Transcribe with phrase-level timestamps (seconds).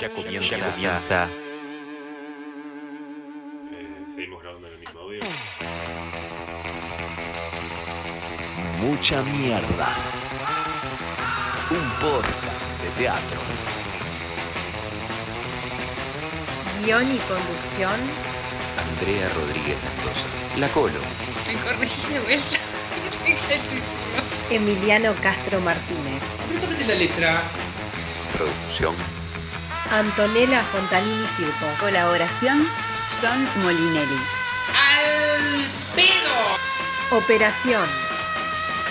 [0.00, 0.56] Ya comienza.
[0.56, 1.28] Ya comienza.
[3.72, 5.22] Eh, seguimos grabando en el mismo audio.
[8.78, 9.88] Mucha mierda.
[11.70, 13.40] Un podcast de teatro.
[16.84, 17.98] Guión y conducción,
[18.90, 20.28] Andrea Rodríguez Mendoza.
[20.58, 21.00] La Colo.
[21.46, 22.58] Me corregí de vuelta.
[24.50, 27.42] Emiliano Castro Martínez, Apretame la letra.
[28.36, 29.15] Producción.
[29.90, 32.66] Antonella Fontanini Firpo, Colaboración
[33.20, 34.18] John Molinelli.
[34.74, 35.64] ¡Al
[35.94, 37.18] pedo!
[37.18, 37.86] Operación,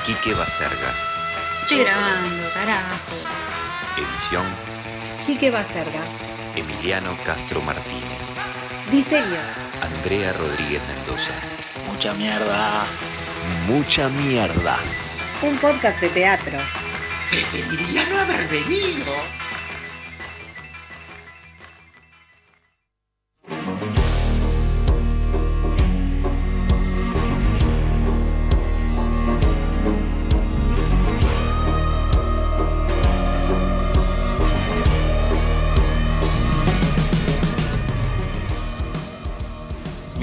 [0.06, 0.94] Quique Baserga.
[1.64, 3.16] Estoy grabando, carajo.
[3.98, 4.46] Edición.
[5.26, 6.02] Quique Baserga,
[6.56, 8.36] Emiliano Castro Martínez.
[8.92, 9.40] Diseño,
[9.82, 11.34] Andrea Rodríguez Mendoza.
[11.88, 12.86] Mucha mierda.
[13.68, 14.78] Mucha mierda.
[15.42, 16.58] un podcast de teatro.
[17.30, 19.12] Preferiría no haber venido.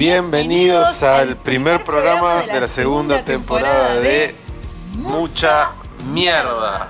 [0.07, 4.35] Bienvenidos al primer programa de la segunda temporada de
[4.97, 5.69] Mucha
[6.11, 6.89] Mierda.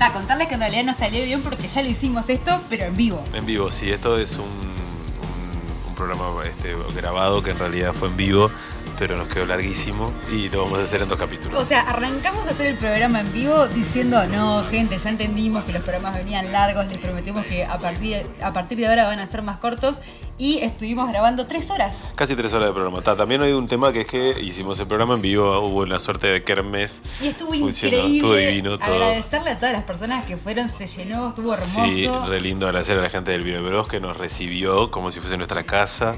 [0.00, 2.94] A contarles que en realidad no salió bien porque ya lo hicimos esto, pero en
[2.94, 3.24] vivo.
[3.32, 8.08] En vivo, sí, esto es un, un- un programa este, grabado que en realidad fue
[8.08, 8.50] en vivo,
[8.98, 11.60] pero nos quedó larguísimo y lo vamos a hacer en dos capítulos.
[11.62, 15.72] O sea, arrancamos a hacer el programa en vivo diciendo, no, gente, ya entendimos que
[15.72, 19.26] los programas venían largos, les prometemos que a partir, a partir de ahora van a
[19.26, 20.00] ser más cortos
[20.36, 21.94] y estuvimos grabando tres horas.
[22.14, 23.02] Casi tres horas de programa.
[23.02, 25.98] Ta, también hay un tema que es que hicimos el programa en vivo, hubo una
[25.98, 27.02] suerte de kermes.
[27.20, 28.16] Y estuvo Funcionó, increíble.
[28.16, 28.94] estuvo divino todo.
[28.94, 31.84] Agradecerle a todas las personas que fueron, se llenó, estuvo hermoso.
[31.84, 35.20] Sí, re lindo agradecer a la gente del Vino Bros que nos recibió como si
[35.20, 36.14] fuese nuestra casa.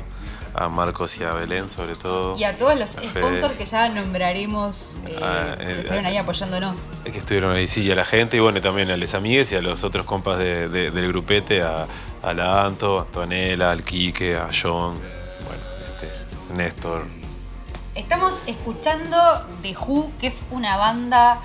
[0.54, 2.36] A Marcos y a Belén, sobre todo.
[2.36, 6.76] y a todos los sponsors que ya nombraremos, eh, Ah, que eh, estuvieron ahí apoyándonos.
[7.04, 9.56] que estuvieron ahí, sí, y a la gente, y bueno, también a les amigues y
[9.56, 11.86] a los otros compas de- de- del grupete, a,
[12.22, 14.98] a la Anto, a Antonella, al Quique, a John,
[15.46, 15.62] bueno,
[15.94, 17.02] este, Néstor.
[17.94, 19.16] Estamos escuchando
[19.62, 21.38] The Who, que es una banda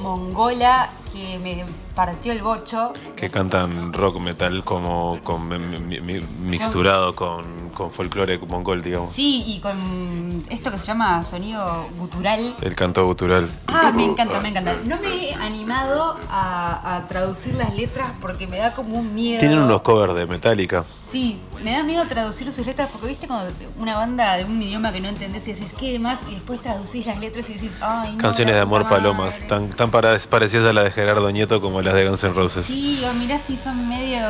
[0.00, 1.64] mongola que me
[1.98, 2.92] partió el bocho.
[3.16, 9.16] que cantan rock metal como con, mi- mi- mixturado con, con folclore mongol, digamos.
[9.16, 12.54] Sí, y con esto que se llama sonido gutural.
[12.62, 13.50] El canto gutural.
[13.66, 14.76] Ah, me encanta, me encanta.
[14.84, 19.40] No me he animado a, a traducir las letras porque me da como un miedo.
[19.40, 20.84] Tienen unos covers de Metallica.
[21.10, 24.92] Sí, me da miedo traducir sus letras porque viste cuando una banda de un idioma
[24.92, 28.12] que no entendés y decís qué demás y después traducís las letras y decís, ay,
[28.12, 28.18] no.
[28.18, 29.46] Canciones la de amor palomas, madre".
[29.48, 32.66] tan, tan parecidas a las de Gerardo Nieto como las de Guns N' Roses.
[32.66, 34.20] Sí, o mirá si son medio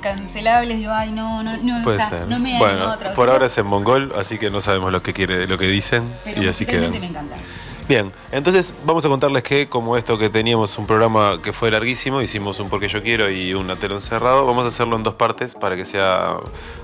[0.00, 2.28] cancelables, digo, ay, no, no, no, Puede está, ser.
[2.28, 4.92] no me bueno, animado a traducirlo, por ahora es en mongol, así que no sabemos
[4.92, 6.90] lo que quiere, lo que dicen pero y así quedan.
[6.90, 7.36] me encanta.
[7.88, 12.22] Bien, entonces vamos a contarles que como esto que teníamos un programa que fue larguísimo,
[12.22, 15.54] hicimos un porque yo quiero y un telón cerrado, vamos a hacerlo en dos partes
[15.54, 16.36] para que sea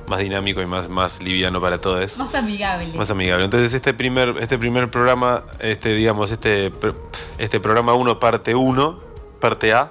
[0.09, 2.19] más dinámico y más, más liviano para todos.
[2.19, 2.95] Más amigable.
[2.95, 3.45] Más amigable.
[3.45, 6.73] Entonces este primer, este primer programa, este, digamos, este,
[7.39, 9.01] este programa 1, parte 1,
[9.41, 9.91] parte A,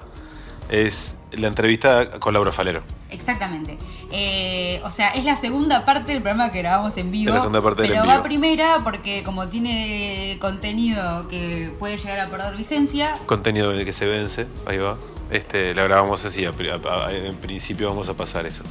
[0.69, 2.81] es la entrevista con Laura Falero.
[3.09, 3.77] Exactamente.
[4.11, 7.29] Eh, o sea, es la segunda parte del programa que grabamos en vivo.
[7.29, 8.23] Es la segunda parte del pero en va vivo.
[8.23, 14.47] primera porque como tiene contenido que puede llegar a perder vigencia, Contenido que se vence,
[14.65, 14.97] ahí va.
[15.29, 18.63] Este, la grabamos así, a- a- en principio vamos a pasar eso.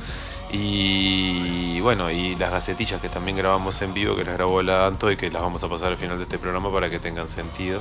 [0.51, 5.11] Y bueno, y las gacetillas que también grabamos en vivo, que las grabó la Anto
[5.11, 7.81] y que las vamos a pasar al final de este programa para que tengan sentido.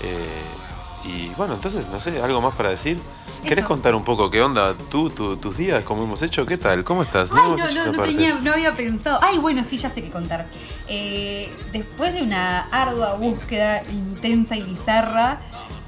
[0.00, 0.24] Eh,
[1.08, 2.98] y bueno, entonces, no sé, algo más para decir.
[3.42, 3.68] ¿Querés Eso.
[3.68, 6.44] contar un poco qué onda tú, tu- tus días, cómo hemos hecho?
[6.44, 6.82] ¿Qué tal?
[6.82, 7.30] ¿Cómo estás?
[7.32, 8.12] Ay, no, no, no, parte.
[8.12, 9.20] tenía, no había pensado.
[9.22, 10.46] Ay, bueno, sí, ya sé qué contar.
[10.88, 15.38] Eh, después de una ardua búsqueda intensa y bizarra,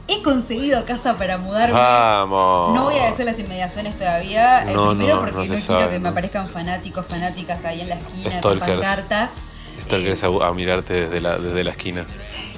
[0.06, 1.74] he conseguido casa para mudarme.
[1.76, 2.72] Vamos.
[2.74, 4.62] No voy a decir las inmediaciones todavía.
[4.68, 6.08] El No, primero no, porque no no, quiero sabe, que me no.
[6.10, 8.60] aparezcan fanáticos, fanáticas ahí en la esquina Stalkers.
[8.60, 9.30] con pancartas.
[9.78, 12.04] Esto Eh, a, a mirarte desde la, desde la esquina.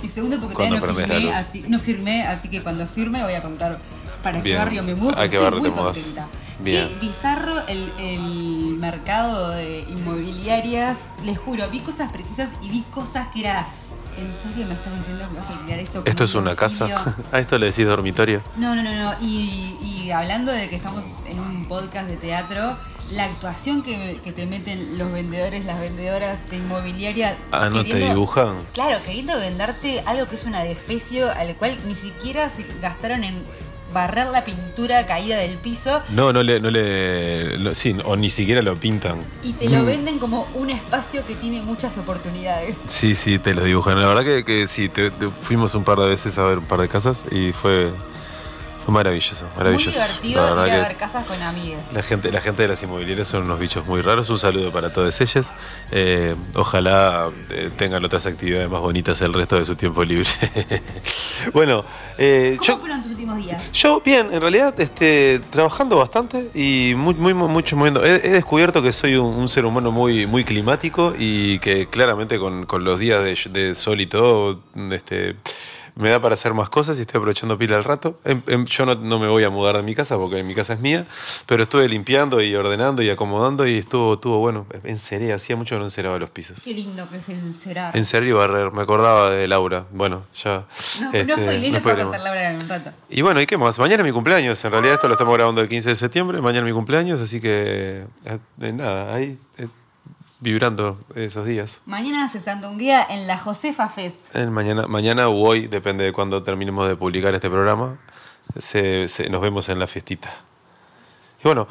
[0.02, 3.42] Y segundo porque todavía no firmé, así, no firmé, así que cuando firme voy a
[3.42, 3.78] contar
[4.22, 4.56] para Bien.
[4.56, 5.10] qué barrio me mudo.
[5.12, 6.28] ¿A qué estoy barrio muy te contenta.
[6.60, 6.88] Bien.
[6.88, 8.20] Qué bizarro el, el
[8.78, 10.96] mercado de inmobiliarias.
[11.24, 13.66] Les juro, vi cosas precisas y vi cosas que era.
[14.16, 16.02] ¿En serio me estás diciendo que vas a alquilar esto?
[16.04, 16.86] ¿Esto es un una casa?
[17.32, 18.42] ¿A esto le decís dormitorio?
[18.56, 19.14] No, no, no, no.
[19.22, 22.76] Y, y hablando de que estamos en un podcast de teatro,
[23.12, 27.36] la actuación que, que te meten los vendedores, las vendedoras de inmobiliaria.
[27.50, 28.66] Ah, ¿no te dibujan?
[28.72, 33.42] Claro, queriendo venderte algo que es un adefesio al cual ni siquiera se gastaron en
[33.92, 38.30] barrer la pintura caída del piso No, no le, no le, no- sí, o ni
[38.30, 39.18] siquiera lo pintan.
[39.42, 42.74] y te lo venden como un espacio que tiene muchas oportunidades.
[42.88, 44.00] Sí, sí, te lo dibujan.
[44.00, 46.64] La verdad que, que sí, te- te- fuimos un par de veces a ver un
[46.64, 47.92] par de casas y fue,
[48.84, 49.90] fue maravilloso, Muy maravilloso.
[49.98, 51.82] divertido La ir a ver casas con amigues.
[51.92, 54.28] La gente, la gente de las inmobiliarias son unos bichos muy raros.
[54.30, 55.46] Un saludo para todas ellas.
[55.90, 60.28] Eh, ojalá eh, tengan otras actividades más bonitas el resto de su tiempo libre.
[61.52, 61.84] bueno,
[62.18, 63.72] eh, ¿Cómo yo, fueron tus últimos días?
[63.72, 68.04] yo bien, en realidad, este, trabajando bastante y muy, muy, muy- mucho moviendo.
[68.04, 72.38] He, he descubierto que soy un, un ser humano muy, muy climático y que claramente
[72.38, 75.36] con, con los días de, de sol y todo, este,
[75.94, 78.18] me da para hacer más cosas y estoy aprovechando pila al rato.
[78.24, 80.74] Em- em, yo no, no me voy a mudar de mi casa porque mi casa
[80.74, 81.06] es mía,
[81.46, 84.66] pero estuve limpiando y ordenando y acomodando y estuvo, estuvo bueno.
[84.84, 86.60] Enceré, hacía mucho que no enceraba los pisos.
[86.62, 87.96] Qué lindo que es el cerar.
[87.96, 89.84] Enceré y barrer, me acordaba de Laura.
[89.92, 90.64] Bueno, ya.
[91.00, 92.04] No, este, no spoilees no spoilemos.
[92.04, 92.90] contar Laura en un rato.
[93.10, 93.78] Y bueno, ¿y qué más?
[93.78, 94.64] Mañana es mi cumpleaños.
[94.64, 96.40] En realidad esto lo estamos grabando el 15 de septiembre.
[96.40, 99.68] Mañana es mi cumpleaños, así que eh, nada, ahí eh,
[100.42, 101.80] vibrando esos días.
[101.86, 104.16] Mañana se sandunguea en la Josefa Fest.
[104.36, 107.98] El mañana, mañana o hoy, depende de cuándo terminemos de publicar este programa,
[108.58, 110.30] se, se- nos vemos en la fiestita.
[111.40, 111.66] Y bueno,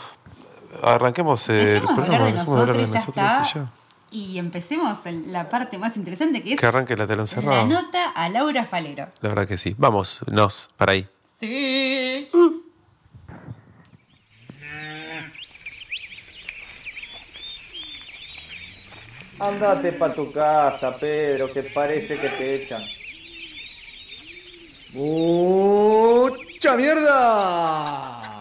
[0.81, 2.15] arranquemos eh, el Dejemos de programa.
[2.27, 3.59] hablar de nosotros, ya nosotros está.
[3.59, 3.81] y.
[4.13, 4.97] Y empecemos
[5.27, 7.63] la parte más interesante que es Que arranque la telón la cerrada.
[7.65, 9.07] nota a Laura Falero.
[9.21, 9.74] La verdad que sí.
[9.77, 11.07] Vamos, nos, para ahí.
[11.39, 12.27] Sí.
[19.43, 22.83] Andate pa' tu casa, Pedro, que parece que te echan.
[24.93, 28.39] ¡Mucha mierda!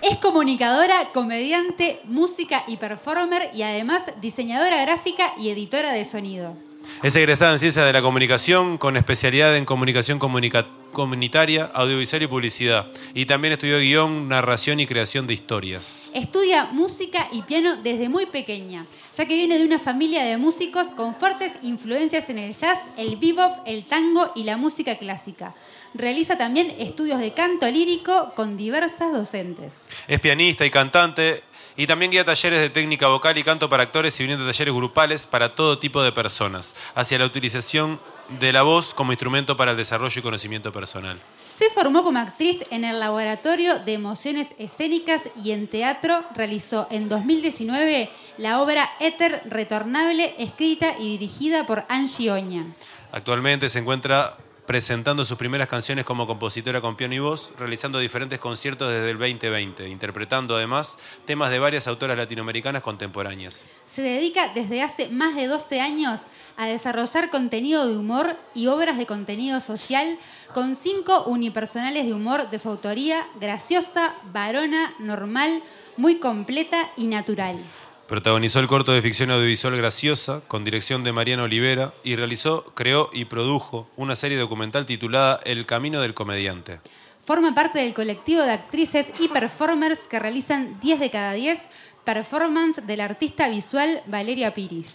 [0.00, 6.69] Es comunicadora, comediante, música y performer y además diseñadora gráfica y editora de sonido.
[7.02, 12.26] Es egresada en Ciencias de la Comunicación con especialidad en Comunicación comunica- Comunitaria, Audiovisual y
[12.26, 12.86] Publicidad.
[13.14, 16.10] Y también estudió guion, narración y creación de historias.
[16.14, 20.88] Estudia música y piano desde muy pequeña, ya que viene de una familia de músicos
[20.88, 25.54] con fuertes influencias en el jazz, el bebop, el tango y la música clásica.
[25.94, 29.72] Realiza también estudios de canto lírico con diversas docentes.
[30.06, 31.44] Es pianista y cantante
[31.76, 35.26] y también guía talleres de técnica vocal y canto para actores y brinda talleres grupales
[35.26, 38.00] para todo tipo de personas, hacia la utilización
[38.40, 41.18] de la voz como instrumento para el desarrollo y conocimiento personal.
[41.58, 47.10] Se formó como actriz en el Laboratorio de Emociones Escénicas y en teatro realizó en
[47.10, 48.08] 2019
[48.38, 52.64] la obra Éter Retornable, escrita y dirigida por Angie Oña.
[53.12, 54.38] Actualmente se encuentra
[54.70, 59.18] presentando sus primeras canciones como compositora con piano y voz, realizando diferentes conciertos desde el
[59.18, 60.96] 2020, interpretando además
[61.26, 63.64] temas de varias autoras latinoamericanas contemporáneas.
[63.92, 66.20] Se dedica desde hace más de 12 años
[66.56, 70.20] a desarrollar contenido de humor y obras de contenido social
[70.54, 75.64] con cinco unipersonales de humor de su autoría, graciosa, varona, normal,
[75.96, 77.56] muy completa y natural.
[78.10, 83.08] Protagonizó el corto de ficción audiovisual Graciosa, con dirección de Mariano Olivera, y realizó, creó
[83.12, 86.80] y produjo una serie documental titulada El Camino del Comediante.
[87.24, 91.60] Forma parte del colectivo de actrices y performers que realizan 10 de cada 10
[92.04, 94.92] performance del artista visual Valeria Piris.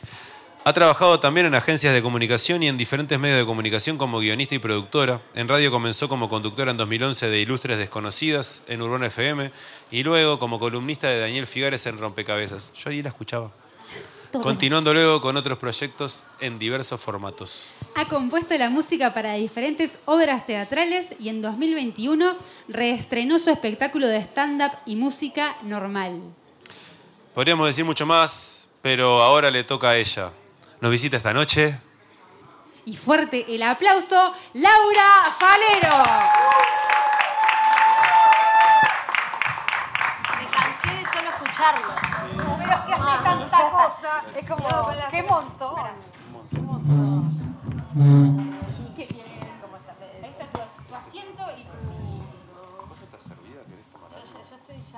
[0.68, 4.56] Ha trabajado también en agencias de comunicación y en diferentes medios de comunicación como guionista
[4.56, 5.22] y productora.
[5.36, 9.52] En radio comenzó como conductora en 2011 de Ilustres Desconocidas en Urbana FM
[9.92, 12.74] y luego como columnista de Daniel Figares en Rompecabezas.
[12.74, 13.52] Yo ahí la escuchaba.
[14.32, 14.42] Todo.
[14.42, 17.68] Continuando luego con otros proyectos en diversos formatos.
[17.94, 22.38] Ha compuesto la música para diferentes obras teatrales y en 2021
[22.70, 26.22] reestrenó su espectáculo de stand-up y música normal.
[27.36, 30.32] Podríamos decir mucho más, pero ahora le toca a ella.
[30.86, 31.80] Nos visita esta noche.
[32.86, 35.98] Y fuerte el aplauso, Laura Falero.
[40.38, 41.88] Me cansé de solo escucharlo.
[42.60, 44.24] Pero es que hace tanta cosa.
[44.36, 45.76] Es como, qué montón.
[46.52, 46.62] Qué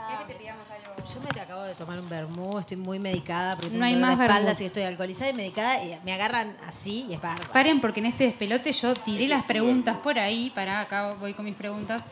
[0.08, 0.26] Yo estoy ya.
[0.26, 1.14] ¿Querés que te pidamos algo?
[1.14, 4.18] Yo me acabo de tomar un vermú, estoy muy medicada, porque No hay tengo más
[4.18, 4.52] de espalda, vermú.
[4.52, 7.52] así que estoy alcoholizada y medicada y me agarran así y es bárbaro.
[7.52, 10.52] Paren porque en este despelote yo tiré las preguntas por ahí.
[10.54, 12.04] Para acá voy con mis preguntas.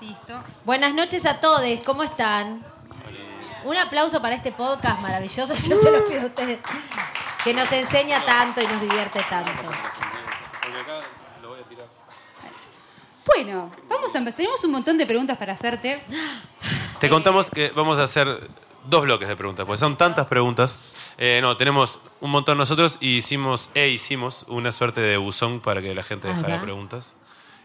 [0.00, 0.42] Listo.
[0.64, 2.64] Buenas noches a todos, ¿cómo están?
[3.64, 6.60] Un aplauso para este podcast maravilloso, yo se los pido a ustedes,
[7.42, 9.50] que nos enseña tanto y nos divierte tanto.
[10.62, 11.00] Porque acá
[11.42, 11.86] lo voy a tirar.
[13.34, 14.36] Bueno, vamos a empezar.
[14.36, 16.02] Tenemos un montón de preguntas para hacerte.
[17.00, 18.48] Te contamos que vamos a hacer
[18.84, 20.78] dos bloques de preguntas, porque son tantas preguntas.
[21.18, 25.82] Eh, no, tenemos un montón nosotros y hicimos, e hicimos una suerte de buzón para
[25.82, 26.62] que la gente dejara Ajá.
[26.62, 27.16] preguntas.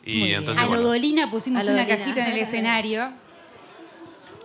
[0.06, 0.40] Y Muy bien.
[0.42, 3.12] entonces, a bueno, Lodolina pusimos A una cajita en el escenario.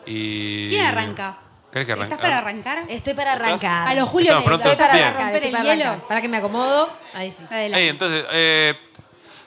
[0.06, 0.68] y...
[0.68, 1.38] ¿Quién arranca?
[1.72, 2.14] ¿Querés que arranque?
[2.14, 2.84] ¿Estás para arrancar?
[2.88, 3.88] Estoy para arrancar.
[3.88, 4.75] A los Julio Estamos prontos.
[4.76, 5.14] para Bien.
[5.14, 5.84] romper Estoy el para hielo.
[5.84, 6.08] arrancar.
[6.08, 6.90] Para que me acomodo.
[7.12, 7.42] Ahí sí.
[7.50, 7.82] Adelante.
[7.82, 8.75] Ey, entonces, eh,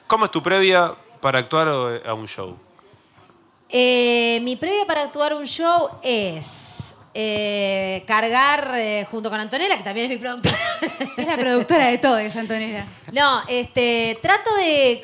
[0.05, 2.57] ¿cómo es tu previa para actuar o- a un show?
[3.69, 9.83] Eh, mi previa para actuar un show es eh, cargar eh, junto con Antonella, que
[9.83, 10.57] también es mi productora.
[11.17, 12.85] Es la productora de todo, es Antonella.
[13.11, 15.03] No, este, trato de eh,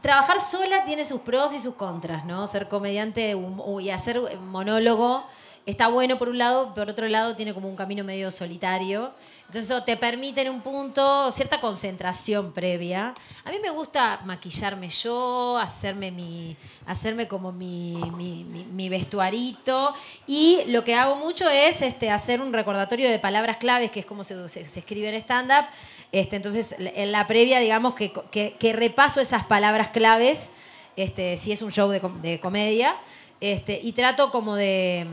[0.00, 2.46] trabajar sola tiene sus pros y sus contras, ¿no?
[2.46, 3.36] Ser comediante
[3.80, 5.24] y hacer monólogo
[5.66, 9.12] está bueno por un lado, por otro lado tiene como un camino medio solitario.
[9.46, 13.14] Entonces eso te permite en un punto cierta concentración previa.
[13.44, 19.94] A mí me gusta maquillarme yo, hacerme mi, hacerme como mi, mi, vestuarito
[20.26, 24.06] y lo que hago mucho es este, hacer un recordatorio de palabras claves, que es
[24.06, 25.66] como se, escribe en stand-up.
[26.10, 30.50] Este, entonces en la previa, digamos que, que- repaso esas palabras claves,
[30.96, 32.96] este, si es un show de, com- de comedia,
[33.40, 35.06] este, y trato como de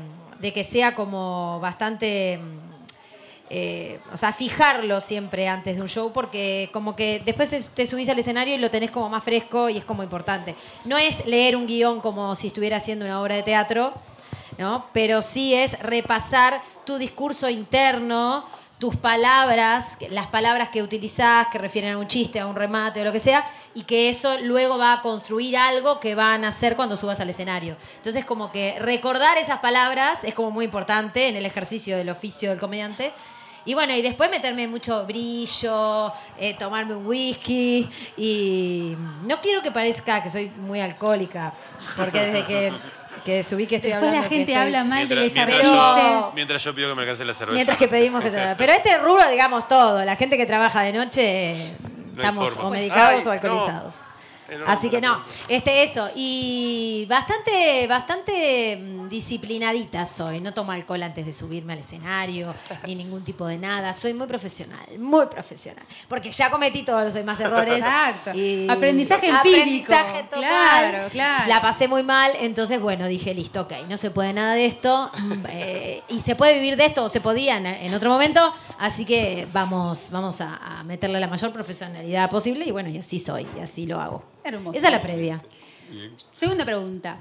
[0.53, 2.39] que sea como bastante
[3.53, 8.07] eh, o sea, fijarlo siempre antes de un show porque como que después te, subís
[8.07, 10.55] al escenario y lo tenés como más fresco y es como importante.
[10.85, 13.91] No es leer un guion como si estuviera haciendo una obra de teatro,
[14.57, 14.85] ¿no?
[14.93, 18.45] Pero sí es repasar tu discurso interno,
[18.79, 23.03] tus palabras, las palabras que utilizás que refieren a un chiste, a un remate o
[23.03, 26.77] lo que sea, y que eso luego va a construir algo que van a hacer
[26.77, 27.75] cuando subas al escenario.
[27.97, 32.49] Entonces, como que recordar esas palabras es como muy importante en el ejercicio del oficio
[32.49, 33.11] del comediante.
[33.65, 37.87] Y bueno, y después meterme mucho brillo, eh, tomarme un whisky
[38.17, 41.53] y no quiero que parezca que soy muy alcohólica,
[41.95, 42.73] porque desde que,
[43.23, 45.47] que subí que estoy Después hablando la que gente estoy- habla mal de Mientras, les
[45.47, 47.53] mientras yo, mientras yo pido que me alcance la cerveza.
[47.55, 48.55] Mientras que pedimos que se.
[48.57, 50.03] Pero este rubro, digamos todo.
[50.03, 51.73] La gente que trabaja de noche,
[52.15, 54.01] No estamos o medicados Ay, o alcoholizados.
[54.01, 54.10] No,
[54.67, 56.09] Así que no, este eso.
[56.15, 60.39] Y bastante, bastante mm, disciplinadita soy.
[60.41, 62.53] No tomo alcohol antes de subirme al escenario,
[62.85, 63.93] ni ningún tipo de nada.
[63.93, 65.85] Soy muy profesional, muy profesional.
[66.07, 67.77] Porque ya cometí todos los demás errores.
[67.77, 68.31] Exacto.
[68.33, 69.93] Y- Aprendizaje empírico.
[69.93, 70.41] Aprendizaje total.
[70.41, 71.47] Claro, claro.
[71.49, 75.11] La pasé muy mal, entonces bueno, dije, listo, ok, no se puede nada de esto.
[75.17, 78.53] mm, eh, y se puede vivir de esto, o se podía en, en otro momento.
[78.79, 82.65] Así que vamos, vamos a, a meterle la mayor profesionalidad posible.
[82.65, 84.23] Y bueno, y así soy, y así lo hago.
[84.43, 84.77] Hermoso.
[84.77, 85.41] Esa es la previa.
[86.35, 87.17] Segunda pregunta.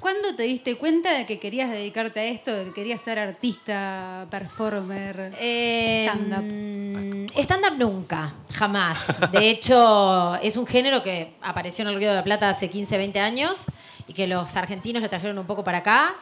[0.00, 4.26] ¿Cuándo te diste cuenta de que querías dedicarte a esto, de que querías ser artista,
[4.30, 5.32] performer?
[5.40, 6.44] Eh, Stand-up.
[6.44, 9.18] mm, Stand-up nunca, jamás.
[9.32, 12.98] De hecho, es un género que apareció en el Río de la Plata hace 15,
[12.98, 13.64] 20 años
[14.06, 16.14] y que los argentinos lo trajeron un poco para acá.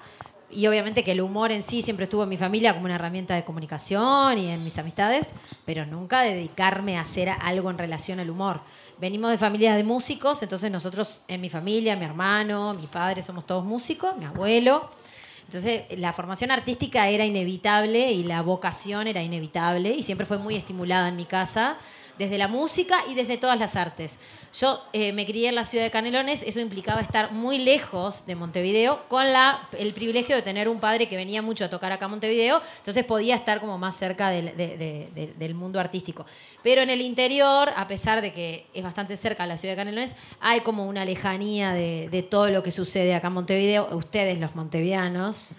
[0.48, 3.34] Y obviamente que el humor en sí siempre estuvo en mi familia como una herramienta
[3.34, 5.28] de comunicación y en mis amistades,
[5.64, 8.60] pero nunca dedicarme a hacer algo en relación al humor.
[9.02, 13.44] Venimos de familias de músicos, entonces nosotros en mi familia, mi hermano, mi padre, somos
[13.44, 14.88] todos músicos, mi abuelo.
[15.44, 20.54] Entonces, la formación artística era inevitable y la vocación era inevitable y siempre fue muy
[20.54, 21.78] estimulada en mi casa,
[22.18, 24.18] desde la música y desde todas las artes.
[24.54, 28.34] Yo eh, me crié en la ciudad de Canelones, eso implicaba estar muy lejos de
[28.34, 32.04] Montevideo, con la, el privilegio de tener un padre que venía mucho a tocar acá
[32.04, 36.26] a Montevideo, entonces podía estar como más cerca del, de- de- de- del mundo artístico.
[36.62, 40.12] Pero en el interior, a pesar de que es bastante cerca la ciudad de Canelones,
[40.40, 44.54] hay como una lejanía de, de todo lo que sucede acá en Montevideo, ustedes los
[44.54, 45.52] montevianos.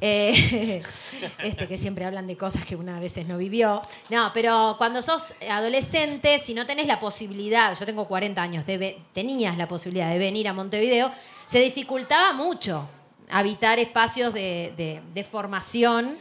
[0.00, 0.82] Eh,
[1.42, 3.80] este, que siempre hablan de cosas que una a veces no vivió.
[4.10, 8.98] No, pero cuando sos adolescente, si no tenés la posibilidad, yo tengo 40 años, de
[9.12, 11.10] tenías la posibilidad de venir a Montevideo,
[11.46, 12.88] se dificultaba mucho
[13.30, 16.18] habitar espacios de- de formación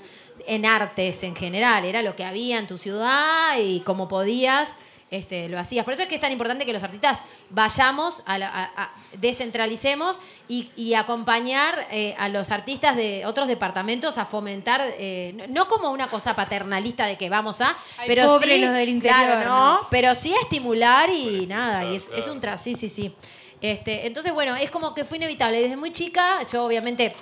[0.47, 1.85] en artes en general.
[1.85, 4.69] Era lo que había en tu ciudad y como podías.
[5.13, 5.85] Este, lo hacías.
[5.85, 8.91] Por eso es que es tan importante que los artistas vayamos, a la- a- a-
[9.13, 15.47] descentralicemos y, y acompañar eh, a los artistas de otros departamentos a fomentar, eh, no-
[15.47, 18.89] no como una cosa paternalista de que vamos a, Ay, pero pobre sí, los del
[18.89, 19.73] interior, claro, ¿no?
[19.81, 19.87] ¿no?
[19.91, 23.13] pero sí a estimular y nada, y es, es un tras, sí, sí, sí.
[23.61, 25.61] Este, entonces, bueno, es como que fue inevitable.
[25.61, 27.13] Desde muy chica, yo obviamente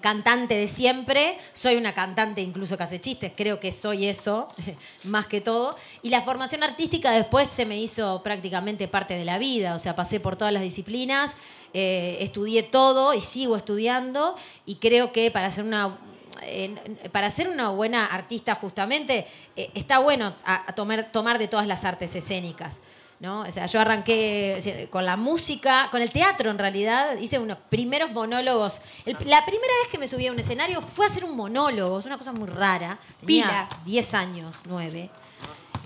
[0.00, 4.48] cantante de siempre, soy una cantante incluso que hace chistes, creo que soy eso,
[5.04, 5.76] más que todo.
[6.02, 9.94] Y la formación artística después se me hizo prácticamente parte de la vida, o sea,
[9.94, 11.34] pasé por todas las disciplinas,
[11.72, 15.98] eh, estudié todo y sigo estudiando y creo que para ser una...
[16.42, 16.74] eh,
[17.12, 19.26] para una buena artista justamente
[19.56, 22.80] eh, está bueno a tomar, tomar de todas las artes escénicas.
[23.20, 23.40] ¿No?
[23.42, 28.10] O sea, yo arranqué con la música, con el teatro en realidad, hice unos primeros
[28.10, 28.80] monólogos.
[29.06, 31.98] El- la primera vez que me subí a un escenario fue a hacer un monólogo,
[31.98, 32.98] es una cosa muy rara.
[33.20, 33.68] Tenía Pila.
[33.84, 35.10] 10 años, 9.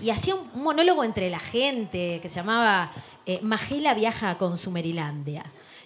[0.01, 2.89] y hacía un monólogo entre la gente que se llamaba
[3.25, 5.43] eh, Magela viaja a Consumerilandia.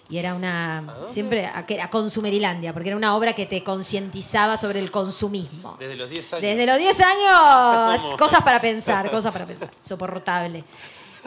[0.08, 0.84] Y era una.
[1.08, 1.46] Siempre.
[1.46, 5.76] A, que- a Consumerilandia, porque era una obra que te concientizaba sobre el consumismo.
[5.80, 6.42] Desde los 10 años.
[6.42, 8.16] Desde los 10 años, ¿Cómo?
[8.18, 9.70] cosas para pensar, cosas para pensar.
[9.80, 10.62] Soportable.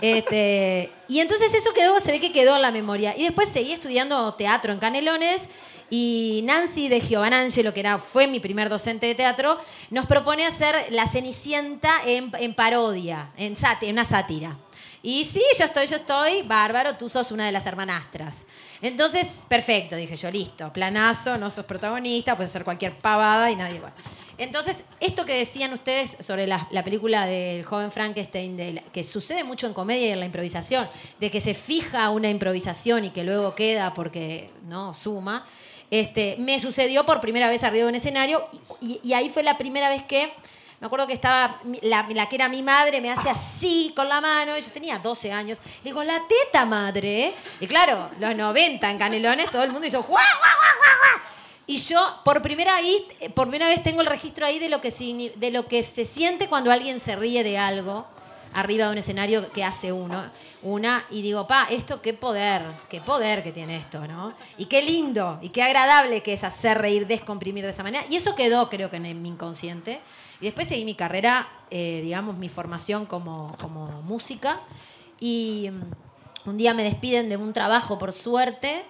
[0.02, 3.16] Este, y entonces eso quedó, se ve que quedó en la memoria.
[3.18, 5.48] Y después seguí estudiando teatro en Canelones
[5.90, 9.58] y Nancy de Giovanangelo, que era, fue mi primer docente de teatro,
[9.90, 14.58] nos propone hacer La Cenicienta en, parodia, en, en una sátira.
[15.02, 18.44] Y sí, yo estoy, yo estoy, bárbaro, tú sos una de las hermanastras.
[18.82, 23.80] Entonces, perfecto, dije yo, listo, planazo, no sos protagonista, puedes hacer cualquier pavada y nadie
[23.80, 23.94] va.
[24.38, 29.04] Entonces, esto que decían ustedes sobre la, la película del joven Frankenstein, de la- que
[29.04, 30.88] sucede mucho en comedia y en la improvisación,
[31.20, 35.46] de que se fija una improvisación y que luego queda porque no suma,
[35.90, 38.48] este, me sucedió por primera vez arriba de un escenario
[38.82, 40.32] y, ahí fue la primera vez que
[40.80, 44.56] me acuerdo que estaba la, que era mi madre, me hace así con la mano,
[44.56, 45.60] yo tenía 12 años.
[45.84, 47.34] Le digo, la teta, madre.
[47.60, 51.27] Y claro, los 90 en Canelones, todo el mundo hizo ¡guau, guau, guau, guau, guau!
[51.68, 53.06] Y yo por primera, ahí,
[53.36, 54.90] por primera vez tengo el registro ahí de lo, que,
[55.36, 58.08] de lo que se siente cuando alguien se ríe de algo
[58.54, 60.24] arriba de un escenario que hace uno,
[60.64, 64.34] una, y digo, pa, esto qué poder, qué poder que tiene esto, ¿no?
[64.58, 68.04] Y qué lindo, y qué agradable que es hacer reír, descomprimir de esta manera.
[68.10, 70.02] Y eso quedó, creo que, en mi inconsciente.
[70.42, 74.60] Y después seguí mi carrera, eh, digamos, mi formación como, como música.
[75.20, 78.84] Y mm, un día me despiden de un trabajo, por suerte.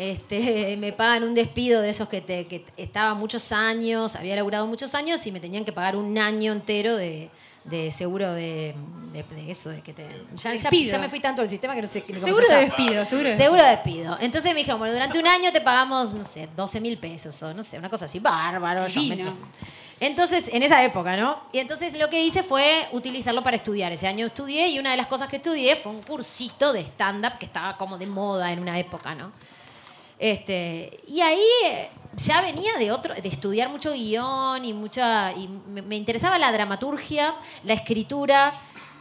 [0.00, 4.66] Este, me pagan un despido de esos que, te, que estaba muchos años, había laburado
[4.66, 7.28] muchos años y me tenían que pagar un año entero de,
[7.64, 8.74] de seguro de,
[9.12, 10.04] de- de eso, de que te...
[10.36, 13.28] Ya, ya- me fui tanto del sistema que no sé Seguro se de despido, seguro
[13.28, 14.16] de Seguro de despido.
[14.20, 17.52] Entonces me dijeron, bueno, durante un año te pagamos, no sé, 12 mil pesos o
[17.52, 18.86] no sé, una cosa así, bárbaro.
[18.86, 19.00] yo
[20.02, 21.40] entonces, en esa época, ¿no?
[21.52, 23.92] Y entonces lo que hice fue utilizarlo para estudiar.
[23.92, 27.36] Ese año estudié y una de las cosas que estudié fue un cursito de stand-up
[27.38, 29.30] que estaba como de moda en una época, ¿no?
[30.20, 35.32] Este, y ahí eh, ya venía de otro, de estudiar mucho guion y mucha.
[35.32, 38.52] Y me, me interesaba la dramaturgia, la escritura.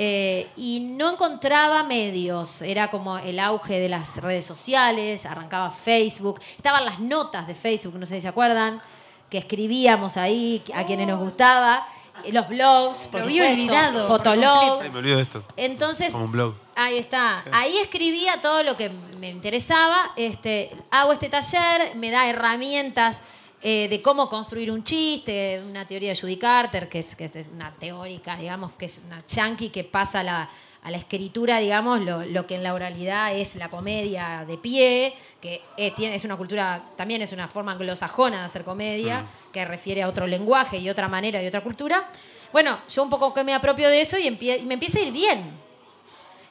[0.01, 2.61] eh, y no encontraba medios.
[2.61, 7.99] Era como el auge de las redes sociales, arrancaba Facebook, estaban las notas de Facebook,
[7.99, 8.81] no sé si se acuerdan,
[9.29, 11.85] que escribíamos ahí a quienes nos gustaba,
[12.23, 14.81] eh, los blogs, por Lo había supuesto, olvidado por Fotolog.
[14.83, 15.43] Ay, me olvido de esto.
[15.57, 16.53] Entonces, Como un blog.
[16.81, 17.43] Ahí está.
[17.51, 18.89] Ahí escribía todo lo que
[19.19, 20.13] me interesaba.
[20.15, 23.19] Este, hago este taller, me da herramientas
[23.61, 27.33] eh, de cómo construir un chiste, una teoría de Judy Carter, que es, que es
[27.53, 30.49] una teórica, digamos, que es una yankee que pasa a la,
[30.81, 35.13] a la escritura, digamos, lo, lo que en la oralidad es la comedia de pie,
[35.41, 39.65] que eh, tiene, es una cultura, también es una forma anglosajona de hacer comedia, que
[39.65, 42.07] refiere a otro lenguaje y otra manera y otra cultura.
[42.53, 45.01] Bueno, yo un poco que me apropio de eso y, empie- y me empieza a
[45.01, 45.67] ir bien.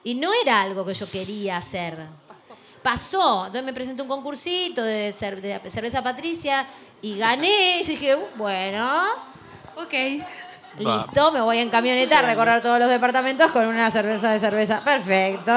[0.05, 1.97] Y no era algo que yo quería hacer.
[2.83, 3.41] Pasó.
[3.47, 6.67] Entonces me presenté un concursito de, cer- de cerveza Patricia
[7.03, 7.81] y gané.
[7.81, 9.03] Y yo dije, "Uh, bueno,
[9.77, 9.93] Ok.
[10.79, 14.81] listo, me voy en camioneta a recorrer todos los departamentos con una cerveza de cerveza.
[14.85, 15.53] Perfecto.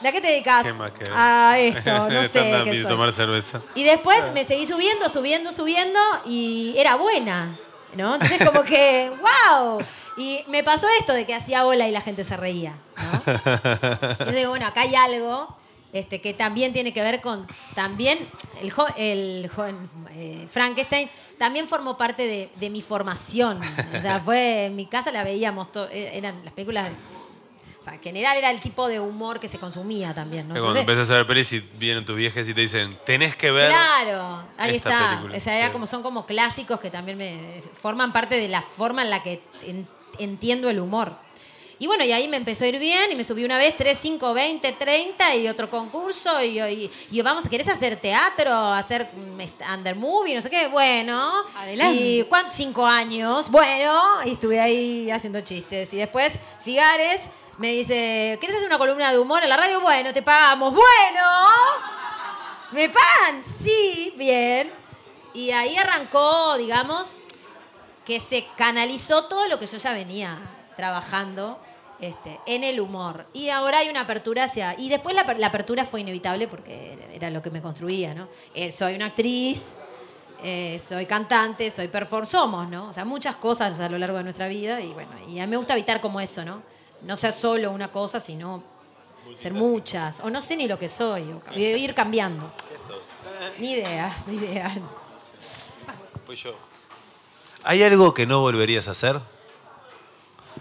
[0.00, 0.66] ¿De qué te dedicas?
[0.66, 2.90] ¿Qué más que A esto, no sé qué soy.
[2.90, 3.60] tomar cerveza.
[3.76, 7.58] Y después me seguí subiendo, subiendo, subiendo y era buena,
[7.96, 8.14] ¿no?
[8.14, 9.78] Entonces como que, wow.
[10.16, 14.26] Y me pasó esto de que hacía bola y la gente se reía, ¿no?
[14.26, 15.56] Yo digo, bueno, acá hay algo
[15.92, 18.28] este, que también tiene que ver con, también,
[18.60, 23.60] el, el joven eh, Frankenstein también formó parte de, de mi formación.
[23.96, 26.90] O sea, fue, en mi casa la veíamos, to- eh, eran las películas,
[27.86, 30.54] sea, en general era el tipo de humor que se consumía también, ¿no?
[30.54, 33.36] Que cuando Entonces- empiezas a ver pelis y vienen tus viejas y te dicen, tenés
[33.36, 33.70] que ver.
[33.70, 35.08] Claro, ahí esta está.
[35.10, 35.36] película.
[35.36, 39.02] O sea, era como, son como clásicos que también me forman parte de la forma
[39.02, 41.24] en la que en- entiendo el humor.
[41.78, 43.98] Y bueno, y ahí me empezó a ir bien y me subí una vez 3,
[43.98, 48.50] 5, 20, 30 y otro concurso y, y, y vamos, ¿querés hacer teatro?
[48.72, 50.34] ¿Hacer mm, under movie?
[50.34, 50.68] No sé qué.
[50.68, 51.30] Bueno.
[51.54, 52.00] Adelante.
[52.02, 52.54] ¿Y cuántos?
[52.54, 53.50] Cinco años.
[53.50, 54.00] Bueno.
[54.24, 55.92] Y estuve ahí haciendo chistes.
[55.92, 57.20] Y después Figares
[57.58, 59.80] me dice, ¿querés hacer una columna de humor en la radio?
[59.80, 60.72] Bueno, te pagamos.
[60.72, 61.46] Bueno.
[62.72, 63.42] ¿Me pagan?
[63.62, 64.72] Sí, bien.
[65.32, 67.18] Y ahí arrancó, digamos,
[68.04, 70.38] que se canalizó todo lo que yo ya venía
[70.76, 71.58] trabajando
[72.00, 73.26] este, en el humor.
[73.32, 74.78] Y ahora hay una apertura hacia...
[74.78, 78.28] Y después la, aper- la apertura fue inevitable porque era lo que me construía, ¿no?
[78.54, 79.76] Eh, soy una actriz,
[80.42, 82.88] eh, soy cantante, soy performer, somos, ¿no?
[82.88, 85.50] O sea, muchas cosas a lo largo de nuestra vida y bueno, y a mí
[85.50, 86.62] me gusta evitar como eso, ¿no?
[87.02, 88.62] No ser solo una cosa, sino
[89.34, 90.20] ser muchas.
[90.20, 92.50] O no sé ni lo que soy, o ir cambiando.
[93.58, 94.72] Ni idea, ni idea.
[96.24, 96.54] Pues yo.
[97.64, 99.20] ¿Hay algo que no volverías a hacer?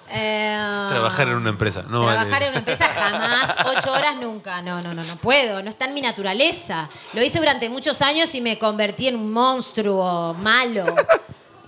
[0.09, 1.83] Eh, Trabajar en una empresa.
[1.83, 2.45] No Trabajar vale.
[2.45, 4.61] en una empresa jamás, ocho horas nunca.
[4.61, 5.63] No, no, no, no puedo.
[5.63, 6.89] No está en mi naturaleza.
[7.13, 10.85] Lo hice durante muchos años y me convertí en un monstruo malo,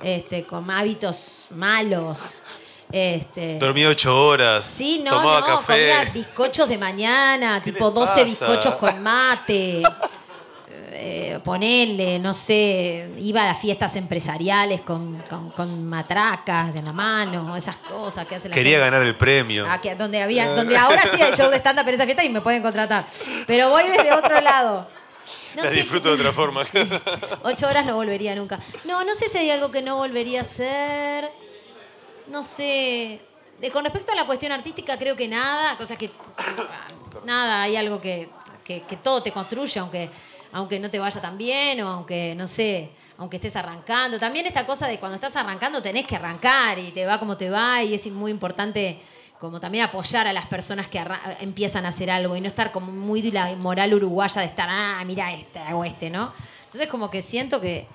[0.02, 2.44] este, con hábitos malos.
[2.92, 4.64] Este, Dormía ocho horas.
[4.66, 5.74] Sí, no, tomaba no, café.
[5.92, 8.24] comía bizcochos de mañana, tipo les 12 pasa?
[8.24, 9.82] bizcochos con mate.
[11.00, 16.94] Eh, ponele, no sé, iba a las fiestas empresariales con, con- con matracas en la
[16.94, 18.90] mano, esas cosas que hace la Quería gente.
[18.92, 19.66] ganar el premio.
[19.70, 22.30] Ah, que- donde había, donde ahora sí hay show de stand-up en esa fiesta y
[22.30, 23.06] me pueden contratar.
[23.46, 24.88] Pero voy desde otro lado.
[25.56, 26.64] No Las sé, disfruto de otra forma.
[27.44, 28.60] Ocho horas no volvería nunca.
[28.86, 31.30] No, no sé si hay algo que no volvería a hacer.
[32.30, 33.22] No sé.
[33.60, 35.78] De- con respecto a la cuestión artística, creo que nada.
[35.78, 36.12] Cosa que.
[37.26, 38.30] Nada, hay algo que,
[38.64, 40.10] que, todo te construye, aunque,
[40.52, 44.20] aunque no te vaya tan bien o aunque, no sé, aunque estés arrancando.
[44.20, 47.50] También esta cosa de cuando estás arrancando tenés que arrancar y te va como te
[47.50, 49.00] va y es muy importante
[49.40, 51.04] como también apoyar a las personas que
[51.42, 54.68] empiezan a hacer algo y no estar como muy de la moral uruguaya de estar,
[54.70, 56.34] ah, mira este o este, ¿no?
[56.66, 57.88] Entonces como que siento que,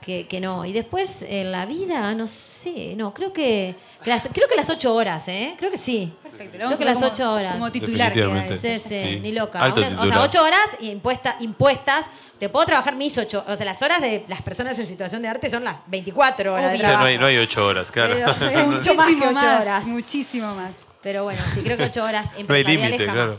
[0.00, 0.64] que, que no.
[0.64, 4.68] Y después en la vida, no sé, no, creo que, que las, creo que las
[4.70, 5.54] ocho horas, ¿eh?
[5.58, 6.12] Creo que sí.
[6.22, 7.52] Perfecto, Creo vamos que a las como- ocho horas.
[7.54, 8.12] Como titular.
[8.60, 9.20] Sí, sí, Sí.
[9.22, 9.60] ni loca.
[9.60, 12.06] Alto Una- o sea, ocho horas impuesta, impuestas.
[12.38, 13.42] Te puedo trabajar mis ocho.
[13.48, 16.72] O sea, las horas de las personas en situación de arte son las 24 horas
[16.72, 17.00] de trabajo.
[17.00, 18.14] no, hay, no hay ocho horas, claro.
[18.38, 19.86] Pero- mucho más que Muchísimo ocho más, horas.
[19.86, 20.70] Muchísimo más.
[21.02, 23.14] Pero bueno, sí, creo que ocho horas no hay límite, jamás.
[23.14, 23.36] claro.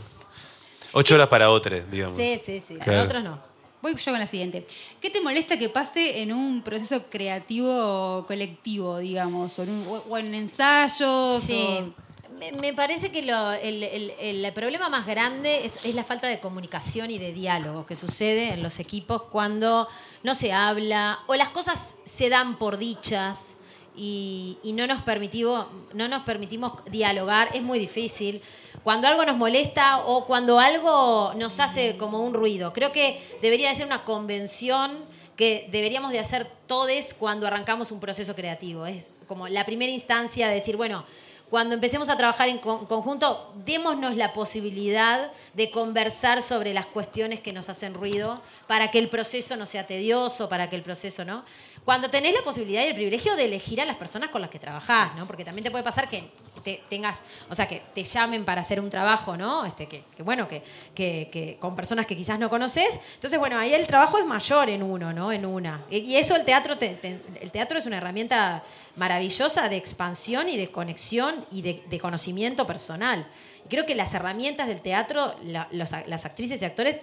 [0.92, 2.16] Ocho horas para otros, digamos.
[2.16, 2.76] Sí, sí, sí.
[2.76, 3.02] Claro.
[3.04, 3.38] Otros no.
[3.80, 4.66] Voy yo con la siguiente.
[5.00, 9.56] ¿Qué te molesta que pase en un proceso creativo colectivo, digamos?
[9.58, 11.42] O en, un- o en ensayos.
[11.44, 11.54] Sí.
[11.54, 16.04] o- Me, me parece que lo- el, el- el problema más grande es, es la
[16.04, 19.88] falta de comunicación y de diálogo que sucede en los equipos cuando
[20.22, 23.56] no se habla o las cosas se dan por dichas
[23.96, 27.48] y, y no, nos permitimos, no nos permitimos dialogar.
[27.54, 28.40] Es muy difícil.
[28.82, 32.72] Cuando algo nos molesta o cuando algo nos hace como un ruido.
[32.72, 35.04] Creo que debería de ser una convención
[35.36, 38.86] que deberíamos de hacer todos cuando arrancamos un proceso creativo.
[38.86, 41.04] Es como la primera instancia de decir, bueno,
[41.50, 47.40] cuando empecemos a trabajar en con- conjunto, démonos la posibilidad de conversar sobre las cuestiones
[47.40, 51.24] que nos hacen ruido para que el proceso no sea tedioso, para que el proceso,
[51.24, 51.44] ¿no?
[51.84, 54.58] Cuando tenés la posibilidad y el privilegio de elegir a las personas con las que
[54.58, 55.26] trabajás, ¿no?
[55.26, 56.30] Porque también te puede pasar que
[56.62, 59.64] te tengas, o sea, que te llamen para hacer un trabajo, ¿no?
[59.64, 60.62] Este, que, que bueno, que,
[60.94, 62.98] que, que con personas que quizás no conoces.
[63.14, 65.32] Entonces, bueno, ahí el trabajo es mayor en uno, ¿no?
[65.32, 65.84] En una.
[65.90, 68.62] Y eso el teatro, te- el teatro es una herramienta
[68.96, 73.26] maravillosa de expansión y de conexión y de conocimiento personal.
[73.68, 76.96] Creo que las herramientas del teatro, las actrices y actores,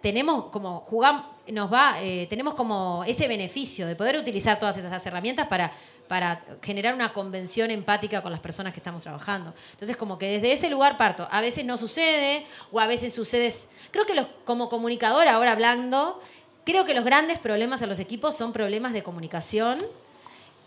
[0.00, 5.04] tenemos como jugamos, nos va, eh, tenemos como ese beneficio de poder utilizar todas esas
[5.06, 5.72] herramientas para,
[6.08, 9.54] para generar una convención empática con las personas que estamos trabajando.
[9.72, 11.26] Entonces, como que desde ese lugar parto.
[11.30, 13.52] A veces no sucede, o a veces sucede.
[13.90, 16.20] Creo que los, como comunicadora, ahora hablando,
[16.64, 19.84] creo que los grandes problemas a los equipos son problemas de comunicación.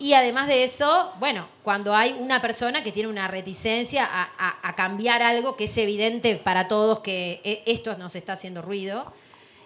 [0.04, 4.56] Y además de eso, bueno, cuando hay una persona que tiene una reticencia a, a-
[4.70, 9.14] a cambiar algo que es evidente para todos que e- esto nos está haciendo ruido,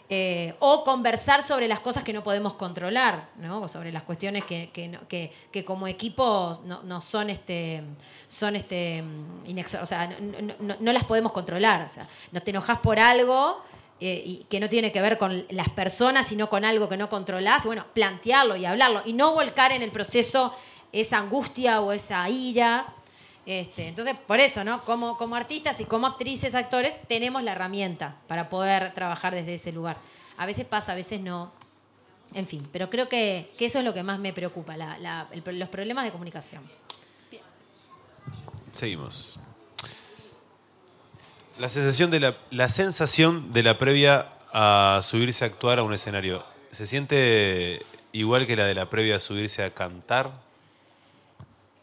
[0.09, 3.67] eh, o conversar sobre las cosas que no podemos controlar, ¿no?
[3.67, 7.81] Sobre las cuestiones que, que, que- como equipo no, no son este
[8.27, 9.03] son este
[9.47, 11.81] inexo- o sea, no, no- las podemos controlar.
[11.83, 13.61] O sea, no te enojas por algo
[13.99, 17.09] eh, y que no tiene que ver con las personas, sino con algo que no
[17.09, 20.53] controlás, bueno, plantearlo y hablarlo y no volcar en el proceso
[20.91, 22.93] esa angustia o esa ira.
[23.45, 24.83] Este, entonces, por eso, ¿no?
[24.83, 29.71] Como, como artistas y como actrices, actores, tenemos la herramienta para poder trabajar desde ese
[29.71, 29.97] lugar.
[30.37, 31.51] A veces pasa, a veces no.
[32.33, 35.27] En fin, pero creo que, que eso es lo que más me preocupa, la- la-
[35.31, 36.61] el- los problemas de comunicación.
[38.73, 39.39] Seguimos.
[41.59, 45.93] La sensación de la, la sensación de la previa a subirse a actuar a un
[45.93, 50.31] escenario, ¿se siente igual que la de la previa a subirse a cantar?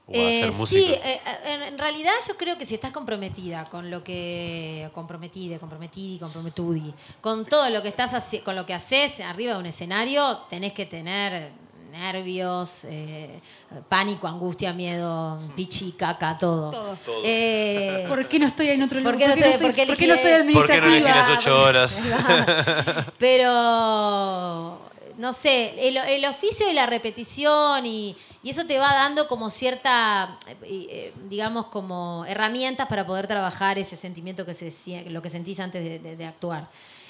[0.07, 0.81] ¿O a Eh, hacer música?
[0.81, 5.59] sí, eh, en, en realidad yo creo que si estás comprometida con lo que comprometida,
[5.59, 9.67] comprometida y comprometudi, con todo lo que estás con lo que haces arriba de un
[9.67, 11.51] escenario, tenés que tener
[11.95, 13.41] nervios, eh,
[13.89, 16.71] pánico, angustia, miedo, pichi, caca, todo.
[16.71, 16.97] Todo.
[17.05, 17.23] Todo.
[17.25, 19.15] Eh, ¿Por qué no estoy en otro lugar?
[19.15, 21.29] ¿Por qué no estoy- por qué por qué no estoy ¿Por qué no elegí las
[21.29, 21.39] administrativa?
[21.39, 21.99] ocho horas?
[23.19, 24.79] Pero,
[25.19, 29.51] no sé, el, el oficio y la repetición y, y eso te va dando como
[29.51, 34.73] cierta, eh, digamos, como herramientas para poder trabajar ese sentimiento que se
[35.11, 36.69] lo que sentís antes de, de- de actuar.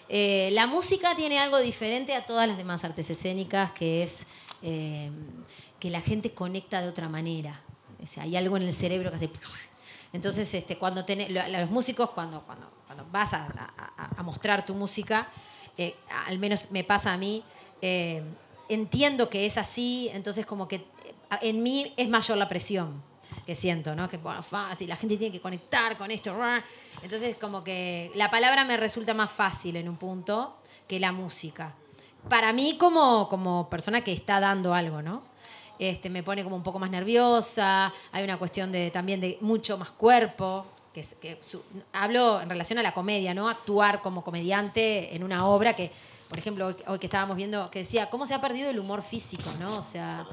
[0.09, 4.27] Eh, la música tiene algo diferente a todas las demás artes escénicas, que es
[4.65, 5.11] eh,
[5.79, 7.61] que la gente conecta de otra manera.
[8.03, 9.31] O sea, hay algo en el cerebro que hace...
[10.13, 12.71] Entonces, este, cuando tenés, lo- los músicos, cuando, cuando,
[13.11, 13.47] vas a,
[14.23, 15.29] mostrar tu música,
[15.77, 15.95] eh,
[16.27, 17.43] al menos me pasa a mí,
[17.83, 18.23] eh,
[18.69, 20.85] entiendo que es así, entonces como que eh,
[21.43, 23.03] en mí es mayor la presión
[23.45, 24.09] que siento, ¿no?
[24.09, 26.35] Que bueno, fácil, la gente tiene que conectar con esto.
[27.03, 30.57] Entonces como que la palabra me resulta más fácil en un punto
[30.89, 31.75] que la música.
[32.29, 35.23] Para mí como, como persona que está dando algo, ¿no?
[35.79, 39.77] Este, me pone como un poco más nerviosa, hay una cuestión de, también de mucho
[39.77, 41.39] más cuerpo, que, que
[41.93, 43.49] hablo en relación a la comedia, ¿no?
[43.49, 45.91] Actuar como comediante en una obra que,
[46.29, 49.03] por ejemplo, hoy, hoy que estábamos viendo, que decía, ¿cómo se ha perdido el humor
[49.03, 49.79] físico, ¿no?
[49.79, 50.25] O sea,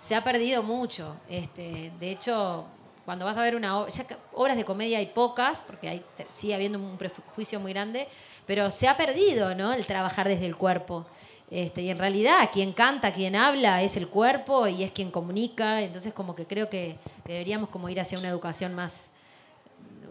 [0.00, 1.16] se ha perdido mucho.
[1.28, 2.64] Este, de hecho,
[3.08, 6.04] cuando vas a ver una obra, ya que obras de comedia hay pocas, porque hay,
[6.34, 8.06] sigue habiendo un prejuicio muy grande,
[8.46, 9.72] pero se ha perdido, ¿no?
[9.72, 11.06] El trabajar desde el cuerpo.
[11.50, 15.80] Este, y en realidad quien canta, quien habla es el cuerpo y es quien comunica.
[15.80, 19.08] Entonces como que creo que, que deberíamos como ir hacia una educación más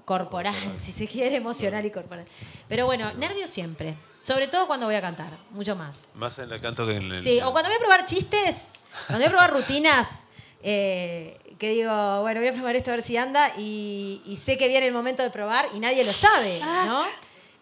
[0.04, 2.26] corporal, si se quiere, emocional y corporal.
[2.68, 3.96] Pero bueno, nervios siempre.
[4.24, 6.02] Sobre todo cuando voy a cantar, mucho más.
[6.16, 7.22] Más en el canto que en el.
[7.22, 8.56] Sí, o cuando voy a probar chistes,
[9.06, 10.08] cuando voy a probar rutinas,
[10.64, 14.58] eh, que digo, bueno, voy a probar esto a ver si anda y, y sé
[14.58, 17.06] que viene el momento de probar y nadie lo sabe, ¿no?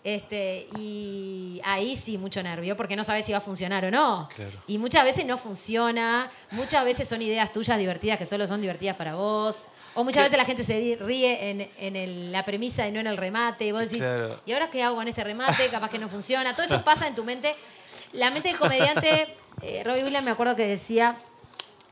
[0.03, 4.29] Este, y ahí sí, mucho nervio, porque no sabes si va a funcionar o no.
[4.35, 4.51] Claro.
[4.67, 8.95] Y muchas veces no funciona, muchas veces son ideas tuyas divertidas que solo son divertidas
[8.97, 9.69] para vos.
[9.95, 13.07] O muchas veces la gente se ríe en, en el- la premisa y no en
[13.07, 13.65] el remate.
[13.65, 14.39] Y vos decís, Claro.
[14.45, 15.69] ¿y ahora qué hago con este remate?
[15.69, 16.53] Capaz que no funciona.
[16.53, 17.55] Todo eso pasa en tu mente.
[18.13, 21.15] La mente del comediante, eh, Robbie Williams me acuerdo que decía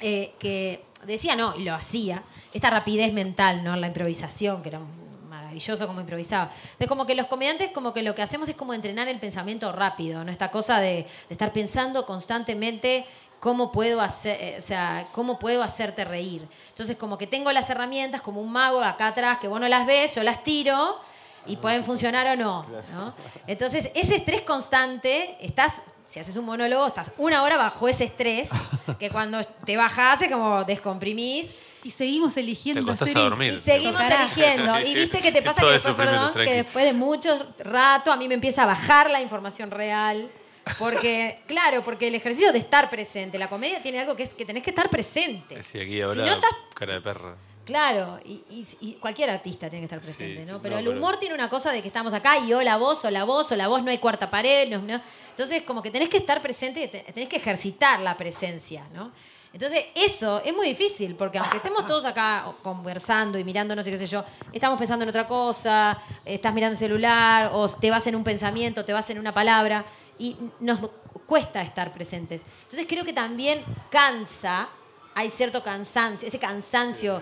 [0.06, 3.76] eh, que decía no, y lo hacía, esta rapidez mental, ¿no?
[3.78, 4.82] La improvisación, que era
[5.30, 6.52] maravilloso como improvisaba.
[6.54, 9.72] Entonces, como que los comediantes, como que lo que hacemos es como entrenar el pensamiento
[9.72, 10.32] rápido, ¿no?
[10.32, 13.06] Esta cosa de, de estar pensando constantemente
[13.40, 16.48] cómo puedo hacer, eh, o sea, cómo puedo hacerte reír.
[16.70, 19.86] Entonces, como que tengo las herramientas como un mago acá atrás, que vos no las
[19.86, 21.00] ves, yo las tiro
[21.46, 23.14] y pueden funcionar o no, ¿no?
[23.48, 25.84] Entonces, ese estrés constante, estás,
[26.14, 28.52] si haces un monólogo, estás una hora bajo ese estrés,
[29.00, 31.48] que cuando te bajás es como descomprimís.
[31.84, 33.54] Y seguimos eligiendo Te a dormir.
[33.54, 34.80] Y seguimos eligiendo.
[34.86, 36.64] Y viste que te pasa que es después, sufrimiento, perdón, que tranqui.
[36.64, 40.30] después de mucho rato a mí me empieza a bajar la información real.
[40.78, 44.46] Porque, claro, porque el ejercicio de estar presente, la comedia tiene algo que es que
[44.46, 45.62] tenés que estar presente.
[45.64, 47.36] Sí, aquí ahora Si no estás cara de perra.
[47.66, 50.62] Claro, y, y- y cualquier artista tiene que estar presente, Sí, sí, ¿no?
[50.62, 53.04] Pero no, el pero- humor tiene una cosa de que estamos acá y hola vos,
[53.06, 55.02] hola vos, hola vos, no hay cuarta pared, no, no.
[55.30, 59.12] Entonces, como que tenés que estar presente, y te- tenés que ejercitar la presencia, ¿no?
[59.54, 63.92] Entonces, eso es muy difícil, porque aunque estemos todos acá conversando y mirando, no sé
[63.92, 68.06] qué sé yo, estamos pensando en otra cosa, estás mirando el celular, o te vas
[68.08, 69.86] en un pensamiento, te vas en una palabra,
[70.18, 70.80] y nos
[71.28, 72.42] cuesta estar presentes.
[72.64, 74.70] Entonces, creo que también cansa,
[75.16, 77.22] hay cierto cansancio, ese cansancio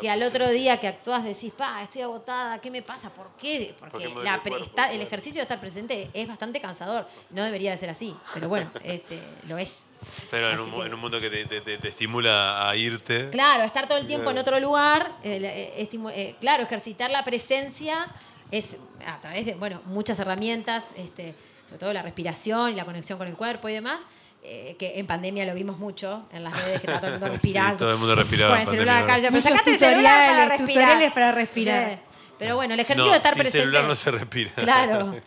[0.00, 3.10] que al otro día que actúas decís, pa, estoy agotada, ¿qué me pasa?
[3.10, 3.74] ¿Por qué?
[3.78, 4.56] Porque la cuerpo,
[4.94, 7.06] el ejercicio de estar presente es bastante cansador.
[7.30, 9.86] No debería de ser así, pero bueno, este, lo es.
[10.30, 12.76] Pero en un, mu- que- en un mundo que te, te- te- te estimula a
[12.76, 13.30] irte.
[13.30, 17.24] Claro, estar todo el tiempo en otro lugar, eh, eh, estimu- eh, claro, ejercitar la
[17.24, 18.06] presencia
[18.50, 23.18] es a través de, bueno, muchas herramientas, este, sobre todo la respiración y la conexión
[23.18, 24.02] con el cuerpo y demás,
[24.48, 27.28] eh, que en pandemia lo vimos mucho en las redes, que estaba todo el mundo
[27.32, 27.78] respirando.
[27.78, 30.48] todo el mundo respiraba Con el celular acá, ya, pero sacate el celular para tutoriales,
[30.48, 30.84] respirar.
[30.84, 31.90] tutoriales para respirar.
[31.90, 31.98] Sí.
[32.38, 33.58] Pero bueno, el ejercicio no, de estar sin presente.
[33.58, 34.52] celular no se respira.
[34.54, 35.16] Claro.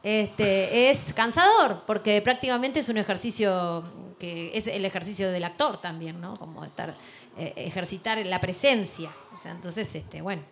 [0.00, 3.82] Este, es cansador porque prácticamente es un ejercicio
[4.18, 6.38] que es el ejercicio del actor también, ¿no?
[6.38, 6.94] Como estar
[7.36, 9.10] eh, ejercitar la presencia.
[9.34, 10.42] O sea, entonces, este, bueno.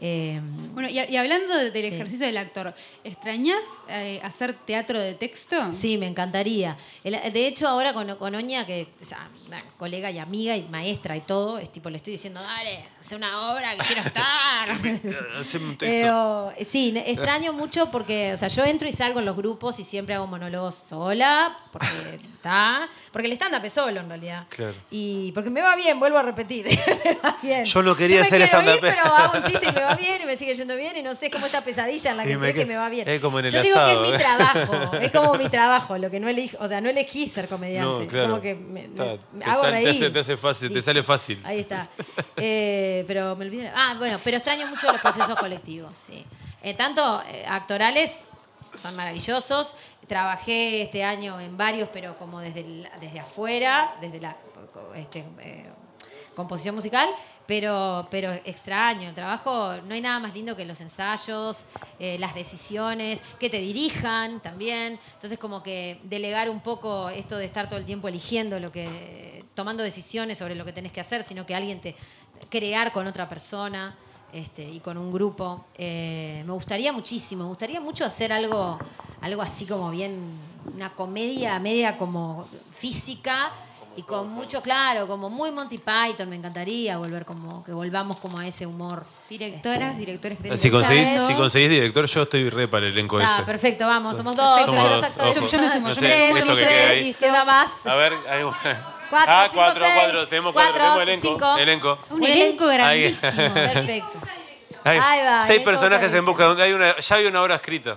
[0.00, 0.40] Eh,
[0.72, 1.94] Bueno, y, y hablando de- del Sí.
[1.94, 5.72] ejercicio del actor, ¿extrañas eh, hacer teatro de texto?
[5.72, 6.76] Sí, me encantaría.
[7.04, 9.12] El- de hecho, ahora con, con Oña, que es
[9.46, 13.14] una colega y amiga y maestra y todo, es tipo, le estoy diciendo, dale, hace
[13.16, 14.70] una obra que quiero estar.
[15.40, 15.96] Haceme un texto.
[16.00, 19.84] Pero sí, extraño mucho porque, o sea, yo entro y salgo en los grupos y
[19.84, 21.86] siempre hago monólogos sola, porque
[22.34, 22.88] está.
[23.12, 24.46] Porque el stand-up es solo en realidad.
[24.48, 24.74] Claro.
[24.90, 26.66] Y porque me va bien, vuelvo a repetir.
[27.04, 27.64] me va bien.
[27.64, 28.78] Yo no quería me hacer stand-up.
[28.80, 31.14] Pero hago un chiste y me va bien y me sigue yendo bien y no
[31.14, 33.08] sé cómo esta pesadilla en la que Y estoy que me va bien.
[33.08, 34.26] es como en el yo digo asado, que es mi ¿eh?
[34.26, 38.04] trabajo, es como mi trabajo, lo que no elegí, o sea, no elegí ser comediante.
[38.04, 38.28] No, claro.
[38.30, 39.88] Como que me, me- te hago sal- te reír.
[39.88, 41.40] hace- te hace fácil, te sale fácil.
[41.44, 41.88] Ahí está.
[42.36, 43.70] Eh, pero me olvidé.
[43.74, 46.24] Ah, bueno, pero extraño mucho los procesos colectivos, sí.
[46.62, 48.12] Eh, tanto eh, actorales
[48.78, 49.74] son maravillosos.
[50.06, 54.36] Trabajé este año en varios, pero como desde, el- desde afuera, desde la
[54.96, 55.66] este, eh,
[56.34, 57.08] composición musical,
[57.46, 59.08] pero, pero extraño.
[59.08, 61.66] El trabajo, no hay nada más lindo que los ensayos,
[61.98, 64.98] eh, las decisiones, que te dirijan también.
[65.14, 69.44] Entonces, como que delegar un poco esto de estar todo el tiempo eligiendo lo que
[69.54, 71.96] tomando decisiones sobre lo que tenés que hacer, sino que alguien te
[72.48, 73.96] crear con otra persona
[74.32, 75.66] este, y con un grupo.
[75.76, 78.78] Eh, me gustaría muchísimo, me gustaría mucho hacer algo,
[79.20, 80.38] algo así como bien,
[80.72, 83.52] una comedia media como física
[83.96, 88.38] y con mucho, claro, como muy Monty Python, me encantaría volver como, que volvamos como
[88.38, 89.04] a ese humor.
[89.28, 93.34] Directoras, directores que Si conseguís, si conseguís director, yo estoy re para el elenco Ah,
[93.36, 93.42] ese.
[93.44, 95.34] perfecto, vamos, somos dos, Somos dos, actores.
[95.34, 97.02] Yo me sumo, No yo sé, esto somos que queda tres, ahí.
[97.04, 97.20] listo.
[97.26, 97.70] Queda más.
[97.86, 98.62] A ver, hay Cuatro,
[99.32, 100.28] ah, cinco, cuatro, seis, cuatro.
[100.28, 101.28] Tenemos cuatro, cuatro, tenemos elenco.
[101.28, 101.58] cinco.
[101.58, 101.98] Elenco.
[102.10, 103.32] Un elenco grandísimo.
[103.54, 104.18] Perfecto.
[104.84, 107.96] Ahí va, seis personajes en busca de un- hay una, ya hay una obra escrita.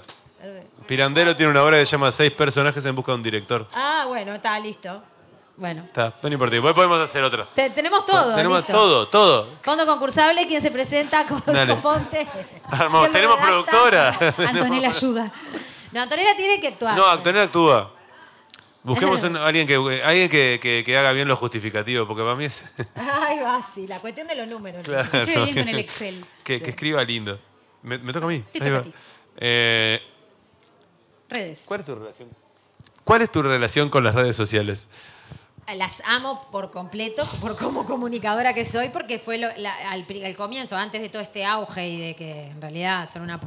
[0.87, 3.67] Pirandero tiene una obra que se llama Seis personajes en busca de un director.
[3.73, 5.01] Ah, bueno, está listo.
[5.63, 6.55] Bueno, Está, no importa.
[6.55, 7.47] Después podemos hacer otra.
[7.55, 8.35] te- tenemos todo.
[8.35, 8.73] Tenemos listo.
[8.73, 9.47] todo, todo.
[9.61, 11.53] Fondo concursable, ¿quién se presenta con lo
[13.13, 14.09] Tenemos productora.
[14.39, 15.31] Antonella ayuda.
[15.93, 16.97] No, Antonella tiene que actuar.
[16.97, 17.93] No, Antonella actúa.
[18.83, 22.43] Busquemos un- alguien, que, alguien que, que- que haga bien los justificativos, porque para mí
[22.43, 22.61] es.
[22.95, 24.83] Ay, va, sí, la cuestión de los números.
[24.83, 25.09] Claro.
[25.11, 26.25] Se lleve bien con el Excel.
[26.43, 27.39] que, que escriba lindo.
[27.83, 28.41] Me, me toca a mí.
[28.51, 28.79] Te Ahí toca va.
[28.79, 28.93] a ti.
[29.37, 30.01] Eh,
[31.29, 31.61] Redes.
[31.63, 32.29] ¿Cuál es tu relación?
[33.05, 34.87] ¿Cuál es tu relación con las redes sociales?
[35.75, 40.35] Las amo por completo, por como comunicadora que soy, porque fue lo- la- al, al
[40.35, 43.39] comienzo, antes de todo este auge y de que en realidad son una,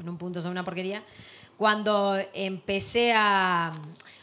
[0.00, 1.02] en un punto son una porquería,
[1.56, 3.72] cuando empecé a...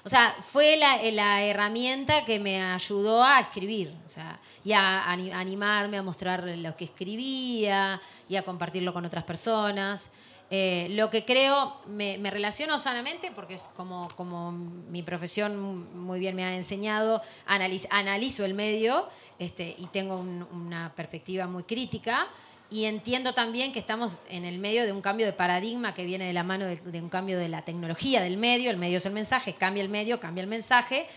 [0.03, 5.03] O sea, fue la, la herramienta que me ayudó a escribir, o sea, y a
[5.09, 10.09] ani- animarme a mostrar lo que escribía y a compartirlo con otras personas.
[10.49, 16.37] Eh, lo que creo, me, relaciono sanamente porque es como, como mi profesión muy bien
[16.37, 22.27] me ha enseñado, analiz- analizo el medio este, y tengo un- una perspectiva muy crítica
[22.71, 26.25] y entiendo también que estamos en el medio de un cambio de paradigma que viene
[26.27, 29.13] de la mano de un cambio de la tecnología del medio, el medio es el
[29.13, 31.07] mensaje, cambia el medio, cambia el mensaje,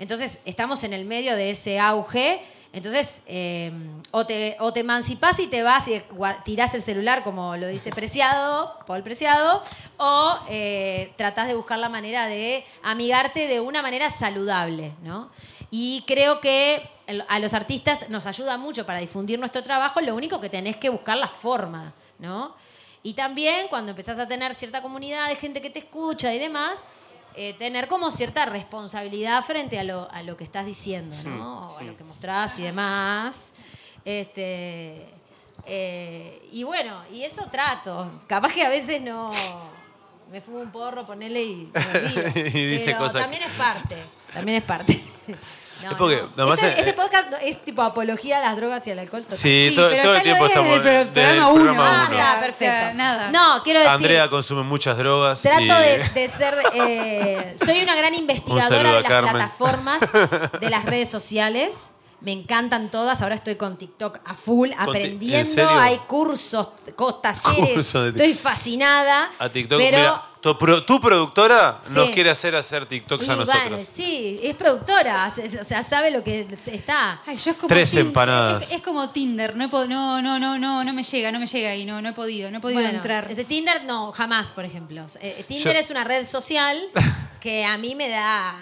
[0.00, 2.40] entonces estamos en el medio de ese auge.
[2.72, 3.72] Entonces, eh,
[4.12, 6.00] o, te, o te emancipás y te vas y
[6.44, 9.62] tirás el celular, como lo dice Preciado, Paul Preciado,
[9.96, 15.30] o eh, tratás de buscar la manera de amigarte de una manera saludable, ¿no?
[15.72, 16.88] Y creo que
[17.28, 20.88] a los artistas nos ayuda mucho para difundir nuestro trabajo, lo único que tenés que
[20.88, 22.54] buscar la forma, ¿no?
[23.02, 26.84] Y también cuando empezás a tener cierta comunidad de gente que te escucha y demás,
[27.34, 31.72] eh, tener como cierta responsabilidad frente a lo, a lo que estás diciendo, ¿no?
[31.72, 33.52] O a lo que mostrás y demás.
[34.04, 35.06] Este,
[35.66, 38.22] eh, y bueno, y eso trato.
[38.26, 39.32] Capaz que a veces no
[40.30, 42.48] me fumo un porro, ponele y me olvido.
[42.58, 43.96] Y dice Pero cosas también es parte.
[44.32, 45.00] También es parte.
[45.82, 46.30] No, Es porque, no.
[46.36, 49.22] nomás este, es- este podcast es tipo apología a las drogas y al alcohol.
[49.22, 49.38] total.
[49.38, 51.62] Sí, todo, pero todo ya el tiempo estamos desde el programa uno.
[51.64, 52.18] programa Ah, uno.
[52.18, 52.94] está, perfecto.
[52.96, 53.30] Nada.
[53.30, 53.94] No, quiero decir.
[53.94, 55.40] Andrea consume muchas drogas.
[55.42, 56.54] Trato y- de, de ser.
[56.74, 59.32] eh, soy una gran investigadora de las Carmen.
[59.32, 60.00] plataformas,
[60.60, 61.76] de las redes sociales.
[62.22, 63.22] Me encantan todas.
[63.22, 65.68] Ahora estoy con TikTok a full, ¿en aprendiendo.
[65.70, 66.68] Hay cursos,
[67.22, 67.94] talleres.
[67.94, 69.30] Estoy fascinada.
[69.38, 69.78] A TikTok.
[69.78, 71.90] Pero, Mira, tu, pro- tu productora Sí.
[71.92, 73.68] nos quiere hacer hacer TikToks y a nosotros.
[73.68, 75.30] bueno, sí, es productora.
[75.60, 77.20] O sea, sabe lo que está.
[77.26, 78.64] Ay, yo es como Tres empanadas.
[78.64, 81.38] Es, es como Tinder, no, he pod- no, no, no, no, no me llega, no
[81.38, 83.26] me llega y no, no he podido, no he podido Bueno, entrar.
[83.28, 85.04] este Tinder no, jamás, por ejemplo.
[85.20, 86.78] Eh, Tinder Yo- es una red social
[87.40, 88.56] que a mí me da.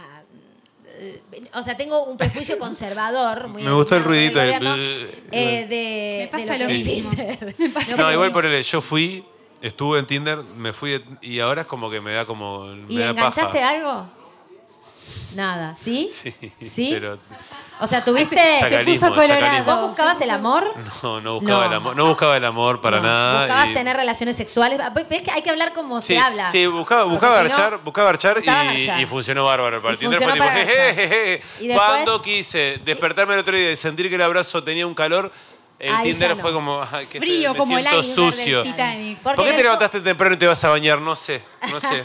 [1.01, 1.23] eh,
[1.55, 3.49] O sea, tengo un prejuicio conservador.
[3.49, 4.75] Muy Me gustó el ruidito de- gobierno,
[5.31, 7.11] eh, de, Me pasa de lo mismo.
[7.11, 7.55] Tinder.
[7.59, 9.25] Me pasa No, lo igual por el, yo fui,
[9.63, 12.67] estuve en Tinder, me fui de- y ahora es como que me da como.
[12.89, 13.69] ¿Y me da enganchaste paja.
[13.71, 14.07] algo?
[15.35, 16.11] Nada, ¿sí?
[16.13, 16.91] Sí, ¿Sí?
[16.93, 17.19] pero
[17.81, 18.37] O sea, tuviste.
[18.85, 19.65] Puso colorado.
[19.65, 20.65] ¿Vos buscabas el amor?
[21.03, 21.67] no, no buscaba No.
[21.67, 23.03] el amor, no buscaba el amor para No.
[23.05, 23.41] nada.
[23.47, 24.81] ¿Buscabas y- tener relaciones sexuales?
[25.09, 26.51] ¿Ves que hay que hablar como Sí, se habla?
[26.51, 29.81] sí, buscaba, buscaba si no- garchar, buscaba Buscaba y, y funcionó bárbaro.
[29.81, 30.45] Para Y el Tinder fue tipo.
[31.65, 34.95] Y después- Cuando quise despertarme el otro día y sentir que el abrazo tenía un
[34.95, 35.31] calor,
[35.79, 36.41] el Ahí Tinder ya no.
[36.43, 38.63] fue como, ay, que Frío me como el siento iceberg sucio.
[38.63, 39.19] del Titanic.
[39.21, 41.01] ¿Por qué te levantaste temprano y te vas a bañar?
[41.01, 42.03] No sé, no sé.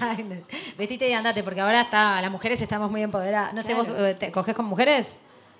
[0.77, 3.53] Vestite y andate, porque ahora está, las mujeres estamos muy empoderadas.
[3.53, 3.91] No sé, Claro.
[3.93, 5.17] ¿vos eh, te coges con mujeres?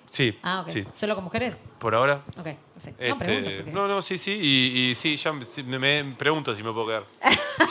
[0.10, 0.70] Sí, Ah, ok.
[0.70, 0.86] sí.
[0.94, 1.58] ¿Solo con mujeres?
[1.80, 2.22] Por ahora.
[2.38, 2.44] Ok,
[2.76, 2.90] perfecto.
[3.04, 3.50] Este, no, pregunto.
[3.58, 3.72] Porque...
[3.72, 5.44] no, no, sí, sí, y, y sí, ya me,
[5.80, 7.04] me- pregunto si me puedo quedar.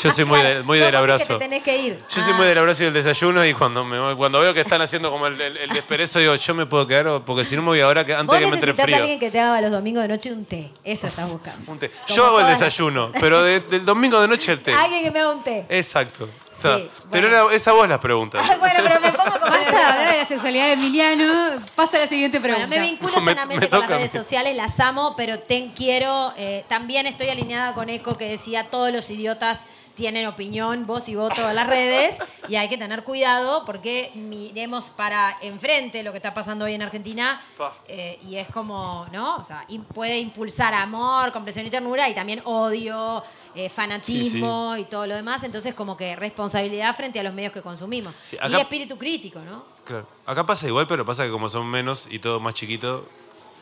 [0.02, 1.38] Yo soy muy, de- muy del abrazo.
[1.38, 1.98] que te tenés que ir.
[2.10, 2.36] Yo soy Ah.
[2.36, 5.10] muy del abrazo y del desayuno y cuando me voy- cuando veo que están haciendo
[5.10, 7.68] como el, el, el desperezo digo, yo me puedo quedar o- porque si no me
[7.68, 8.96] voy ahora que, antes Vos que me entre necesitas a frío.
[8.96, 10.70] alguien que te haga los domingos de noche un té.
[10.84, 11.70] Eso estás buscando.
[11.72, 11.88] Un té.
[11.90, 14.74] Como Yo hago el todas las- desayuno, pero de- del domingo de noche el té.
[14.74, 15.64] Alguien que me haga un té.
[15.68, 16.28] Exacto.
[16.68, 16.78] Está.
[16.78, 18.46] Sí, Pero era- esa vos las preguntas.
[18.58, 19.46] bueno, pero me pongo como...
[19.46, 21.32] Basta de hablar de la sexualidad de Emiliano.
[21.74, 22.66] Paso a la siguiente pregunta.
[22.66, 26.32] Bueno, me vinculo Me- sanamente me con las redes sociales, las amo, pero ten, quiero.
[26.36, 31.14] eh, también estoy alineada con Eco que decía: todos los idiotas tienen opinión, voz y
[31.14, 32.16] voto en las redes
[32.48, 36.82] y hay que tener cuidado porque miremos para enfrente lo que está pasando hoy en
[36.82, 37.40] Argentina
[37.88, 39.36] eh, y es como, ¿no?
[39.36, 43.22] O sea, puede impulsar amor, comprensión y ternura y también odio,
[43.54, 45.42] eh, fanatismo y todo lo demás.
[45.44, 48.14] Entonces, como que responsabilidad frente a los medios que consumimos.
[48.22, 49.64] Sí, Y espíritu crítico, ¿no?
[49.84, 50.06] Claro.
[50.24, 53.06] Acá pasa igual, pero pasa que como son menos y todo más chiquito,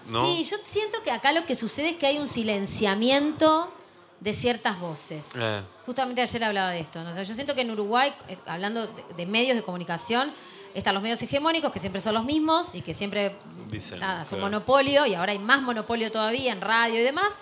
[0.08, 0.26] ¿no?
[0.26, 3.72] Sí, yo siento que acá lo que sucede es que hay un silenciamiento
[4.20, 5.30] de ciertas voces.
[5.34, 7.02] Eh, Justamente ayer hablaba de esto.
[7.02, 7.10] ¿no?
[7.10, 10.32] O sea, yo siento que en Uruguay, eh, hablando de, medios de comunicación,
[10.74, 13.34] están los medios hegemónicos, que siempre son los mismos y que siempre
[13.68, 14.52] Dicen, nada, son claro.
[14.52, 17.32] monopolio, y ahora hay más monopolio todavía en radio y demás.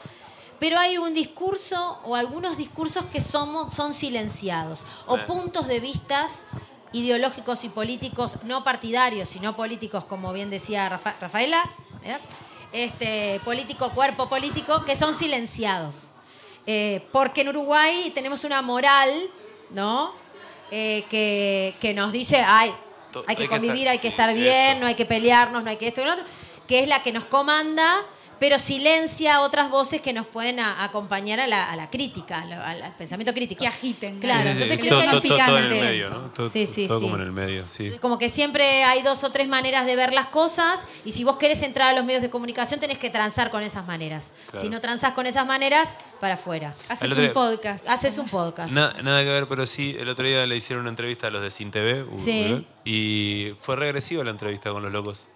[0.61, 5.24] Pero hay un discurso o algunos discursos que somos, son silenciados, o Eh.
[5.26, 6.41] puntos de vistas
[6.93, 11.62] ideológicos y políticos, no partidarios, sino políticos, como bien decía Rafa- Rafaela,
[12.72, 16.12] este, político, cuerpo político, que son silenciados.
[16.71, 19.31] Eh, porque en Uruguay tenemos una moral,
[19.71, 20.12] ¿no?
[20.71, 24.79] Eh, que, que nos dice, ay, hay que hay que convivir, hay que estar bien,
[24.79, 26.27] no hay que pelearnos, no hay que esto y lo otro,
[26.66, 28.03] que es la que nos comanda,
[28.41, 32.45] pero silencia otras voces que nos pueden a- acompañar a la, a la crítica, a
[32.47, 33.61] lo- al, al pensamiento crítico.
[33.61, 34.20] Que agiten.
[34.20, 34.78] Claro, sí, sí, entonces sí.
[34.78, 36.18] creo todo, que hay todo- en el medio, ¿no?
[36.30, 37.05] Todo, Sí, sí, todo sí.
[37.07, 37.91] como en el medio, sí.
[38.01, 41.36] Como que siempre hay dos o tres maneras de ver las cosas y si vos
[41.36, 44.32] querés entrar a los medios de comunicación tenés que transar con esas maneras.
[44.51, 44.61] Claro.
[44.62, 46.74] Si no transás con esas maneras, para afuera.
[46.89, 47.89] Haces un día- podcast.
[47.89, 48.72] Haces un podcast.
[48.72, 51.43] Na- nada que ver, pero sí, el otro día le hicieron una entrevista a los
[51.43, 52.05] de Sin TV
[52.84, 55.28] y fue regresiva la entrevista con los locos.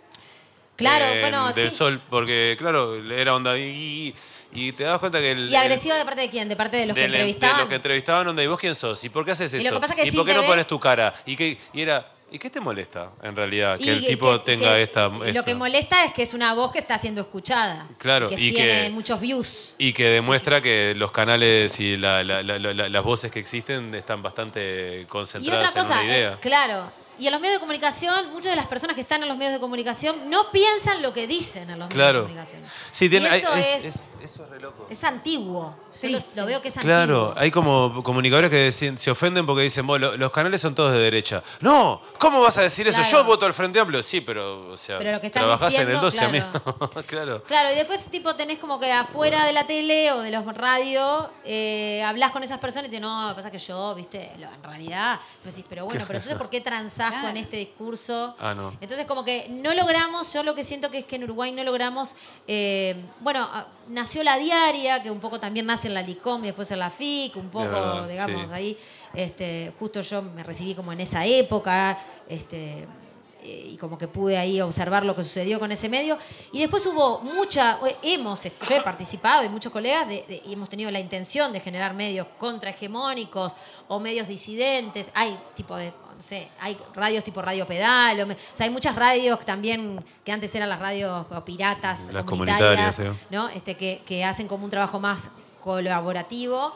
[0.83, 1.77] Claro, En bueno, Del sí.
[1.77, 4.15] Sol, porque claro, era onda y,
[4.53, 5.49] y te das cuenta que el...
[5.51, 6.49] ¿Y agresiva de parte de quién?
[6.49, 7.57] ¿De parte de los que entrevistaban?
[7.57, 9.03] De los que entrevistaban, onda, ¿y vos quién sos?
[9.05, 9.71] ¿Y por qué haces Y eso?
[9.71, 11.15] lo que pasa es que ¿Y por qué no pones tu cara?
[11.27, 12.09] ¿Y, qué, y era...
[12.35, 13.77] ¿Y qué te molesta, en realidad?
[13.77, 15.11] Que Y el tipo que- tenga que- esta...
[15.29, 17.87] y Lo que molesta es que es una voz que está siendo escuchada.
[17.99, 19.75] Claro, y que y tiene que- muchos views.
[19.77, 23.95] Y que demuestra que los canales y la- la- la- la- las voces que existen
[23.95, 26.33] están bastante Y concentradas otra cosa, en una idea.
[26.33, 26.91] eh, claro.
[27.23, 29.53] Y en los medios de comunicación, muchas de las personas que están en los medios
[29.55, 32.63] de comunicación no piensan lo que dicen en los medios de comunicación.
[32.91, 34.87] Sí, tiene, Y hay- eso es, es- es- eso es re loco.
[34.91, 35.75] Es antiguo.
[36.01, 36.41] Yo lo, Triste.
[36.41, 37.35] lo veo que es Claro, antiguo.
[37.43, 40.93] hay como comunicadores que deciden- se ofenden porque dicen, "Vos, lo- los canales son todos
[40.93, 41.43] de derecha.
[41.61, 42.99] No, ¿cómo vas a decir eso?
[42.99, 43.11] Claro.
[43.19, 44.03] Yo voto al Frente Amplio.
[44.03, 46.31] Sí, pero, o sea, Pero lo que están trabajás en el diciendo, 12, claro.
[46.31, 46.91] amigo.
[47.07, 47.43] claro.
[47.45, 51.27] Claro, y después tipo tenés como que afuera de la tele o de los radios
[51.45, 54.33] eh, hablas con esas personas y te no, lo que pasa es que yo, viste,
[54.39, 57.29] lo- en realidad, decís, pero bueno, pero entonces ¿por qué transás Claro.
[57.29, 58.37] con este discurso?
[58.39, 58.73] Ah, no.
[58.81, 61.65] Entonces como que no logramos, yo lo que siento que es que en Uruguay no
[61.65, 62.15] logramos,
[62.47, 63.49] eh, bueno,
[63.89, 66.91] nació la diaria, que un poco también nace en la LICOM y después en la
[66.91, 68.55] FIC, un poco, verdad, digamos, sí.
[68.55, 68.79] ahí,
[69.15, 71.99] este, justo yo me recibí como en esa época,
[72.29, 72.87] este
[73.45, 76.17] y como que pude ahí observar lo que sucedió con ese medio.
[76.53, 80.69] Y después hubo mucha, hemos, yo he participado y muchos colegas de- de- y hemos
[80.69, 83.55] tenido la intención de generar medios contrahegemónicos
[83.89, 85.07] o medios disidentes.
[85.15, 88.73] Hay tipo de, no sé, hay radios tipo Radio Pedal, o, me- o sea, hay
[88.73, 92.97] muchas radios también, que antes eran las radios o piratas, Las comunitarias.
[93.31, 93.49] ¿no?
[93.49, 95.31] Este, que, que hacen como un trabajo más
[95.87, 96.73] colaborativo,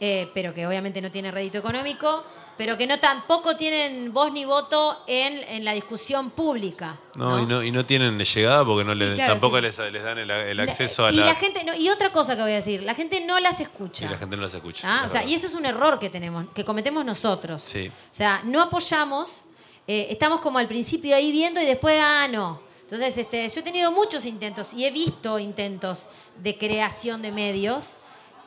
[0.00, 2.24] eh, pero que obviamente no tiene rédito económico,
[2.60, 6.98] pero que no tampoco tienen voz ni voto en, en la discusión pública.
[7.16, 7.42] No, ¿no?
[7.42, 10.18] Y no, y no tienen llegada porque no le, claro, tampoco que- les, les dan
[10.18, 11.24] el, el acceso a y la...
[11.24, 14.04] la gente no, y otra cosa que voy a decir, la gente no las escucha.
[14.04, 14.86] y la gente no las escucha.
[14.86, 15.04] ¿Ah?
[15.06, 17.62] O sea, y eso es un error que tenemos, que cometemos nosotros.
[17.62, 17.88] Sí.
[17.88, 19.44] O sea, no apoyamos,
[19.86, 22.60] eh, estamos como al principio ahí viendo y después, ah, no.
[22.82, 26.10] Entonces, este, yo he tenido muchos intentos y he visto intentos
[26.42, 28.00] de creación de medios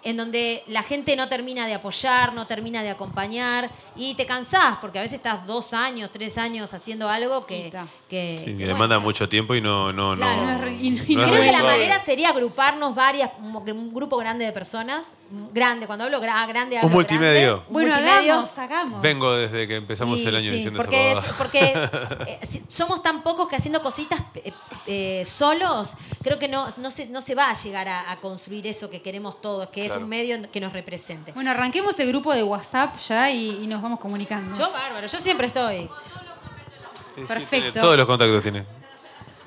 [0.03, 4.77] en donde la gente no termina de apoyar, no termina de acompañar y te cansás
[4.81, 7.71] porque a veces estás dos años, tres años haciendo algo que,
[8.09, 9.93] que, Sí, que que, demanda bueno, mucho tiempo y no...
[9.93, 10.41] no, Claro.
[10.41, 12.93] no, No es y no- y no no es Creo que la manera sería agruparnos
[12.95, 15.07] varias, un un grupo grande de personas,
[15.53, 17.49] grande, cuando hablo gra- grande hablo Un multimedio.
[17.55, 18.33] grande, Bueno, multimedio.
[18.33, 19.01] hagamos, hagamos.
[19.01, 21.73] Vengo desde que empezamos Y el año sí, diciendo porque, esa porque
[22.27, 24.51] eh, somos tan pocos que haciendo cositas eh,
[24.85, 28.67] eh, solos, creo que no, no, se, no se va a llegar a, a construir
[28.67, 30.03] eso que queremos todos, que es Claro.
[30.05, 31.31] un medio que nos represente.
[31.31, 34.57] Bueno, arranquemos el grupo de WhatsApp ya y, y nos vamos comunicando.
[34.57, 35.81] Yo bárbaro, yo siempre estoy.
[35.81, 37.49] Sí, sí, perfecto.
[37.49, 38.65] tiene todos los contactos tiene.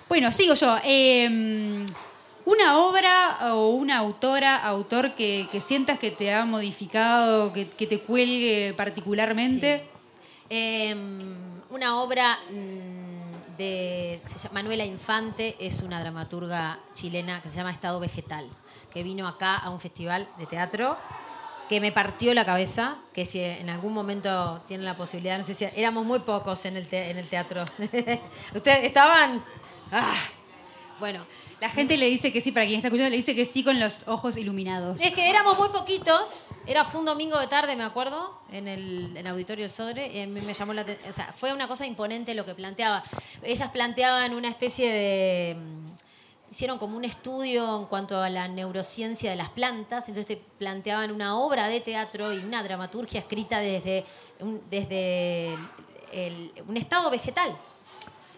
[0.09, 0.79] Bueno, sigo yo.
[0.85, 1.85] Eh,
[2.45, 7.87] una obra o una autora, autor que, que sientas que te ha modificado, que, que
[7.89, 9.85] te cuelgue particularmente.
[10.49, 10.95] Eh,
[11.71, 12.96] una obra mm,
[13.57, 14.21] de
[14.53, 18.49] Manuela Infante, es una dramaturga chilena que se llama Estado Vegetal,
[18.93, 20.97] que vino acá a un festival de teatro
[21.69, 25.55] que me partió la cabeza, que si en algún momento tienen la posibilidad, no sé
[25.55, 27.65] si éramos muy pocos en el, en el teatro.
[28.55, 29.45] ¿Ustedes estaban?
[29.91, 30.15] Ah,
[30.99, 31.25] bueno,
[31.61, 33.79] La gente le dice que sí, para quien está escuchando, le dice que sí con
[33.81, 35.01] los ojos iluminados.
[35.01, 39.27] es que éramos muy poquitos Era fue un domingo de tarde, me acuerdo, en el,
[39.27, 40.23] Auditorio Sodre.
[40.23, 41.09] A mí me llamó la atención.
[41.09, 43.03] O sea, fue una cosa imponente lo que planteaba.
[43.43, 45.55] Ellas planteaban una especie de.
[45.55, 45.87] mm,
[46.51, 50.09] Hicieron como un estudio en cuanto a la neurociencia de las plantas.
[50.09, 54.05] Entonces te planteaban una obra de teatro y una dramaturgia escrita desde
[54.41, 55.55] un, desde
[56.13, 57.57] el- un estado vegetal.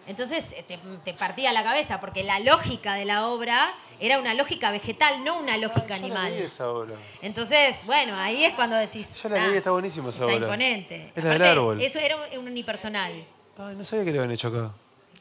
[0.08, 4.34] Entonces eh, te, te partía la cabeza, porque la lógica de la obra era una
[4.34, 6.32] lógica vegetal, no una lógica animal.
[6.32, 6.94] esa obra.
[7.22, 9.06] Entonces, bueno, ahí es cuando decís.
[9.22, 10.46] Yo la "Ah, leí, está buenísima esa Está obra.
[10.46, 11.12] imponente.
[11.14, 11.80] Es la del árbol.
[11.82, 13.24] Eso era un, un unipersonal.
[13.58, 14.72] Ay, no sabía que le habían hecho acá.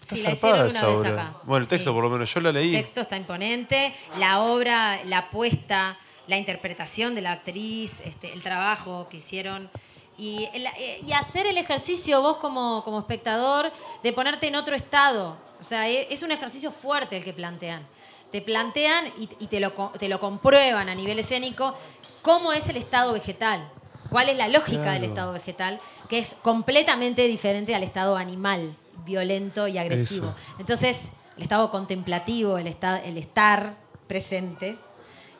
[0.01, 1.09] Está Sí, la hicieron una esa vez obra.
[1.11, 1.33] acá.
[1.43, 1.93] Bueno, el texto Sí.
[1.93, 2.75] por lo menos yo la leí.
[2.75, 8.41] El texto está imponente, la obra, la apuesta, la interpretación de la actriz, este, el
[8.41, 9.69] trabajo que hicieron.
[10.17, 13.71] Y, el- eh, y hacer el ejercicio vos como, como espectador
[14.03, 15.37] de ponerte en otro estado.
[15.59, 17.85] O sea, e- es un ejercicio fuerte el que plantean.
[18.31, 21.75] Te plantean y, y te, lo, co- te lo comprueban a nivel escénico
[22.21, 23.69] cómo es el estado vegetal.
[24.09, 24.93] ¿Cuál es la lógica Claro.
[24.93, 25.79] del estado vegetal?
[26.09, 30.27] Que es completamente diferente al estado animal, violento y agresivo.
[30.29, 30.35] Eso.
[30.59, 33.75] Entonces, el estado contemplativo, el, esta- el estar
[34.07, 34.77] presente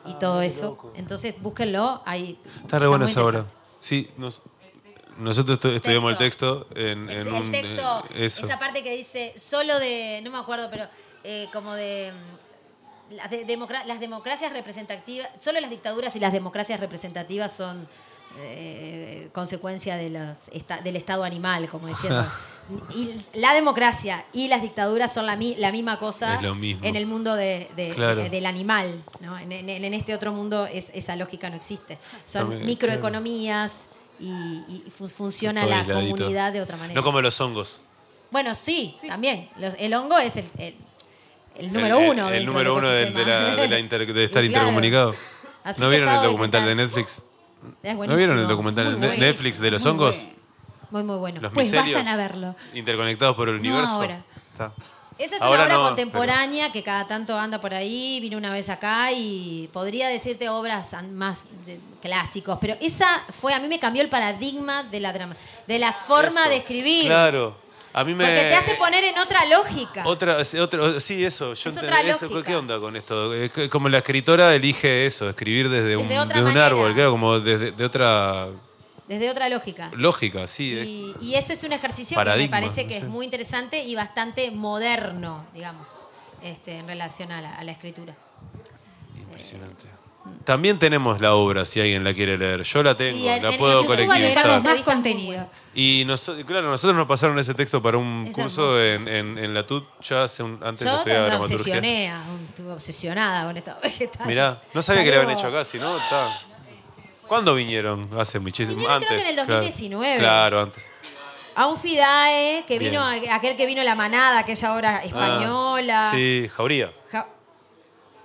[0.06, 0.92] y Ah, todo eso.
[0.94, 2.02] Entonces, búsquenlo.
[2.06, 3.38] Ahí, Está re buena esa obra.
[3.40, 3.58] interesante.
[3.80, 4.42] Sí, nos-
[5.18, 7.50] nosotros estu- estudiamos el texto en, en El, un...
[7.50, 10.86] texto, eh, esa parte que dice solo de, no me acuerdo, pero
[11.24, 12.12] eh, como de
[13.10, 17.88] mm, las, de- democra- las democracias representativas, solo las dictaduras y las democracias representativas son
[18.40, 22.24] eh, consecuencia de los esta- del estado animal, como diciendo.
[22.94, 27.34] y la democracia y las dictaduras son la, mi- la misma cosa en el mundo
[27.34, 28.22] de- de- Claro.
[28.24, 29.02] de- del animal.
[29.20, 29.38] ¿no?
[29.38, 31.98] En, en- en este otro mundo es- esa lógica no existe.
[32.26, 33.88] Son También, microeconomías
[34.20, 34.30] y,
[34.68, 36.94] y fu- funciona la comunidad de otra manera.
[36.94, 37.80] No como los hongos.
[38.30, 39.48] Bueno, sí, también.
[39.58, 40.74] Los- el hongo es el, el-
[41.56, 42.28] el número El- uno.
[42.30, 43.62] El, número uno de, de la- ecosistema.
[43.62, 44.46] de la inter- de estar claro.
[44.46, 45.14] intercomunicado.
[45.64, 46.74] Así ¿No vieron el documental de.
[46.74, 47.22] Netflix?
[47.82, 49.16] Es ¿No vieron el documental de.
[49.18, 50.28] Netflix de los Muy hongos?
[50.90, 51.40] Muy, muy bueno.
[51.40, 52.54] Los Pues vayan a verlo.
[52.74, 53.92] interconectados por el No universo.
[53.94, 54.22] ahora.
[54.52, 54.72] Está.
[55.18, 58.52] Esa es Ahora una obra no, contemporánea que cada tanto anda por ahí, vino una
[58.52, 63.80] vez acá y podría decirte obras más de- clásicos, pero esa fue, a mí me
[63.80, 66.50] cambió el paradigma de la drama, de la forma Eso.
[66.50, 67.06] de escribir.
[67.06, 67.56] Claro.
[67.92, 68.22] A mí me...
[68.24, 70.02] Porque te hace poner en otra lógica.
[70.06, 71.54] Otra, otro, sí, eso.
[71.54, 72.46] Yo Es ent- otra eso, lógica.
[72.46, 73.34] ¿Qué onda con esto?
[73.34, 76.94] Es que como la escritora elige eso, escribir desde, un, Desde otra de un árbol,
[76.94, 78.48] claro, como desde de otra
[79.08, 79.90] Desde otra lógica.
[79.94, 81.14] lógica, sí.
[81.20, 83.04] Y, y ese es un ejercicio Paradigma, que me parece no que sé.
[83.06, 86.04] es muy interesante y bastante moderno, digamos,
[86.42, 88.14] este, en relación a la, a la escritura.
[89.18, 89.84] Impresionante.
[90.44, 92.62] También tenemos la obra, si alguien la quiere leer.
[92.62, 94.60] Yo la tengo, Sí, en- la en puedo colectivizar.
[94.62, 95.48] Más muy contenido.
[95.74, 96.04] Y
[96.44, 99.84] claro, nosotros nos pasaron ese texto para un Es curso en, en, en la TUT
[100.02, 102.12] ya hace un, antes de Yo estudiar me obsesioné,
[102.48, 104.26] estuve obsesionada con esta vegetal.
[104.26, 106.40] Mirá, no sabía que le habían hecho acá, si no, está.
[107.28, 108.08] ¿Cuándo vinieron?
[108.18, 108.76] Hace muchísimo.
[108.78, 109.08] Vinieron antes.
[109.08, 109.54] creo que en el claro.
[109.62, 110.18] 2019.
[110.18, 110.92] Claro, antes.
[111.54, 112.92] A un Fidae, que Bien.
[112.92, 116.08] vino, a- aquel que vino La Manada, aquella obra española.
[116.08, 116.92] Ah, sí, Jauría.
[117.10, 117.26] Ja-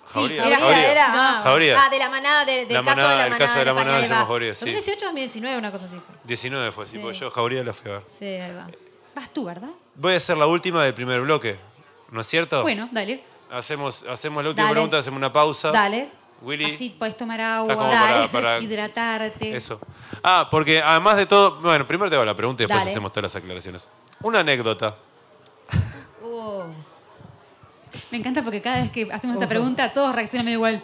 [0.06, 0.46] Jauría.
[0.46, 0.92] era, Jauría.
[0.92, 1.78] era, ah, Jauría.
[1.84, 3.48] ah, de la manada, de- del La caso de manada, la el manada.
[3.48, 4.28] caso de la manada se llama va.
[4.28, 4.60] Jauría, sí.
[4.66, 6.16] 2018 2019, una cosa así fue.
[6.24, 7.00] 19 fue, sí, Sí.
[7.00, 8.04] porque yo Jauría la fui a ver.
[8.20, 8.68] Sí, ahí va.
[9.16, 9.70] Vas tú, ¿verdad?
[9.96, 11.58] Voy a hacer la última del primer bloque,
[12.12, 12.62] ¿no es cierto?
[12.62, 13.24] Bueno, dale.
[13.52, 14.74] Hacemos, hacemos la última Dale.
[14.76, 15.72] pregunta, hacemos una pausa.
[15.72, 16.10] Dale.
[16.44, 16.76] Willy.
[16.76, 19.56] Así puedes tomar agua, para- para- hidratarte.
[19.56, 19.80] Eso.
[20.22, 22.92] Ah, porque además de todo, bueno, primero te hago la pregunta y después Dale.
[22.92, 23.90] hacemos todas las aclaraciones.
[24.22, 24.96] Una anécdota.
[26.24, 26.64] Uh,
[28.12, 30.82] Me encanta porque cada vez que hacemos esta pregunta, todos reaccionan medio igual.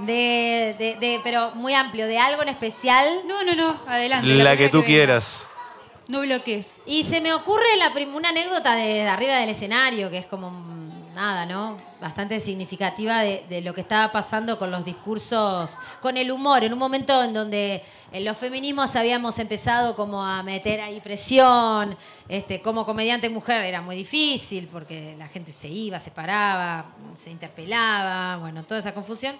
[0.00, 3.20] de, de, de- pero muy amplio, de algo en especial.
[3.26, 4.26] No, no, no, adelante.
[4.28, 5.46] La, que primera tú quieras.
[6.08, 6.66] No bloques.
[6.86, 10.50] Y se me ocurre la una anécdota de, de arriba del escenario, que es como
[11.14, 11.76] nada, ¿no?
[12.00, 16.78] Bastante significativa de, lo que estaba pasando con los discursos, con el humor, en un
[16.78, 21.96] momento en donde en los feminismos habíamos empezado como a meter ahí presión,
[22.28, 27.30] este, como comediante mujer era muy difícil porque la gente se iba, se paraba, se
[27.30, 29.36] interpelaba, bueno, toda esa confusión.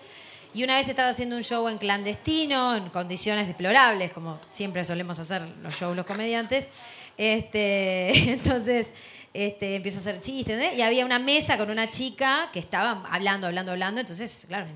[0.54, 5.18] Y una vez estaba haciendo un show en clandestino, en condiciones deplorables, como siempre solemos
[5.18, 6.68] hacer los shows los comediantes.
[7.16, 8.90] Este, entonces,
[9.34, 10.74] este, empiezo a hacer chistes.
[10.76, 14.00] Y había una mesa con una chica que estaba hablando, hablando, hablando.
[14.00, 14.66] Entonces, claro,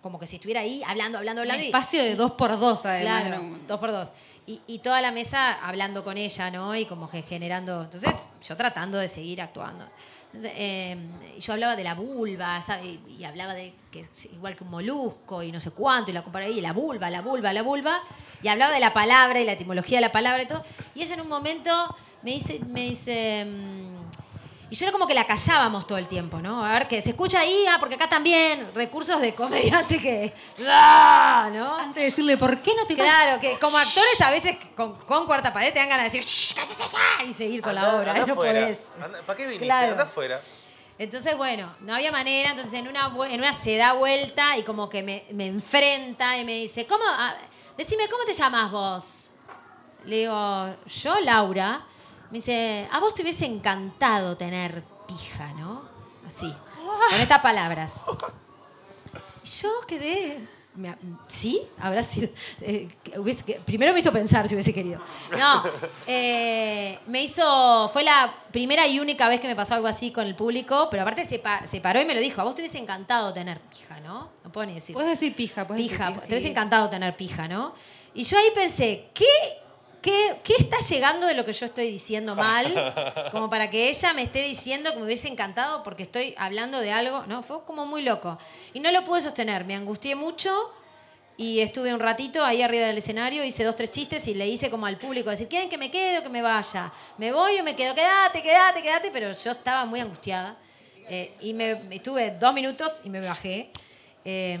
[0.00, 1.62] como que si estuviera ahí hablando, hablando, Un hablando.
[1.64, 3.22] y- espacio de dos por dos, además.
[3.24, 3.58] Claro, ¿no?
[3.68, 4.10] dos por dos.
[4.46, 6.74] Y, y toda la mesa hablando con ella, ¿no?
[6.74, 7.82] Y como que generando.
[7.82, 9.86] Entonces, yo tratando de seguir actuando.
[10.34, 10.96] Eh,
[11.38, 12.60] yo hablaba de la vulva.
[13.08, 16.22] Y, hablaba de que es igual que un molusco y no sé cuánto, y la
[16.22, 18.00] comparaba y la vulva, la vulva, la vulva.
[18.42, 20.64] Y hablaba de la palabra y la etimología de la palabra y todo.
[20.94, 21.70] Y ella en un momento
[22.22, 23.46] me dice, me dice.
[24.70, 26.64] Y yo era como que la callábamos todo el tiempo, ¿no?
[26.64, 30.32] A ver, que se escucha ahí, ah, porque acá también, recursos de comediante que.
[30.68, 31.50] ¡Ah!
[31.52, 31.76] ¿no?
[31.76, 33.04] Antes de decirle, ¿por qué no te vas?
[33.04, 36.22] Claro, que como actores a veces con, con cuarta pared te dan ganas de decir,
[36.22, 38.14] "Shh, cállese ya", y seguir con la obra.
[38.24, 38.78] no podés.
[39.26, 39.64] ¿Para qué viniste?
[39.64, 39.92] Claro.
[39.92, 40.40] Anda afuera.
[40.98, 42.50] Entonces, bueno, no había manera.
[42.50, 46.44] Entonces, en una, en una se da vuelta y como que me, me enfrenta y
[46.44, 47.04] me dice, ¿cómo?
[47.76, 49.30] decime, ¿cómo te llamas vos?
[50.04, 51.86] Le digo, yo, Laura.
[52.30, 55.82] Me dice, a vos te hubiese encantado tener pija, ¿no?
[56.26, 56.52] Así,
[57.10, 57.92] con estas palabras.
[59.44, 60.38] Y yo quedé...
[60.76, 60.94] me-
[61.26, 61.60] ¿Sí?
[61.80, 62.28] Habrá sido...
[62.60, 65.00] eh, que hubiese- que- primero me hizo pensar si hubiese querido.
[65.36, 65.64] No,
[66.06, 67.88] eh, me hizo...
[67.92, 71.02] Fue la primera y única vez que me pasó algo así con el público, pero
[71.02, 72.40] aparte se, pa- se paró y me lo dijo.
[72.40, 74.30] A vos te hubiese encantado tener pija, ¿no?
[74.44, 74.94] No puedo ni decir.
[74.94, 77.74] Puedes decir pija, puedes Pija, decir te hubiese encantado tener pija, ¿no?
[78.14, 79.24] Y yo ahí pensé, ¿qué,
[80.00, 82.94] qué, qué está llegando de lo que yo estoy diciendo mal?
[83.32, 86.92] Como para que ella me esté diciendo que me hubiese encantado porque estoy hablando de
[86.92, 87.42] algo, ¿no?
[87.42, 88.38] Fue como muy loco.
[88.74, 90.72] Y no lo pude sostener, me angustié mucho
[91.36, 94.68] y estuve un ratito ahí arriba del escenario, hice dos, tres chistes y le hice
[94.68, 96.92] como al público, decir, ¿quieren que me quede o que me vaya?
[97.16, 97.94] ¿Me voy o me quedo?
[97.94, 100.56] Quédate, quédate, quédate, pero yo estaba muy angustiada.
[101.08, 103.70] Eh, y me, estuve dos minutos y me bajé.
[104.24, 104.58] Eh,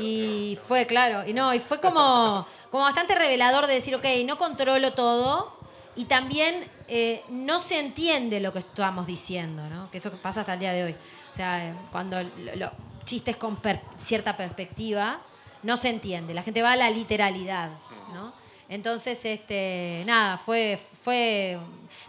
[0.00, 4.38] y fue, claro, y no, y fue como, como bastante revelador de decir, ok, no
[4.38, 5.52] controlo todo
[5.96, 9.90] y también eh, no se entiende lo que estamos diciendo, ¿no?
[9.90, 10.92] Que eso pasa hasta el día de hoy.
[11.30, 12.70] O sea, eh, cuando lo- lo-
[13.04, 15.18] chistes con per- cierta perspectiva,
[15.62, 16.32] no se entiende.
[16.34, 17.70] La gente va a la literalidad,
[18.12, 18.32] ¿no?
[18.68, 21.58] Entonces, este, nada, fue, fue.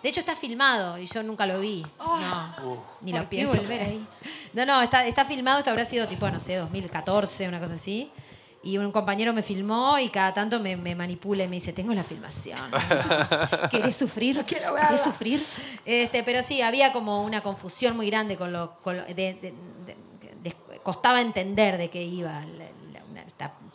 [0.01, 1.85] De hecho, está filmado y yo nunca lo vi.
[1.99, 3.87] no, ni ¿por lo qué pienso volver ver.
[3.89, 4.07] ahí?
[4.53, 5.59] No, no, está, está filmado.
[5.59, 8.09] Esto habrá sido tipo, no sé, 2014, una cosa así.
[8.63, 11.93] Y un compañero me filmó y cada tanto me, me manipula y me dice, tengo
[11.93, 12.71] la filmación.
[13.69, 14.43] ¿Querés sufrir?
[14.45, 15.43] ¿Querés sufrir?
[15.85, 18.77] Este, pero sí, había como una confusión muy grande con lo.
[18.81, 19.53] Con lo- de- de-
[19.85, 19.97] de-
[20.41, 22.43] de- costaba entender de qué iba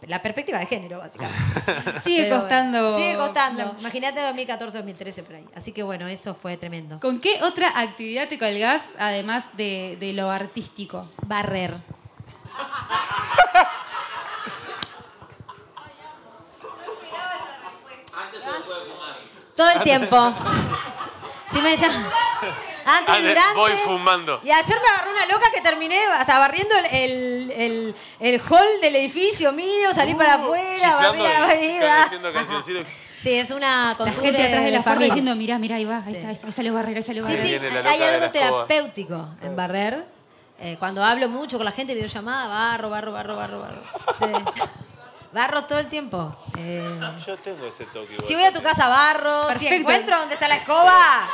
[0.06, 1.38] la, perspectiva de género, básicamente.
[2.04, 2.96] Sigue Pero bueno, costando.
[2.96, 3.64] sigue costando.
[3.64, 5.46] la- Imagínate 2014, 2013 por ahí.
[5.54, 6.98] Así que bueno, eso fue tremendo.
[7.00, 11.08] ¿Con qué otra actividad te colgás además de, de lo artístico?
[11.26, 11.74] Barrer.
[19.56, 20.34] Todo el tiempo.
[21.52, 21.90] Si me decían.
[22.98, 23.54] Antes, Antes, durante.
[23.58, 24.40] voy fumando.
[24.44, 28.80] Y ayer me agarró una loca que terminé hasta barriendo el, el, el- el hall
[28.80, 32.10] del edificio mío, salí para afuera, barrí la y avenida.
[33.20, 35.06] Sí, es una La costumbre gente atrás de la puerta familia.
[35.14, 36.12] diciendo, mirá, mirá, ahí va, ahí Sí.
[36.16, 37.68] está, ahí está, ahí salió Barrera, ahí salió Sí, Barrera.
[37.68, 38.66] sí, la hay algo escoba.
[38.66, 40.06] terapéutico en barrer.
[40.58, 43.82] Eh, cuando hablo mucho con la gente, videollamada, barro, barro, barro, barro, barro.
[44.18, 44.24] Sí.
[45.32, 46.34] Barro todo el tiempo.
[46.58, 46.82] Eh,
[47.24, 48.14] Yo tengo ese toque.
[48.14, 49.44] igual si voy a tu casa, barro.
[49.44, 49.74] Si Perfecto.
[49.76, 51.28] encuentro dónde está la escoba.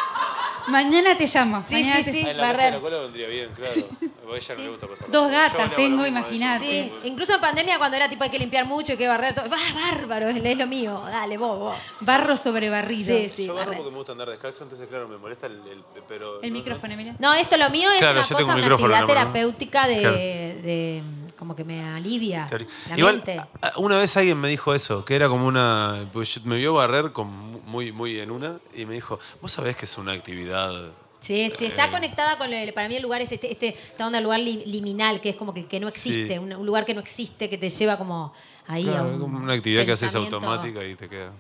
[0.68, 1.62] Mañana te llamo.
[1.62, 2.24] Sí, mañana sí, te- sí.
[2.26, 2.74] Ah, en la casa de barrer.
[2.74, 3.72] la cola vendría bien, claro.
[3.72, 5.11] A ella no le gusta pasar.
[5.11, 6.64] Dos gatas tengo, imagínate.
[6.66, 9.44] Sí, incluso en pandemia cuando era tipo hay que limpiar mucho, hay que barrer todo.
[9.51, 10.28] ¡Ah, bárbaro!
[10.28, 11.01] Es, lo mío.
[11.07, 11.76] Dale, vos, vos.
[12.01, 13.16] Barro sobre barrido.
[13.16, 13.47] Sí, sí.
[13.47, 13.78] Yo agarro barrer.
[13.78, 15.55] porque me gusta andar descalzo, entonces claro, me molesta el...
[15.68, 17.14] el- pero El no- micrófono, Emilia.
[17.20, 19.16] No, esto lo mío es Claro, una yo tengo cosa, un una micrófono en actividad
[19.16, 19.32] la mano.
[19.32, 20.16] terapéutica de, Claro.
[20.16, 21.03] de-
[21.39, 22.49] como que me alivia
[22.89, 23.41] la Igual, mente.
[23.76, 26.09] una vez alguien me dijo eso, que era como una.
[26.12, 29.76] Pues me vio barrer con mu- muy, muy en una y me dijo: Vos sabés
[29.76, 30.72] que es una actividad.
[31.20, 34.07] Sí, sí, está Eh, conectada con el, para mí el lugar es este, este esta
[34.07, 36.11] onda lugar li- liminal, que es como que, que no Sí.
[36.11, 38.32] existe, un, un lugar que no existe, que te lleva como
[38.66, 41.32] ahí a un como una actividad que haces automática y te queda.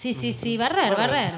[0.00, 1.34] Sí, sí, sí, barrer, barrer.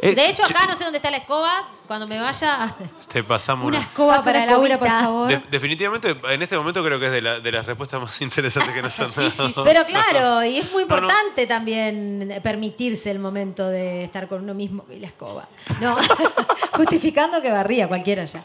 [0.00, 2.74] Eh, De hecho, acá yo- no sé dónde está la escoba, cuando me vaya...
[3.12, 3.86] Te pasamos Una una.
[3.86, 5.28] escoba para una Laura, por favor.
[5.28, 8.72] De- definitivamente, en este momento creo que es de, la- de las respuestas más interesantes
[8.74, 9.64] que nos han dado.
[9.64, 11.02] Pero claro, y es muy No, no.
[11.02, 15.46] importante también permitirse el momento de estar con uno mismo y la escoba.
[15.80, 15.96] No,
[16.72, 18.44] justificando que barría cualquiera ya.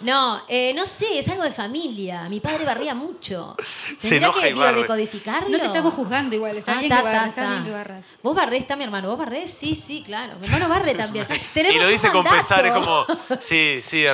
[0.00, 2.28] No, eh, no sé, es algo de familia.
[2.28, 3.56] Mi padre barría mucho.
[3.98, 4.72] Se ¿Tendrá enoja que y barre.
[4.74, 5.48] biodecodificarlo?
[5.48, 7.50] No te estamos juzgando igual, está, Ah, bien, ta, que barras, ta, está ta.
[7.50, 8.04] bien que barras.
[8.22, 9.08] ¿Vos barrés, está mi hermano?
[9.08, 9.50] ¿Vos barrés?
[9.52, 10.34] Sí, sí, claro.
[10.38, 11.26] Mi hermano barre también.
[11.54, 13.06] Tenemos Y lo dice con pesar, es como,
[13.40, 14.04] sí, sí,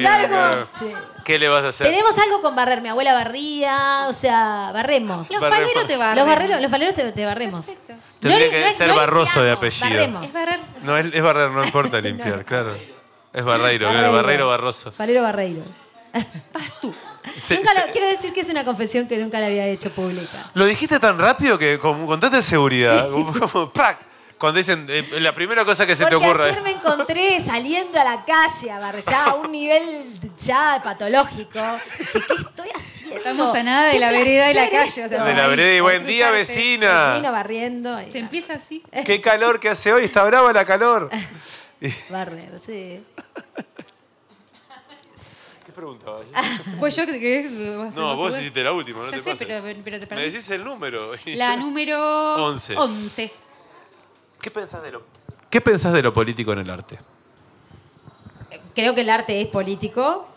[0.00, 0.68] claro.
[0.78, 0.86] sí.
[1.24, 1.86] ¿Qué le vas a hacer?
[1.88, 2.80] Tenemos algo con barrer.
[2.80, 5.30] Mi abuela barría, o sea, barremos.
[5.30, 5.64] Los Barremos.
[5.72, 6.16] faleros te barren.
[6.16, 7.66] Los, barreros, los faleros te, te barremos.
[7.66, 7.94] Perfecto.
[8.20, 9.88] Tendría No, que no es- ser no Barroso de apellido.
[9.90, 10.24] barremos.
[10.24, 10.60] Es barrer.
[10.82, 12.93] No, es, es barrer, no importa limpiar, claro.
[13.34, 14.92] Es barreiro, claro, barreiro barroso.
[14.92, 15.62] Falero Barreiro.
[16.52, 16.94] Vas tú.
[17.42, 17.92] Sí, Nunca lo- sí.
[17.92, 20.50] quiero decir que es una confesión que nunca la había hecho pública.
[20.54, 23.98] Lo dijiste tan rápido que con, con tanta seguridad, como, como, ¡prac!
[24.38, 27.98] Cuando dicen, eh, la primera cosa que se te Porque ocurra ayer me encontré saliendo
[28.00, 31.60] a la calle a a un nivel ya patológico.
[32.12, 33.16] ¿Qué estoy haciendo?
[33.16, 35.04] Estamos a nada de la vereda y la calle.
[35.04, 35.24] o sea.
[35.24, 37.14] De la vereda y buen día, vecina.
[37.16, 38.00] Vino barriendo.
[38.02, 38.82] y Se empieza así.
[39.04, 40.04] ¡Qué calor que hace hoy!
[40.04, 41.10] Está brava la calor.
[42.10, 43.02] Barrer, sí.
[45.74, 46.26] preguntabas?
[46.78, 47.50] Pues yo que querés.
[47.94, 49.46] No, vos hiciste la última, no Ya te sé, pases.
[49.46, 50.22] pero, pero te Me perdí.
[50.30, 51.12] decís el número.
[51.26, 52.76] y La yo- número Once.
[52.76, 53.32] 11.
[54.40, 55.02] ¿Qué pensás de lo,
[55.50, 56.98] ¿Qué pensás de lo político en el arte?
[58.74, 60.28] Creo que el arte es político.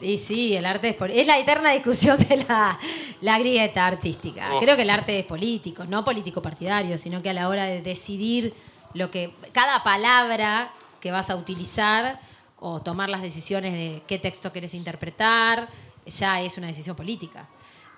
[0.00, 1.20] Y sí, el arte es político.
[1.20, 2.78] Es la eterna discusión de la,
[3.20, 4.54] la grieta artística.
[4.54, 4.58] Oh.
[4.60, 7.80] Creo que el arte es político, no político partidario, sino que a la hora de
[7.80, 8.54] decidir
[8.94, 9.34] lo que.
[9.52, 12.20] cada palabra que vas a utilizar
[12.58, 15.68] o tomar las decisiones de qué texto quieres interpretar,
[16.06, 17.46] ya es una decisión política.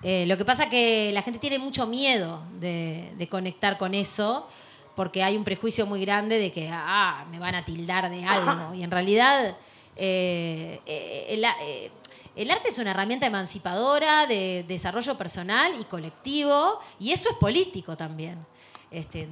[0.01, 4.47] Eh, lo que pasa que la gente tiene mucho miedo de, conectar con eso
[4.95, 8.73] porque hay un prejuicio muy grande de que ah, me van a tildar de algo.
[8.75, 9.55] Y en realidad
[9.95, 11.91] eh, eh,
[12.35, 17.97] el, arte es una herramienta emancipadora de desarrollo personal y colectivo, y eso es político
[17.97, 18.45] también.
[18.91, 19.27] Este,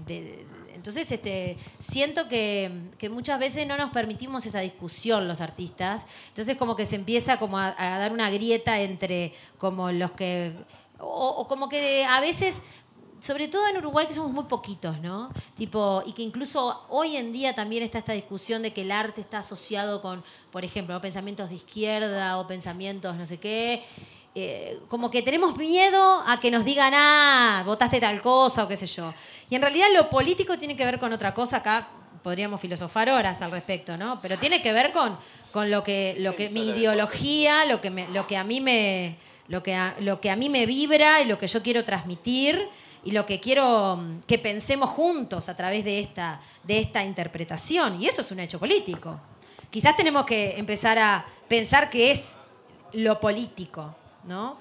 [0.88, 6.06] entonces, este, siento que, que muchas veces no nos permitimos esa discusión los artistas.
[6.30, 10.54] Entonces, como que se empieza como a, dar una grieta entre como los que...
[10.98, 12.62] O, como que a veces
[13.20, 15.30] sobre todo en Uruguay que somos muy poquitos, ¿no?
[15.56, 19.20] Tipo, y que incluso hoy en día también está esta discusión de que el arte
[19.20, 23.84] está asociado con, por ejemplo, pensamientos de izquierda o pensamientos no sé qué.
[24.36, 28.78] Eh, como que tenemos miedo a que nos digan, ah, votaste tal cosa o qué
[28.78, 29.14] sé yo.
[29.50, 31.88] Y en realidad lo político tiene que ver con otra cosa acá.
[32.24, 34.20] Podríamos filosofar horas al respecto, ¿no?
[34.22, 35.18] Pero tiene que ver con,
[35.52, 39.18] con lo que, lo que mi ideología, lo que, me- lo que a mí me,
[39.48, 42.68] lo que a, lo que a mí me vibra y lo que yo quiero transmitir
[43.06, 48.00] y lo que quiero mm, que pensemos juntos a través de esta, de esta interpretación.
[48.02, 49.20] Y eso es un hecho político.
[49.72, 52.36] Quizás tenemos que empezar a pensar que es
[52.94, 53.96] lo político,
[54.28, 54.58] ¿no?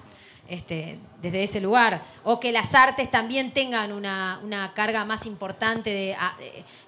[0.47, 2.01] Este, desde ese lugar.
[2.23, 6.15] O que las artes también tengan una, una carga más importante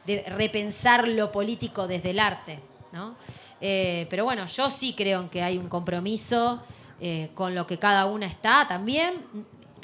[0.06, 2.60] de, repensar lo político desde el arte,
[2.94, 3.16] ¿no?
[3.62, 6.64] Eh, pero bueno, yo sí creo en que hay un compromiso
[7.02, 9.26] eh, con lo que cada una está también.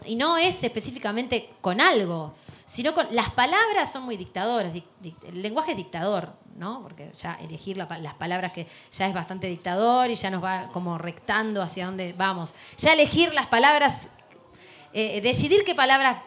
[0.06, 2.34] Y no es específicamente con algo,
[2.66, 3.08] sino con.
[3.12, 4.74] Las palabras son muy dictadoras.
[4.74, 6.82] dic- dic- el lenguaje es dictador, ¿no?
[6.82, 10.98] Porque ya elegir las palabras que ya es bastante dictador y ya nos va como
[10.98, 12.54] rectando hacia dónde vamos.
[12.78, 14.10] Ya elegir las palabras,
[14.94, 16.18] eh, decidir qué palabras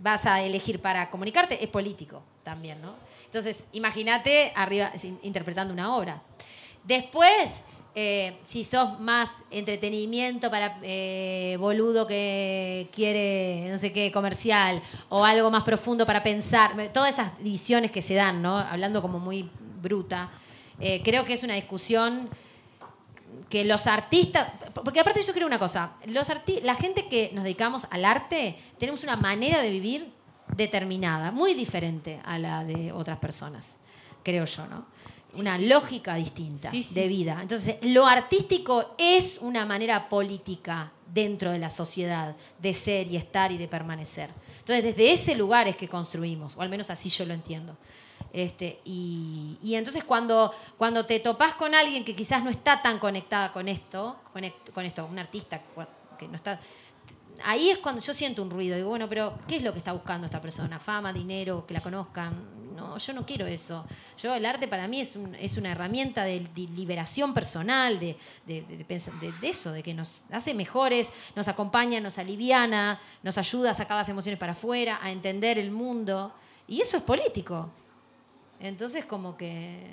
[0.00, 2.94] vas a elegir para comunicarte es político también, ¿no?
[3.26, 4.90] Entonces, imagínate arriba
[5.22, 6.22] interpretando una obra.
[6.84, 7.62] Después,
[8.00, 15.24] eh, si sos más entretenimiento para eh, boludo que quiere no sé qué comercial o
[15.24, 18.56] algo más profundo para pensar, todas esas divisiones que se dan, ¿no?
[18.56, 19.50] Hablando como muy
[19.82, 20.30] bruta,
[20.78, 22.28] eh, creo que es una discusión
[23.48, 24.52] que los artistas,
[24.84, 28.56] porque aparte yo creo una cosa, los arti- la gente que nos dedicamos al arte
[28.78, 30.12] tenemos una manera de vivir
[30.54, 33.76] determinada, muy diferente a la de otras personas,
[34.22, 34.86] creo yo, ¿no?
[35.34, 37.38] Una lógica distinta Sí, sí, de vida.
[37.40, 43.52] Entonces, lo artístico es una manera política dentro de la sociedad de ser y estar
[43.52, 44.30] y de permanecer.
[44.58, 47.76] Entonces, desde ese lugar es que construimos, o al menos así yo lo entiendo.
[48.32, 52.98] Este, y, y entonces cuando, cuando te topás con alguien que quizás no está tan
[52.98, 55.62] conectada con esto, con esto, un artista
[56.18, 56.60] que no está,
[57.44, 58.76] ahí es cuando yo siento un ruido.
[58.76, 60.78] Digo, bueno, pero ¿qué es lo que está buscando esta persona?
[60.78, 62.58] Fama, dinero, que la conozcan.
[62.76, 63.84] No, yo no quiero eso.
[64.22, 68.16] Yo, el arte para mí es, un- es una herramienta de, liberación personal, de,
[68.46, 73.74] de- de eso, de que nos hace mejores, nos acompaña, nos aliviana, nos ayuda a
[73.74, 76.32] sacar las emociones para afuera, a entender el mundo.
[76.68, 77.68] Y eso es político.
[78.60, 79.86] Entonces, como que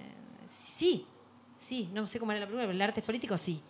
[0.46, 1.06] sí,
[1.58, 3.62] sí, no sé cómo era la pregunta, pero el arte es político, sí.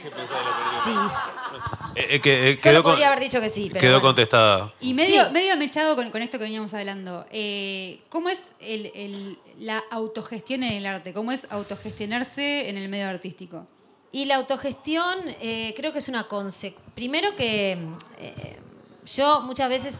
[0.00, 0.82] ¿Qué pensás de lo político?
[0.84, 2.00] Sí.
[2.00, 4.06] Eh, eh, que, eh, Solo quedó, con- podría haber dicho que sí, pero quedó bueno.
[4.08, 4.72] contestada.
[4.80, 5.32] Y medio, Sí.
[5.32, 7.26] medio mechado con, con esto que veníamos hablando.
[7.30, 11.12] Eh, ¿Cómo es el- el- la autogestión en el arte?
[11.12, 13.66] ¿Cómo es autogestionarse en el medio artístico?
[14.12, 17.78] Y la autogestión eh, creo que es una conse Primero que
[18.18, 18.58] eh,
[19.06, 19.98] yo muchas veces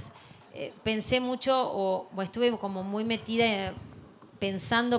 [0.55, 3.73] eh, pensé mucho o, o estuve como muy metida eh,
[4.43, 4.97] pensando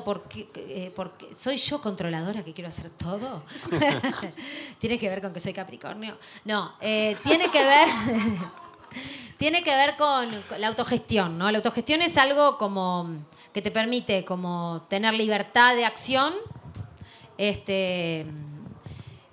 [0.55, 3.43] eh, por qué- soy yo controladora que quiero hacer todo.
[4.79, 6.17] tiene que ver con que soy Capricornio.
[6.45, 7.89] No, eh, tiene que ver
[9.37, 11.51] tiene que ver con, con la autogestión, ¿no?
[11.51, 13.17] La autogestión es algo como
[13.53, 16.33] que te permite como tener libertad de acción,
[17.37, 18.25] este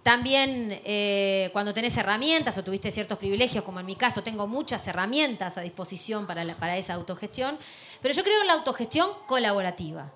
[0.02, 4.86] también eh, cuando tenés herramientas o tuviste ciertos privilegios, como en mi caso, tengo muchas
[4.88, 7.58] herramientas a disposición para, para esa autogestión,
[8.00, 10.10] pero yo creo en la autogestión colaborativa.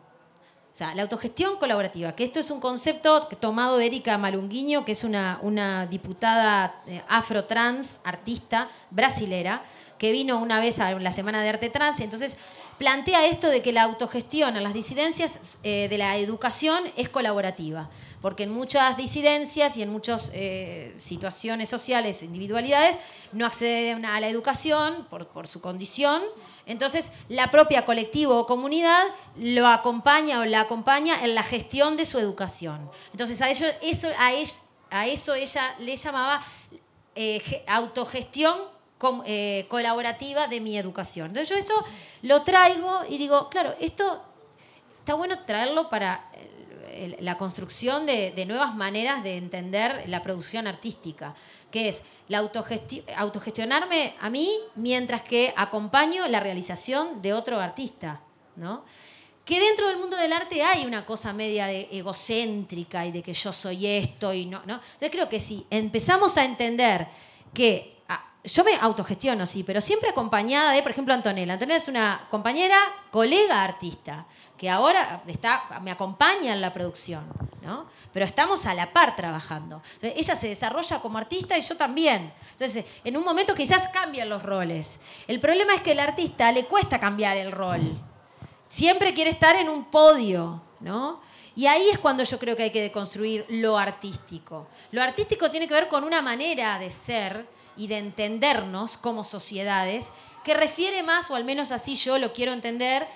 [0.75, 4.91] O sea, la autogestión colaborativa, que esto es un concepto tomado de Erika Malunguinho, que
[4.91, 9.63] es una, una diputada eh, afro-trans, artista, brasilera,
[9.99, 12.37] que vino una vez a la Semana de Arte Trans, entonces
[12.79, 17.89] plantea esto de que la autogestión en las disidencias eh, de la educación es colaborativa,
[18.21, 22.99] porque en muchas disidencias y en muchas eh, situaciones sociales, individualidades,
[23.33, 26.23] no acceden a la educación por, su condición,
[26.67, 29.05] entonces la propia colectivo o comunidad
[29.37, 32.91] lo acompaña o la acompaña en la gestión de su educación.
[33.13, 33.67] Entonces a, eso,
[34.19, 34.31] a,
[34.91, 36.43] a eso ella le llamaba
[37.15, 38.74] eh, ge- autogestión
[39.27, 41.29] eh, colaborativa de mi educación.
[41.29, 41.75] Entonces yo eso
[42.23, 44.23] lo traigo y digo, claro, esto
[45.01, 46.31] está bueno traerlo para
[46.93, 51.35] el- la construcción de, nuevas maneras de entender la producción artística,
[51.71, 58.21] que es la autogesti- autogestionarme a mí mientras que acompaño la realización de otro artista,
[58.57, 58.85] ¿no?
[59.45, 63.35] que dentro del mundo del arte hay una cosa media de egocéntrica y de que
[63.35, 64.77] yo soy esto y no, ¿no?
[64.77, 67.07] Entonces creo que si empezamos a entender
[67.53, 67.94] que
[68.45, 71.55] yo me autogestiono, sí, pero siempre acompañada de, por ejemplo, Antonella.
[71.55, 72.77] Antonella es una compañera,
[73.11, 74.27] colega artista,
[74.57, 77.25] que ahora está, me acompaña en la producción,
[77.63, 77.87] ¿no?
[78.13, 79.83] Pero estamos a la par trabajando.
[79.95, 82.33] Entonces, ella se desarrolla como artista y yo también.
[82.53, 84.99] Entonces, en un momento quizás cambian los roles.
[85.27, 87.99] El problema es que al artista le cuesta cambiar el rol
[88.75, 91.21] siempre quiere estar en un podio, ¿no?
[91.57, 94.67] Y ahí es cuando yo creo que hay que deconstruir lo artístico.
[94.91, 97.47] Lo artístico tiene que ver con una manera de ser
[97.77, 100.11] y de entendernos como sociedades
[100.45, 103.07] que refiere más, o al menos así yo lo quiero entender,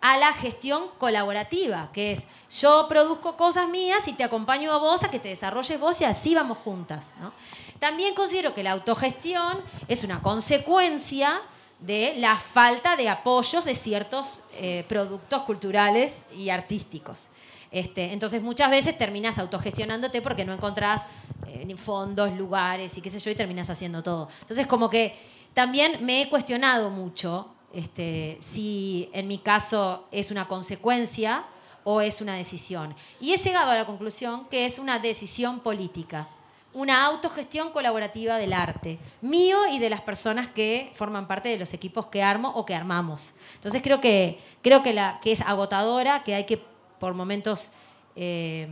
[0.00, 2.26] a la gestión colaborativa, que es
[2.60, 6.04] yo produzco cosas mías y te acompaño a vos a que te desarrolles vos y
[6.04, 7.14] así vamos juntas.
[7.20, 7.32] ¿no?
[7.78, 11.42] También considero que la autogestión es una consecuencia
[11.80, 17.28] de la falta de apoyos de ciertos eh, productos culturales y artísticos.
[17.70, 21.06] Este, entonces muchas veces terminas autogestionándote porque no encontrás
[21.46, 24.28] eh, fondos, lugares y qué sé yo, y terminas haciendo todo.
[24.40, 25.14] Entonces como que
[25.54, 31.44] también me he cuestionado mucho este, si en mi caso es una consecuencia
[31.84, 32.94] o es una decisión.
[33.20, 36.28] Y he llegado a la conclusión que es una decisión política,
[36.72, 41.72] una autogestión colaborativa del arte, mío y de las personas que forman parte de los
[41.74, 43.32] equipos que armo o que armamos.
[43.54, 46.62] Entonces creo que, creo que, la, que es agotadora, que hay que
[46.98, 47.70] por momentos
[48.16, 48.68] eh,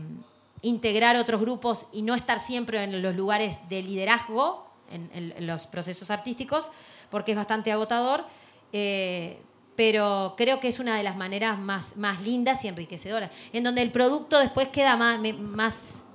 [0.62, 6.11] integrar otros grupos y no estar siempre en los lugares de liderazgo, en, los procesos
[6.11, 6.70] artísticos,
[7.11, 8.24] porque es bastante agotador.
[8.72, 9.41] eh,
[9.77, 13.83] pero creo que es una de las maneras más, más lindas y enriquecedoras, en donde
[13.83, 16.05] el producto después queda más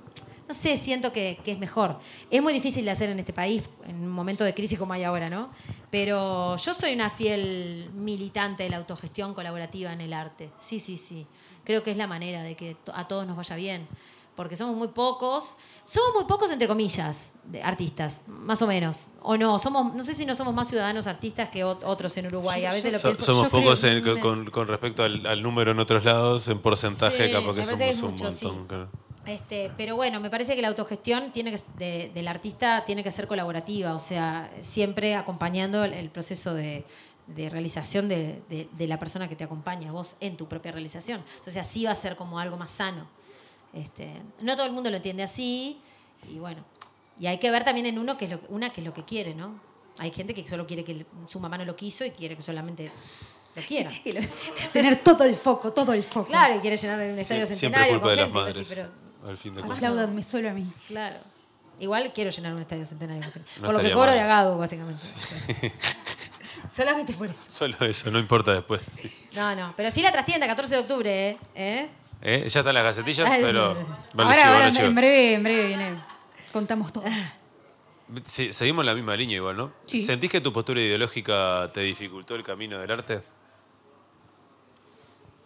[0.52, 1.98] no sé, siento que, que es mejor.
[2.30, 5.02] Es muy difícil de hacer en este país, en un momento de crisis como hay
[5.02, 5.48] ahora, ¿no?
[5.90, 10.50] Pero yo soy una fiel militante de la autogestión colaborativa en el arte.
[10.58, 11.26] Sí, sí, sí.
[11.64, 13.88] Creo que es la manera de que a todos nos vaya bien.
[14.36, 19.06] Porque somos muy pocos, somos muy pocos entre comillas, de artistas, más o menos.
[19.22, 22.26] O no, somos, no sé si no somos más ciudadanos artistas que ot- otros en
[22.26, 22.64] Uruguay.
[22.66, 23.24] A veces lo So- pienso.
[23.24, 27.32] somos pocos en- con- con, respecto al, al número en otros lados, en porcentaje Sí,
[27.32, 28.32] capaz que somos que un montón.
[28.32, 28.48] sí.
[28.68, 28.88] claro.
[29.26, 33.10] Este, pero bueno, me parece que la autogestión tiene que, de- del artista tiene que
[33.12, 36.84] ser colaborativa, o sea, siempre acompañando el, el proceso de,
[37.28, 41.22] de realización de, de- de la persona que te acompaña, vos en tu propia realización.
[41.36, 43.06] Entonces así va a ser como algo más sano.
[43.72, 44.10] Este,
[44.40, 45.80] no todo el mundo lo entiende así,
[46.28, 46.64] y bueno,
[47.18, 49.04] y hay que ver también en uno que es lo, una que es lo que
[49.04, 49.54] quiere, ¿no?
[49.98, 52.90] Hay gente que solo quiere que su mamá no lo quiso y quiere que solamente
[53.54, 53.90] lo quiera.
[54.04, 54.20] Lo-
[54.72, 56.26] Tener todo el foco, todo el foco.
[56.26, 58.56] Claro, y quiere llenar un estadio Sie- siempre culpa de las gente, madres.
[58.56, 58.88] así, pero
[59.26, 60.26] al fin de cuentas.
[60.26, 60.72] Solo a mí.
[60.86, 61.16] Claro.
[61.80, 63.24] Igual quiero llenar un estadio centenario.
[63.60, 64.14] No por lo que cobro mal.
[64.14, 65.02] de agado, básicamente.
[66.70, 67.40] Solamente por eso.
[67.48, 68.82] Solo eso, no importa después.
[69.34, 69.72] No, no.
[69.76, 71.38] Pero sí la trastienda, 14 de octubre, ¿eh?
[71.54, 71.90] ¿Eh?
[72.20, 72.48] ¿Eh?
[72.48, 73.74] Ya están las gacetillas, Ay, pero.
[74.14, 75.96] van Ahora, ahora en breve, en breve viene.
[76.52, 77.04] Contamos todo.
[78.26, 79.72] Sí, seguimos la misma línea igual, ¿no?
[79.86, 80.04] Sí.
[80.04, 83.22] ¿Sentís que tu postura ideológica te dificultó el camino del arte?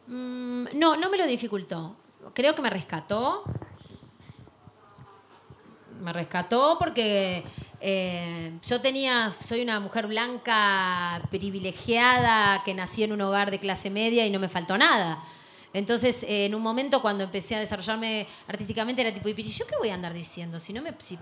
[0.09, 1.97] Mm, no, no me lo dificultó.
[2.35, 3.45] Creo que me rescató.
[6.01, 7.43] Me rescató porque
[7.81, 13.91] eh, yo tenía, soy una mujer blanca privilegiada que nací en un hogar de clase
[13.91, 15.23] media y no me faltó nada.
[15.73, 19.75] Entonces, eh, en un momento cuando empecé a desarrollarme artísticamente era tipo, ¿y yo qué
[19.79, 20.59] voy a andar diciendo?
[20.59, 21.19] Si no me, si,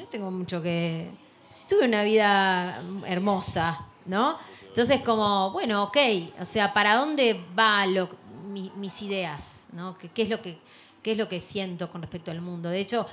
[0.00, 1.10] no tengo mucho que,
[1.50, 4.36] si tuve una vida hermosa, ¿no?
[4.66, 5.96] Entonces, como, bueno, ok,
[6.40, 8.08] o sea, ¿para dónde va lo,
[8.48, 9.66] mi- mis ideas?
[9.72, 9.96] ¿no?
[9.96, 10.58] ¿Qué, qué es lo que,
[11.02, 12.68] ¿Qué es lo que siento con respecto al mundo?
[12.68, 13.06] De hecho,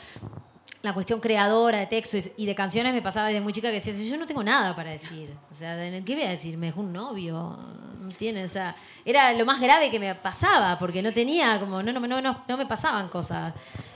[0.81, 3.93] la cuestión creadora de textos y de canciones me pasaba desde muy chica que decía,
[3.93, 5.33] yo no tengo nada para decir.
[5.51, 6.57] O sea, ¿qué voy a decir?
[6.57, 7.57] Me un novio.
[7.99, 11.83] No tiene, o sea, era lo más grave que me pasaba, porque no tenía, como,
[11.83, 13.53] no, no, no, no, no me pasaban cosas.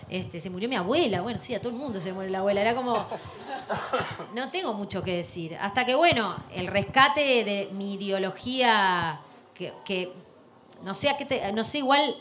[0.10, 1.22] Este, se murió mi abuela.
[1.22, 2.62] Bueno, sí, a todo el mundo se muere la abuela.
[2.62, 3.08] Era como.
[4.36, 5.56] No tengo mucho que decir.
[5.60, 9.22] Hasta que, bueno, el rescate de mi ideología,
[9.54, 10.12] que, que
[10.84, 12.16] no sé a qué te- no sé igual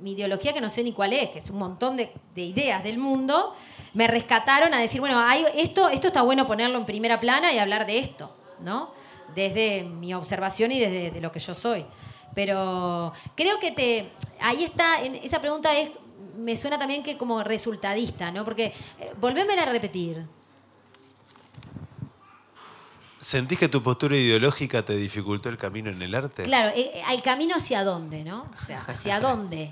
[0.00, 2.82] mi ideología que no sé ni cuál es, que es un montón de, de ideas
[2.84, 3.54] del mundo,
[3.94, 7.58] me rescataron a decir, bueno, hay, esto, esto está bueno ponerlo en primera plana y
[7.58, 8.92] hablar de esto, ¿no?
[9.34, 11.86] Desde mi observación y desde de lo que yo soy.
[12.34, 14.10] Pero creo que te.
[14.40, 15.90] Ahí está, en esa pregunta es.
[16.36, 18.44] Me suena también que como resultadista, ¿no?
[18.44, 20.26] Porque, eh, volvémela a repetir.
[23.20, 26.42] ¿Sentís que tu postura ideológica te dificultó el camino en el arte?
[26.42, 28.48] Claro, eh, eh, al camino hacia dónde, ¿no?
[28.52, 29.70] O sea, hacia dónde.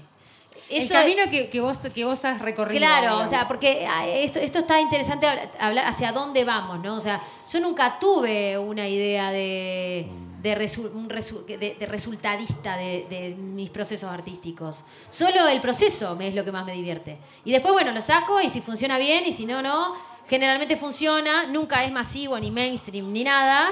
[0.76, 2.78] El Eso- camino que, que vos, que vos has recorrido.
[2.86, 6.94] Claro, o sea, porque ah, esto, esto está interesante habla- hablar hacia dónde vamos, ¿no?
[6.96, 7.20] O sea,
[7.50, 10.08] yo nunca tuve una idea de,
[10.40, 14.84] de, resu- un resu- de- de resultadista de, mis procesos artísticos.
[15.10, 17.18] Solo el proceso me es lo que más me divierte.
[17.44, 19.94] Y después, bueno, lo saco y si funciona bien y si no, no.
[20.28, 23.68] Generalmente funciona, nunca es masivo ni mainstream ni nada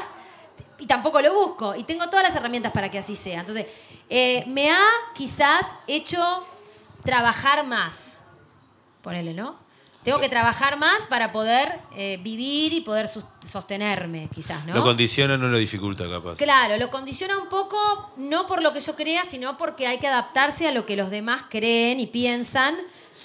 [0.78, 1.74] y tampoco lo busco.
[1.76, 3.40] Y tengo todas las herramientas para que así sea.
[3.40, 3.66] Entonces,
[4.08, 4.82] eh, me ha
[5.14, 6.18] quizás hecho
[7.10, 8.22] trabajar más.
[9.02, 9.58] Ponele, ¿no?
[10.04, 14.74] Tengo que trabajar más para poder eh, vivir y poder sostenerme, quizás, ¿no?
[14.74, 16.36] Lo condiciona, no lo dificulta, capaz.
[16.36, 20.06] Claro, lo condiciona un poco, no por lo que yo crea, sino porque hay que
[20.06, 22.76] adaptarse a lo que los demás creen y piensan.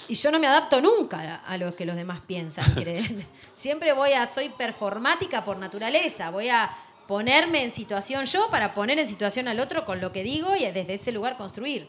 [0.08, 3.26] Y yo no me adapto nunca a lo que los demás piensan y creen.
[3.54, 6.70] Siempre voy a, soy performática por naturaleza, voy a
[7.06, 10.64] ponerme en situación yo para poner en situación al otro con lo que digo y
[10.64, 11.88] desde ese lugar construir.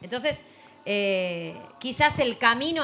[0.00, 0.40] Entonces,
[0.90, 2.82] eh, quizás el camino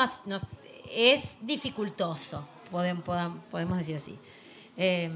[0.91, 4.19] es dificultoso, podem- podam- podemos decir así.
[4.77, 5.11] Eh,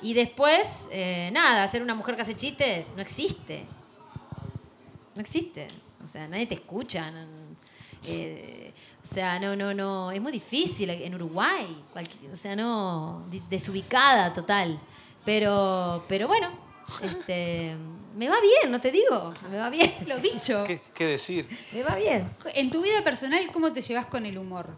[0.00, 3.64] y después, eh, nada, ser una mujer que hace chistes no existe.
[5.14, 5.68] No existe.
[6.02, 7.12] O sea, nadie te escucha.
[8.04, 10.10] eh, o sea, no, no, no.
[10.10, 11.82] Es muy difícil en Uruguay.
[12.32, 13.24] o sea, no.
[13.50, 14.78] Desubicada total.
[15.24, 16.50] Pero, pero bueno,
[17.02, 17.74] este,
[18.16, 19.32] me va bien, no te digo.
[19.50, 20.64] Me va bien, lo dicho.
[20.66, 21.48] ¿Qué, qué decir?
[21.72, 22.30] Me va bien.
[22.54, 24.68] En tu vida personal, ¿cómo te llevas con el humor?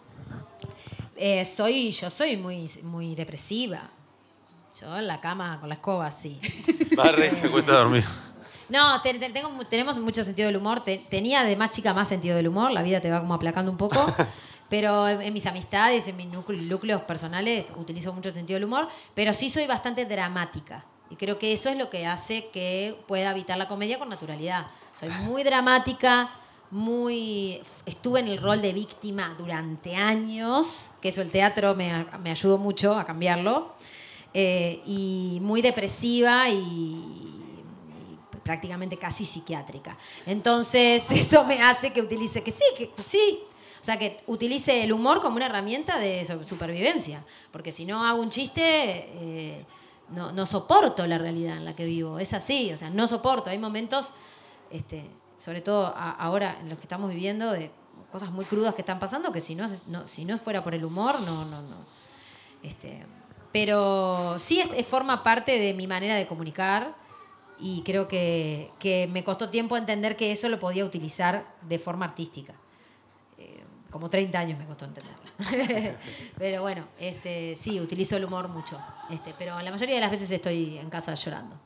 [1.17, 3.91] Eh, soy, yo soy muy, muy depresiva.
[4.81, 6.41] Yo en la cama con la escoba, sí.
[6.97, 8.05] Barre y se acuesta a dormir.
[8.69, 10.85] No, te- te- tengo, mu- tenemos mucho sentido del humor.
[10.85, 12.71] Te- tenía de más chica más sentido del humor.
[12.71, 14.05] La vida te va como aplacando un poco.
[14.69, 18.65] Pero en, en mis amistades, en mis núcleos, núcleos personales, utilizo mucho el sentido del
[18.65, 18.87] humor.
[19.15, 20.85] Pero sí soy bastante dramática.
[21.11, 24.67] Y creo que eso es lo que hace que pueda habitar la comedia con naturalidad.
[24.95, 26.31] Soy muy dramática,
[26.71, 27.63] muy...
[27.87, 32.59] Estuve en el rol de víctima durante años, que eso el teatro me, me ayudó
[32.59, 33.75] mucho a cambiarlo.
[34.35, 37.35] Eh, y muy depresiva y,
[38.43, 39.97] prácticamente casi psiquiátrica.
[40.27, 43.41] Entonces, eso me hace que utilice, que sí, que sí.
[43.81, 47.25] O sea, que utilice el humor como una herramienta de supervivencia.
[47.51, 49.65] Porque si no hago un chiste, eh,
[50.11, 52.19] no, no soporto la realidad en la que vivo.
[52.19, 53.51] Es así, o sea, no soporto.
[53.51, 54.13] Hay momentos,
[54.71, 57.71] este, sobre todo ahora en los que estamos viviendo, de
[58.11, 59.67] cosas muy crudas que están pasando, que si no,
[60.07, 61.77] si no fuera por el humor, no, no, no.
[62.63, 63.05] Este,
[63.53, 66.95] pero sí forma parte de mi manera de comunicar
[67.59, 72.05] y creo que, que me costó tiempo entender que eso lo podía utilizar de forma
[72.05, 72.55] artística.
[73.99, 75.19] Como 30 años me costó entenderlo.
[76.39, 78.79] pero bueno, este, sí, utilizo el humor mucho.
[79.11, 81.57] Este, pero la mayoría de las veces estoy en casa llorando.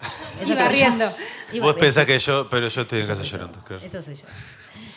[0.42, 0.62] Y soy yo.
[0.62, 1.12] barriendo.
[1.52, 3.36] Y Vos pensás que yo, pero yo estoy en Eso casa yo.
[3.36, 3.84] llorando, claro.
[3.84, 4.24] Eso soy yo.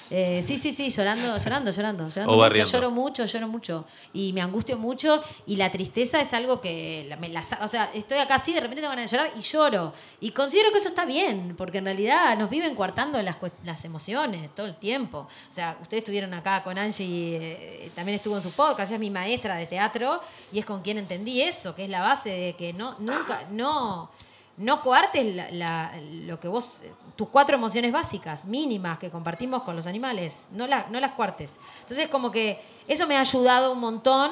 [0.10, 3.86] Eh, sí, sí, sí, llorando, llorando, llorando, llorando O mucho, lloro mucho, lloro mucho.
[4.14, 8.20] Y me angustio mucho y la tristeza es algo que me la o sea, estoy
[8.20, 9.94] acá así, de repente tengo ganas de llorar y lloro.
[10.22, 14.54] Y considero que eso está bien porque en realidad nos viven coartando las, las emociones
[14.56, 15.28] todo el tiempo.
[15.50, 19.10] O sea, ustedes estuvieron acá con Angie, eh, también estuvo en su podcast, es mi
[19.10, 22.74] maestra de teatro y es con quien entendí eso, que es la base de que
[22.74, 24.10] no nunca no
[24.58, 25.92] no coartes la-
[26.26, 26.82] lo que vos,
[27.16, 31.54] tus cuatro emociones básicas, mínimas, que compartimos con los animales, no, la- no las cuartes.
[31.82, 34.32] Entonces, como que eso me ha ayudado un montón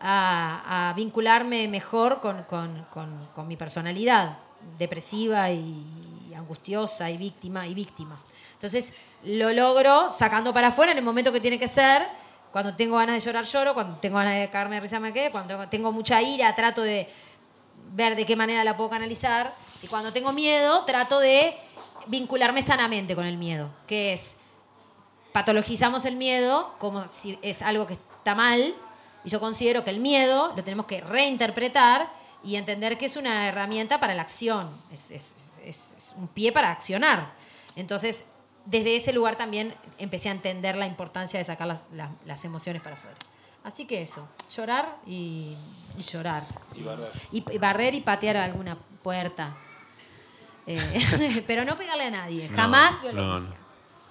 [0.00, 2.86] a, vincularme mejor con, con-
[3.34, 4.38] con- mi personalidad
[4.78, 8.18] depresiva y angustiosa y víctima y víctima.
[8.54, 8.92] Entonces,
[9.24, 12.06] lo logro sacando para afuera en el momento que tiene que ser.
[12.52, 13.74] Cuando tengo ganas de llorar, lloro.
[13.74, 15.30] Cuando tengo ganas de cagarme de risa, me quedo.
[15.32, 17.08] Cuando tengo mucha ira, trato de
[17.90, 19.54] ver de qué manera la puedo canalizar.
[19.82, 21.56] Y cuando tengo miedo, trato de
[22.06, 24.36] vincularme sanamente con el miedo, que es
[25.32, 28.74] patologizamos el miedo como si es algo que está mal.
[29.24, 32.10] Y yo considero que el miedo lo tenemos que reinterpretar
[32.42, 35.10] y entender que es una herramienta para la acción, es,
[36.16, 37.32] un pie para accionar.
[37.76, 38.24] Entonces,
[38.64, 41.82] desde ese lugar también empecé a entender la importancia de sacar las-
[42.26, 43.16] las emociones para afuera.
[43.64, 45.54] Así que eso, llorar y,
[45.98, 46.44] y llorar.
[46.74, 47.10] Y barrer.
[47.32, 49.54] Y, y barrer y patear alguna puerta.
[50.66, 53.22] Eh, pero no pegarle a nadie, No, jamás violencia.
[53.22, 53.60] No, no.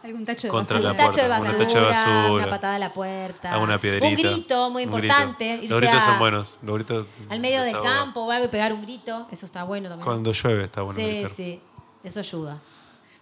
[0.02, 0.92] Algún tacho de Contra basura.
[0.92, 2.32] Un tacho de basura, un tacho de basura.
[2.32, 4.06] una patada a la puerta, A una piedrita.
[4.08, 5.64] un grito muy un importante, grito.
[5.64, 6.58] irse Los gritos a- son buenos.
[6.62, 9.90] Los gritos al medio del campo o algo y pegar un grito, eso está bueno
[9.90, 10.06] también.
[10.06, 11.32] Cuando llueve está bueno sí, gritar.
[11.32, 11.62] sí,
[12.04, 12.60] eso ayuda.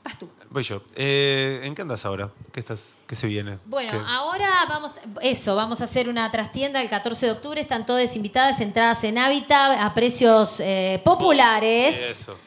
[0.07, 0.29] Vas tú.
[0.49, 0.83] Voy yo.
[0.95, 2.31] Eh, ¿En qué andas ahora?
[2.53, 3.59] ¿Qué, estás, ¿Qué se viene?
[3.65, 3.97] Bueno, ¿Qué?
[4.07, 8.61] ahora vamos, eso, vamos a hacer una trastienda el 14 de octubre, están todas invitadas,
[8.61, 11.93] entradas en Hábitat a precios eh, populares.
[11.93, 12.37] Eso.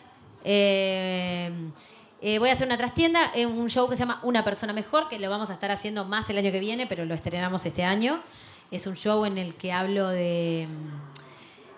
[0.42, 1.52] Eh,
[2.22, 5.08] eh, voy a hacer una trastienda, eh, un show que se llama Una persona mejor,
[5.08, 7.84] que lo vamos a estar haciendo más el año que viene, pero lo estrenamos este
[7.84, 8.22] año.
[8.70, 10.66] Es un show en el que hablo de,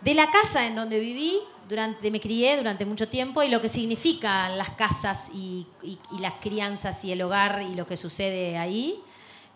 [0.01, 1.41] de la casa en donde viví,
[1.73, 6.19] durante, me crié durante mucho tiempo y lo que significan las casas y, y- y
[6.21, 9.01] las crianzas y el hogar y lo que sucede ahí.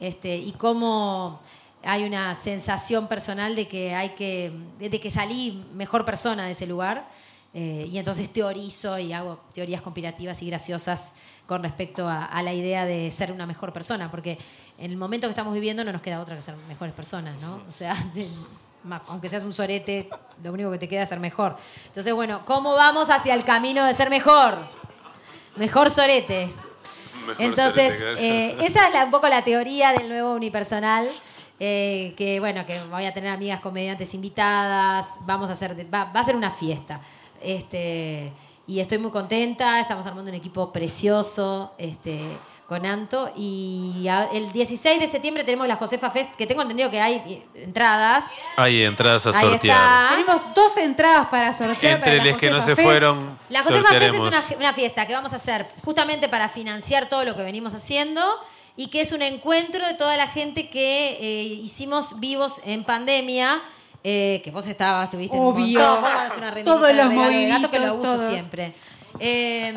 [0.00, 1.40] Este, y cómo
[1.84, 6.66] hay una sensación personal de que hay que, de que salí mejor persona de ese
[6.66, 7.06] lugar.
[7.54, 11.14] Eh, y entonces teorizo y hago teorías conspirativas y graciosas
[11.46, 14.36] con respecto a, a la idea de ser una mejor persona, porque
[14.78, 17.62] en el momento que estamos viviendo no nos queda otra que ser mejores personas, ¿no?
[17.68, 18.28] O sea, de-
[19.08, 20.08] aunque seas un sorete,
[20.42, 21.56] lo único que te queda es ser mejor.
[21.86, 24.58] Entonces, bueno, ¿cómo vamos hacia el camino de ser mejor?
[25.56, 26.50] Mejor sorete.
[27.26, 31.08] Mejor Entonces, sorete eh, esa es la- un poco la teoría del nuevo unipersonal.
[31.58, 36.20] eh, que bueno, que voy a tener amigas comediantes invitadas, vamos a hacer, va, va
[36.20, 37.00] a ser una fiesta.
[37.40, 38.30] Este,
[38.66, 42.36] y estoy muy contenta, estamos armando un equipo precioso este,
[42.68, 43.32] con Anto.
[43.36, 47.14] Y a- el 16 de septiembre tenemos la Josefa Fest, que tengo entendido que hay
[47.26, 48.24] eh, entradas.
[48.56, 49.76] Hay entradas a Ahí sortear.
[49.76, 50.08] está.
[50.10, 52.00] Tenemos dos entradas para sortear.
[52.00, 52.86] para Entre la los que no Josefa se Fest.
[52.88, 54.26] fueron, La Josefa Fest es sortearemos.
[54.28, 58.22] una, una fiesta que vamos a hacer justamente para financiar todo lo que venimos haciendo
[58.76, 63.62] y que es un encuentro de toda la gente que eh, hicimos vivos en pandemia.
[64.08, 65.80] eh, que vos estabas, estuviste Obvio.
[65.80, 68.08] en un montón, vos mandaste una Todos de los regalo de gato que lo moviditos,
[68.14, 68.28] uso todo.
[68.30, 68.72] siempre.
[69.18, 69.74] Eh,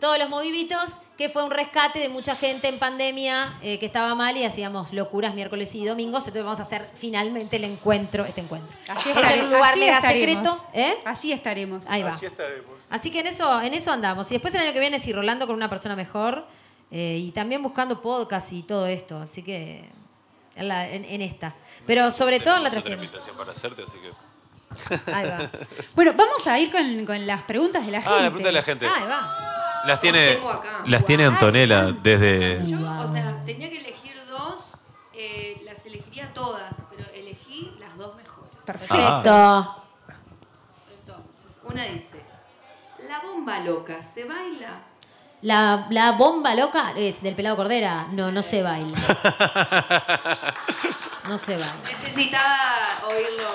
[0.00, 4.14] todos los moviditos, que fue un rescate de mucha gente en pandemia eh, que estaba
[4.14, 6.20] mal y hacíamos locuras miércoles y domingos.
[6.24, 8.76] Entonces vamos a hacer finalmente el encuentro, este encuentro.
[8.88, 10.44] Allí es estare- un lugar mega estaremos.
[10.44, 10.66] secreto.
[10.74, 10.98] ¿eh?
[11.06, 11.84] Allí estaremos.
[11.88, 12.18] Ahí va.
[12.90, 14.30] Así que en eso, en eso andamos.
[14.30, 16.46] Y después el año que viene sí, rolando con una persona mejor.
[16.90, 19.16] eh, y también buscando podcast y todo esto.
[19.18, 19.84] Así que
[20.54, 21.54] en, la- en- en esta.
[21.86, 24.12] Pero sobre todo en la otra invitación para hacerte, así que.
[25.12, 25.50] Ahí va.
[25.94, 28.14] Bueno, vamos a ir con, con las preguntas de la gente.
[28.14, 28.86] Ah, la pregunta de la gente.
[28.86, 29.55] Ahí va.
[29.86, 30.82] Las tiene, tengo acá.
[30.86, 32.60] las tiene Antonella desde.
[32.68, 34.74] Yo, o sea, tenía que elegir dos,
[35.14, 38.50] eh, las elegiría todas, pero elegí las dos mejores.
[38.64, 39.82] Perfecto.
[41.00, 42.20] Entonces, una dice,
[43.08, 44.82] la bomba loca, ¿se baila?
[45.42, 48.06] La, la bomba loca es del pelado Cordera.
[48.10, 48.98] No, no se baila.
[51.28, 51.74] No se baila.
[51.82, 52.56] Necesitaba
[53.08, 53.48] oírlo.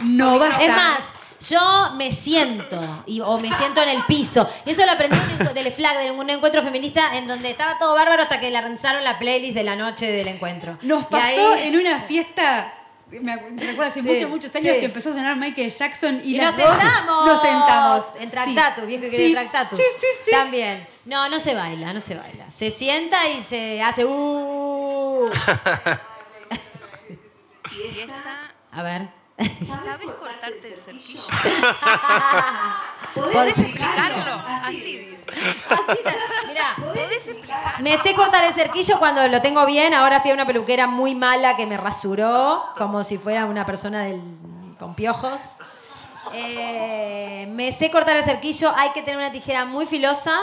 [0.00, 0.62] No basta.
[0.62, 1.04] Es más,
[1.40, 4.48] yo me siento y, o me siento en el piso.
[4.66, 7.50] Y eso lo aprendí en un encu- del FLAG, de un encuentro feminista, en donde
[7.50, 10.78] estaba todo bárbaro hasta que le lanzaron la playlist de la noche del encuentro.
[10.82, 12.74] Nos pasó ahí- en una fiesta.
[13.10, 14.80] Me recuerdo hace Sí, muchos, muchos años sí.
[14.80, 17.26] que empezó a sonar Michael Jackson y, Y las nos dos sentamos.
[17.26, 18.04] Nos sentamos.
[18.20, 19.32] En Tractatus, viejo y querido Sí.
[19.32, 19.78] Tractatus.
[19.78, 20.30] Sí, sí, sí.
[20.30, 20.86] También.
[21.06, 22.50] No, no se baila, no se baila.
[22.50, 25.26] Se sienta y se hace uh.
[27.70, 29.08] Y esta, A ver.
[29.38, 31.22] ¿Sabes cortarte de cerquillo?
[33.14, 34.42] ¿Podés explicarlo?
[34.64, 35.26] Así dice.
[35.68, 35.98] Así.
[36.48, 37.78] Mirá, ¿Podés explicarlo?
[37.84, 39.94] me sé cortar el cerquillo cuando lo tengo bien.
[39.94, 44.04] Ahora fui a una peluquera muy mala que me rasuró, como si fuera una persona
[44.04, 44.22] del-
[44.78, 45.40] con piojos.
[46.32, 48.72] Eh, me sé cortar el cerquillo.
[48.76, 50.40] Hay que tener una tijera muy filosa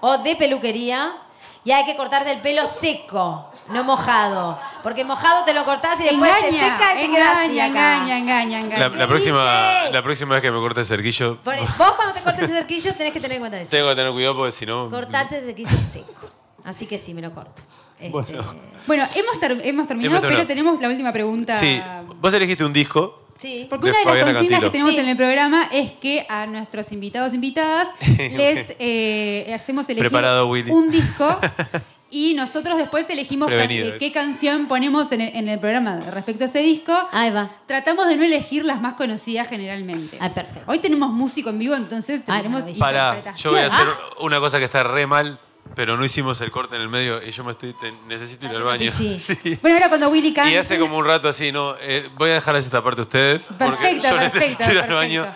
[0.00, 1.16] o de peluquería.
[1.64, 4.58] Y hay que cortarte el pelo seco, no mojado.
[4.82, 7.96] Porque mojado te lo cortás y después te Engaña, seca y te así engaña, acá.
[7.96, 8.88] engaña, engaña, engaña.
[8.90, 9.44] La, la próxima,
[9.92, 12.94] la próxima vez que me corte el cerquillo, Por- Vos cuando te cortes el cerquillo
[12.94, 13.70] tenés que tener en cuenta eso.
[13.70, 14.88] tengo que tener cuidado porque si no.
[14.88, 16.30] Cortarte el cerquillo seco.
[16.64, 17.62] Así que sí, me lo corto.
[17.98, 18.44] Este, Bueno.
[18.86, 21.54] Bueno, hemos, ter- hemos terminado, Hemos pero tenemos la última pregunta.
[21.54, 21.80] Sí,
[22.20, 23.20] vos elegiste un disco.
[23.40, 23.66] Sí.
[23.68, 24.98] Porque de una de las consignas que tenemos Sí.
[25.00, 27.88] en el programa es que a nuestros invitados e invitadas
[28.18, 31.38] les eh, hacemos elegir un disco
[32.10, 36.44] y nosotros después elegimos can- eh, qué canción ponemos en el, en el programa respecto
[36.44, 36.92] a ese disco.
[37.10, 37.50] Ahí va.
[37.66, 40.16] Tratamos de no elegir las más conocidas generalmente.
[40.20, 40.70] Ah, perfecto.
[40.70, 42.78] Hoy tenemos músico en vivo, entonces maravilla.
[42.78, 43.36] Pará, interpretación.
[43.36, 44.14] yo voy a hacer Ah.
[44.20, 45.40] una cosa que está re mal,
[45.74, 47.72] pero no hicimos el corte en el medio y yo me estoy.
[47.72, 48.92] te- necesito ir al baño.
[48.94, 49.18] Sí.
[49.60, 50.52] Bueno, ahora cuando Willy cante...
[50.52, 53.46] Y hace como un rato así, no, eh, voy a dejarles esta parte a ustedes.
[53.46, 55.26] porque Perfecto, yo perfecto, necesito ir al baño.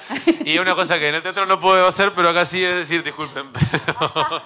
[0.45, 3.03] Y una cosa que en el teatro no puedo hacer, pero acá sí es decir
[3.03, 3.47] disculpen.
[3.53, 4.43] pero-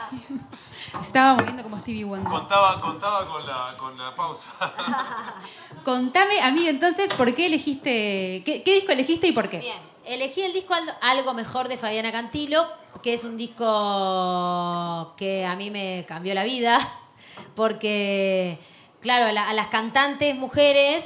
[1.01, 2.29] estaba moviendo como Stevie Wonder.
[2.31, 4.51] Contaba, contaba con, la, con la pausa.
[5.85, 9.59] Contame, amigo, entonces, ¿por qué elegiste, qué, qué disco elegiste y por qué?
[9.59, 12.67] Bien, elegí el disco Al- Algo Mejor de Fabiana Cantilo,
[13.03, 16.79] que es un disco que a mí me cambió la vida,
[17.57, 18.59] porque,
[19.01, 21.05] claro, a, la- a las cantantes mujeres,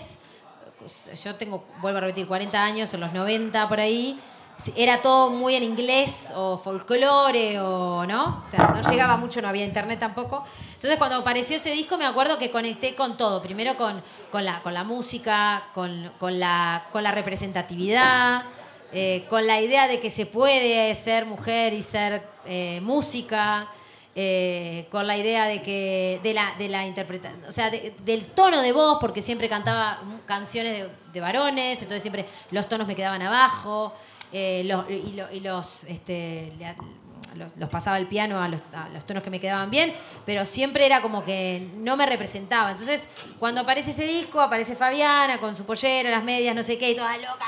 [0.79, 4.19] pues, yo tengo, vuelvo a repetir, 40 años, en los 90 por ahí,
[4.75, 9.49] era todo muy en inglés o folclore o no, o sea, no llegaba mucho, no
[9.49, 10.45] había internet tampoco.
[10.75, 14.63] Entonces cuando apareció ese disco me acuerdo que conecté con todo, primero con, con, la,
[14.63, 18.43] con la música, con, con, la, con la representatividad,
[18.93, 23.69] eh, con la idea de que se puede ser mujer y ser eh, música.
[24.19, 28.25] eh, con la idea de que de la de la interpretación o sea de- del
[28.29, 32.95] tono de voz porque siempre cantaba canciones de, de varones entonces siempre los tonos me
[32.97, 33.93] quedaban abajo
[34.39, 36.53] eh, los- y, lo- y los, este,
[37.57, 39.95] los, pasaba el piano a los, a los tonos que me quedaban bien,
[40.27, 42.71] pero siempre era como que no me representaba.
[42.71, 43.09] Entonces,
[43.39, 46.97] cuando aparece ese disco, aparece Fabiana con su pollera, las medias, no sé qué, y
[46.97, 47.45] toda loca,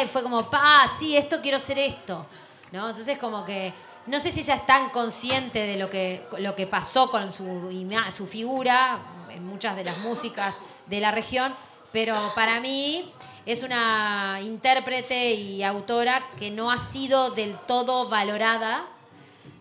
[0.00, 0.06] ¡eh!
[0.06, 2.26] fue como, pa, sí, esto quiero ser esto.
[2.72, 2.88] ¿no?
[2.88, 3.72] Entonces, como que
[4.06, 7.70] no sé si ella es tan consciente de lo que, lo que pasó con su,
[8.10, 8.98] su figura
[9.30, 11.54] en muchas de las músicas de la región,
[11.92, 13.10] pero para mí
[13.44, 18.86] es una intérprete y autora que no ha sido del todo valorada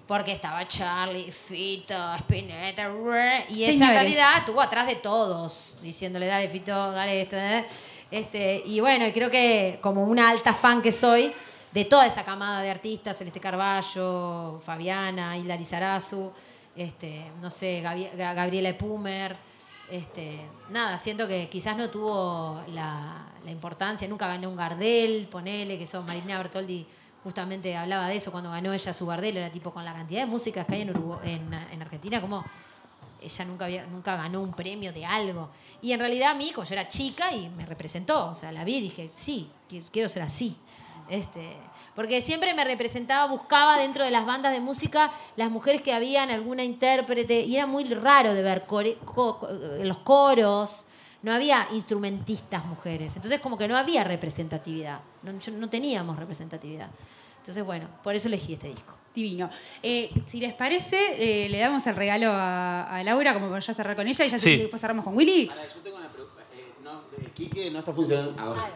[0.07, 2.89] porque estaba Charlie, Fito, Spinetta,
[3.49, 7.65] y ella en realidad estuvo atrás de todos, diciéndole, dale Fito, dale esto, eh".
[8.11, 11.31] este, y bueno, y creo que como una alta fan que soy
[11.71, 16.29] de toda esa camada de artistas, Celeste Carballo, Fabiana, Hilda Lizarazu,
[16.75, 19.37] este, no sé, Gabi- Gabriela Epumer,
[19.91, 20.39] este,
[20.69, 25.85] nada, siento que quizás no tuvo la, la importancia, nunca ganó un Gardel, ponele, que
[25.85, 26.85] son Marina Bertoldi
[27.23, 30.25] justamente hablaba de eso cuando ganó ella su Gardel, era tipo con la cantidad de
[30.25, 32.43] músicas que hay en, Urugu- en, en Argentina, como
[33.21, 35.49] ella nunca, había, nunca ganó un premio de algo.
[35.83, 38.63] Y en realidad a mí, como yo era chica y me representó, o sea, la
[38.63, 40.55] vi y dije, sí, qui- quiero ser así.
[41.07, 41.55] Este,
[41.95, 46.29] porque siempre me representaba, buscaba dentro de las bandas de música las mujeres que habían
[46.29, 49.49] alguna intérprete, y era muy raro de ver core- co- co-
[49.83, 50.85] los coros,
[51.23, 56.89] no había instrumentistas mujeres, entonces como que no había representatividad, no, yo- no teníamos representatividad.
[57.39, 58.97] Entonces, bueno, por eso elegí este disco.
[59.15, 59.49] Divino.
[59.83, 63.73] Eh, si les parece, eh, le damos el regalo a, a Laura, como para ya
[63.73, 64.55] cerrar con ella, y ya Sí.
[64.57, 65.47] después cerramos con Willy.
[65.47, 66.41] Yo tengo una pregunta.
[66.55, 68.69] Eh, no, eh, Quique no está funcionando ahora.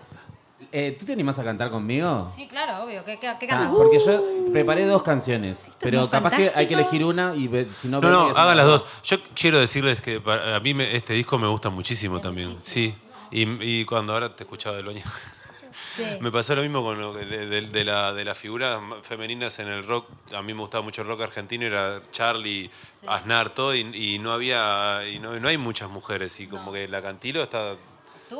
[0.71, 2.31] Eh, ¿Tú te animás a cantar conmigo?
[2.35, 3.03] Sí, claro, obvio.
[3.03, 3.77] ¿Qué, qué, qué Ah, cantamos?
[3.77, 7.87] porque yo preparé dos canciones, pero capaz que hay que elegir una y ve- si
[7.89, 7.99] no...
[7.99, 8.85] No, no, hagan las dos.
[9.03, 12.57] Yo quiero decirles que para- a mí me- este disco me gusta muchísimo también.
[12.61, 12.93] Sí.
[13.31, 13.43] Y,
[13.81, 15.03] y cuando ahora te escuchaba de Loña.
[16.21, 19.59] Me pasó lo mismo con lo que de, de- de la, de las figuras femeninas
[19.59, 20.07] en el rock.
[20.33, 22.69] A mí me gustaba mucho el rock argentino, era Charlie,
[23.07, 26.37] Aznar, todo, y, y no había, y no, no hay muchas mujeres.
[26.39, 27.75] Y como que la Cantilo está.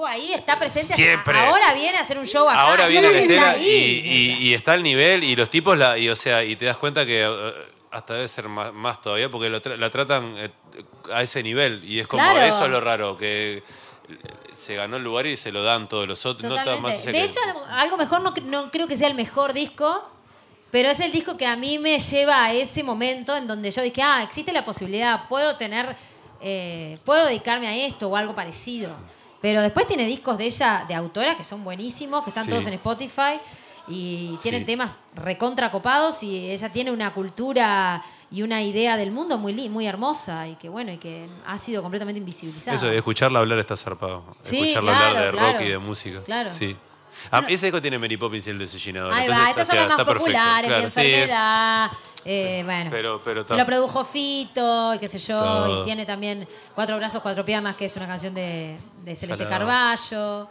[0.04, 0.96] Ahí está presente.
[0.96, 1.38] Siempre.
[1.38, 2.60] Ahora viene a hacer un show acá.
[2.62, 4.02] Ahora viene la Está estela y, ahí.
[4.40, 6.78] y- y está al nivel, y los tipos, la, y, o sea, y te das
[6.78, 7.54] cuenta que eh,
[7.92, 10.50] hasta debe ser más, más todavía, porque lo tra- la tratan eh,
[11.14, 11.84] a ese nivel.
[11.86, 12.42] Y es como, Claro.
[12.42, 13.62] eso es lo raro, que
[14.54, 16.50] se ganó el lugar y se lo dan todos los otros.
[16.66, 17.40] No más De que- hecho,
[17.70, 20.10] algo mejor no, no creo que sea el mejor disco,
[20.72, 23.82] pero es el disco que a mí me lleva a ese momento en donde yo
[23.82, 25.96] dije, ah, existe la posibilidad, puedo tener,
[26.42, 28.96] eh, puedo dedicarme a esto o algo parecido.
[29.46, 32.50] Pero después tiene discos de ella, de autora, que son buenísimos, que están Sí.
[32.50, 33.40] todos en Spotify
[33.88, 34.66] y tienen Sí.
[34.66, 38.02] temas recontra copados y ella tiene una cultura
[38.32, 41.84] y una idea del mundo muy, muy hermosa y que bueno, y que ha sido
[41.84, 42.76] completamente invisibilizada.
[42.76, 44.24] Eso, escucharla hablar está zarpado.
[44.42, 45.52] Sí, escucharla claro, hablar de claro.
[45.54, 46.24] rock y de música.
[46.24, 46.50] Claro.
[46.50, 46.76] Sí.
[47.32, 49.14] Ah, ese disco tiene Mary Poppins y el desollinador.
[49.14, 51.92] Ahí entonces, va, estas o son las más populares, Claro, mi sí, es- enfermedad.
[52.26, 55.82] Eh, bueno, pero, pero se lo produjo Fito, y qué sé yo, Todo.
[55.82, 59.66] y tiene también Cuatro Brazos, Cuatro Piernas, que es una canción de, de Celeste Salado.
[59.66, 60.50] Carballo.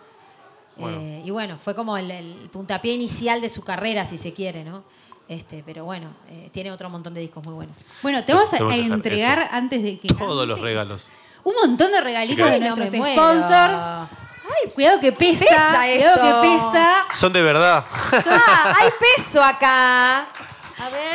[0.77, 0.99] Bueno.
[1.01, 4.65] Eh, y bueno, fue como el, el puntapié inicial de su carrera, si se quiere,
[4.65, 4.85] ¿no?
[5.29, 7.79] Este, pero bueno, eh, tiene otro montón de discos muy buenos.
[8.03, 9.49] Bueno, te vamos a, entregar eso.
[9.53, 10.09] antes de que.
[10.09, 11.09] Todos los regalos.
[11.45, 14.09] Un montón de regalitos de no nuestros sponsors.
[14.45, 15.41] Ay, cuidado que pesa.
[15.41, 16.23] Pesa cuidado esto.
[16.23, 17.05] que pesa.
[17.15, 17.85] Son de verdad.
[18.13, 18.75] ¡Ah!
[18.81, 20.29] ¡Hay peso acá!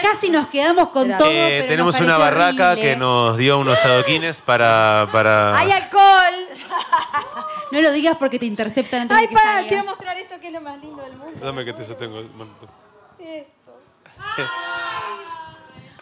[0.02, 1.30] Casi nos quedamos con todo.
[1.30, 2.90] Eh, pero tenemos nos una barraca horrible.
[2.92, 5.08] que nos dio unos adoquines para.
[5.12, 5.58] para...
[5.58, 6.48] ¡Hay alcohol!
[7.72, 9.46] No lo digas porque te interceptan antes ¡Ay, de que para!
[9.52, 9.68] salgas.
[9.68, 11.46] Quiero mostrar esto que es lo más lindo del mundo.
[11.46, 12.20] Dame que te sostengo.
[13.20, 13.80] Esto.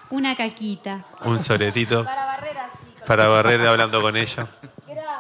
[0.10, 1.04] Una caquita.
[1.26, 2.78] Un soretito Para barrer así.
[3.06, 4.48] para barrer hablando con ella.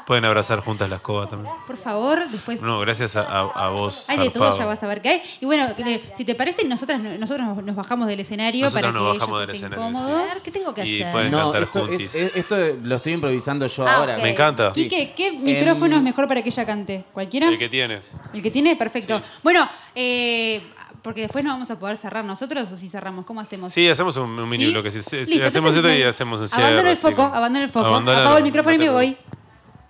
[0.06, 1.54] Pueden abrazar juntas la escoba también.
[1.66, 4.06] Por favor, después No, gracias a, a- a vos.
[4.10, 5.22] hay de todo, ya vas a ver qué hay.
[5.42, 5.68] Y bueno,
[6.16, 9.48] si te parece, nosotras, nosotros nos- bajamos del escenario Nosotros para nos que bajamos ellos
[9.48, 9.76] del estén sí.
[9.76, 10.24] cómodos.
[10.44, 11.12] ¿qué tengo que Y hacer?
[11.14, 12.16] pueden No, cantar esto, juntis.
[12.16, 14.18] es- es- esto lo estoy improvisando yo Ah, ahora.
[14.20, 14.74] Me encanta.
[14.74, 14.84] Sí.
[14.88, 17.04] Quique, ¿qué micrófono es mejor para que ella cante?
[17.12, 17.50] ¿Cualquiera?
[17.50, 18.02] El que tiene.
[18.34, 18.76] ¿El que tiene?
[18.76, 19.22] Perfecto.
[19.44, 20.62] Bueno, eh,
[21.04, 23.72] porque después no vamos a poder cerrar nosotros o si cerramos, ¿cómo hacemos?
[23.74, 24.72] Sí, hacemos un, un mini ¿Sí?
[24.72, 24.92] bloque.
[24.92, 26.64] Sí, sí, Listo, hacemos entonces, esto y hacemos un cierre.
[26.66, 27.86] Abandono el foco, abandono el foco.
[27.88, 29.18] Abandona- Apago el micrófono y me voy.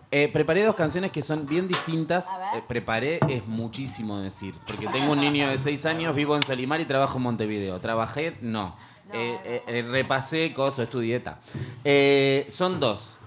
[0.10, 2.28] Eh, preparé dos canciones que son bien distintas.
[2.56, 4.54] Eh, preparé es muchísimo decir.
[4.66, 7.80] Porque tengo un niño de 6 años, vivo en Solimar y trabajo en Montevideo.
[7.82, 8.76] Trabajé, no.
[9.14, 11.40] Eh, eh, eh, repasé cosas, estudieta.
[11.84, 13.18] Eh, son dos.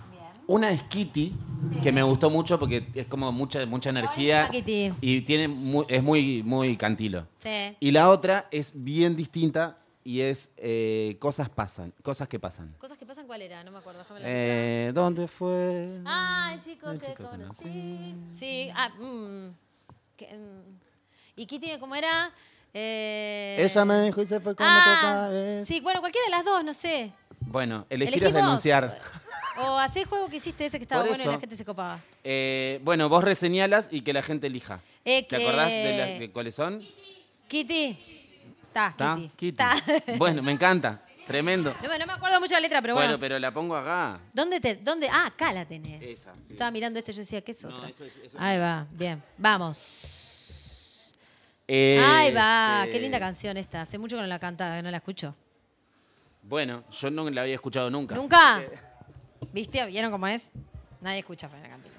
[0.47, 1.33] Una es Kitty,
[1.83, 4.49] que me gustó mucho porque es como mucha, mucha energía.
[4.51, 4.93] Kitty.
[5.01, 7.27] Y tiene mu- es muy, muy cantilo.
[7.39, 7.77] Sí.
[7.79, 12.75] Y la otra es bien distinta y es eh, Cosas pasan, cosas que pasan.
[12.79, 13.63] Cosas que pasan, ¿cuál era?
[13.65, 14.01] No me acuerdo.
[14.01, 16.01] déjame la Eh, ¿Dónde fue?
[16.07, 18.15] Ah, el chico El que chico conocí.
[18.39, 19.49] Sí, ah, mm,
[20.17, 20.79] que, mm.
[21.37, 22.31] ¿Y Kitty cómo era?
[22.73, 25.67] Eh, Ella me dijo y se fue con ah, otra vez.
[25.69, 27.13] Sí, bueno, cualquiera de las dos, no sé.
[27.41, 28.43] Bueno, elegir es vos.
[28.43, 28.99] denunciar.
[29.59, 32.01] O hacés juego que hiciste ese que estaba bueno y la gente se copaba.
[32.25, 34.81] Eh, bueno, vos reseñalas y que la gente elija.
[35.05, 36.83] Eh, ¿Te que- acordás de, la- de cuáles son?
[37.49, 38.20] Kitty.
[38.71, 39.19] Está, ¿Tá?
[39.37, 39.65] Kitty.
[40.17, 41.03] Bueno, me encanta.
[41.27, 41.75] Tremendo.
[41.83, 43.09] No, no me acuerdo mucho la letra, pero bueno.
[43.09, 44.21] Bueno, pero la pongo acá.
[44.33, 45.09] ¿Dónde te, dónde?
[45.09, 46.03] Ah, acá la tenés.
[46.03, 46.53] Esa, sí.
[46.53, 47.89] Estaba mirando este, yo decía, ¿qué es otra?
[47.89, 49.21] eso eso Ahí va, bien.
[49.39, 51.13] Vamos.
[51.67, 53.83] Eh, Ahí va, eh, qué linda canción esta.
[53.83, 55.35] Hace mucho que no la canta, que no la escucho.
[56.43, 58.15] Bueno, yo no la había escuchado nunca.
[58.15, 58.63] ¿Nunca?
[59.53, 59.85] ¿Viste?
[59.87, 60.53] ¿Vieron cómo es?
[61.01, 61.90] Nadie escucha Fabiana Cantilo.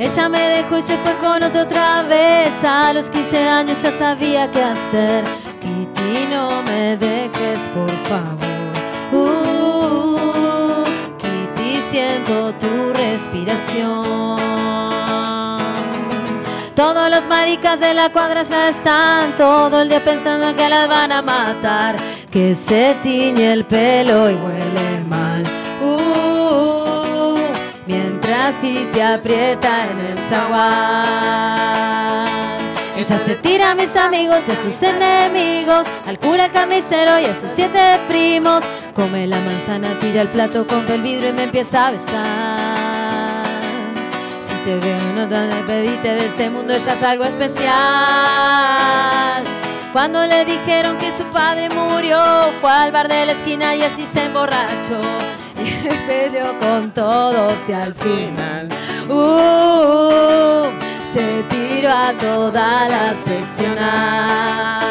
[0.00, 2.64] Ella me dejó y se fue con otro otra vez.
[2.64, 5.24] A los 15 años ya sabía qué hacer.
[5.60, 8.38] Kitty, no me dejes, por favor.
[9.12, 10.84] Uh,
[11.18, 14.38] Kitty, siento tu respiración.
[16.74, 21.12] Todos los maricas de la cuadra ya están todo el día pensando que las van
[21.12, 21.96] a matar.
[22.30, 25.09] Que se tiñe el pelo y huele
[28.50, 31.80] mientras Kitty aprieta en el zaguán.
[32.96, 37.24] Ella se tira a mis amigos y a sus enemigos, al cura, al carnicero y
[37.26, 38.62] a sus siete primos.
[38.94, 43.46] Come la manzana, tira el plato, compra el vidrio y me empieza a besar.
[44.40, 47.72] Si te veo no te despediste de este mundo, ya es algo especial.
[49.92, 52.18] Cuando le dijeron que su padre murió,
[52.60, 55.00] fue al bar de la esquina y así se emborrachó.
[55.64, 58.68] Y peleó con todos y al final
[59.08, 60.64] uh,
[61.12, 64.90] se tiró a toda la seccional.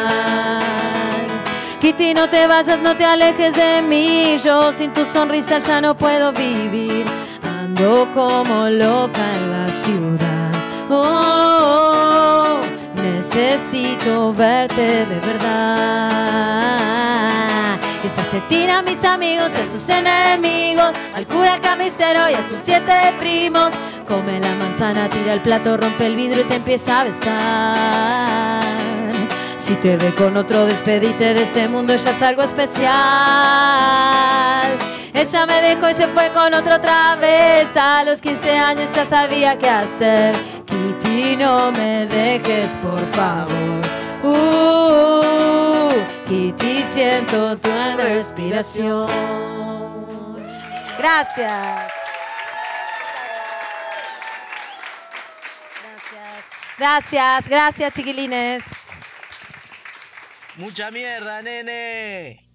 [1.80, 4.36] Kitty, no te vayas, no te alejes de mí.
[4.44, 7.06] Yo sin tu sonrisa ya no puedo vivir.
[7.42, 10.50] Ando como loca en la ciudad.
[10.90, 12.60] Oh,
[12.94, 16.10] necesito verte de verdad.
[18.12, 22.34] Ella se tira a mis amigos y a sus enemigos, al cura, al carnicero y
[22.34, 23.72] a sus siete primos.
[24.08, 28.62] Come la manzana, tira el plato, rompe el vidrio y te empieza a besar.
[29.58, 32.90] Si te ve con otro, despedite de este mundo, ella es algo especial.
[35.14, 37.68] Ella me dejó y se fue con otro otra vez.
[37.76, 40.34] A los 15 años ya sabía qué hacer.
[40.66, 43.80] Kitty, no me dejes, por favor.
[44.22, 45.92] Uh,
[46.28, 46.69] Kitty,
[47.00, 49.06] siento tu respiración.
[50.98, 51.92] Gracias.
[55.82, 56.44] Gracias.
[56.78, 58.62] Gracias, gracias, chiquilines.
[60.56, 62.46] Mucha mierda, nene.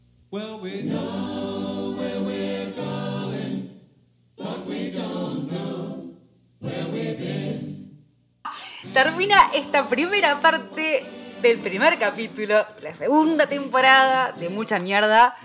[8.93, 15.35] Termina esta primera parte del primer capítulo, la segunda temporada de Mucha Mierda.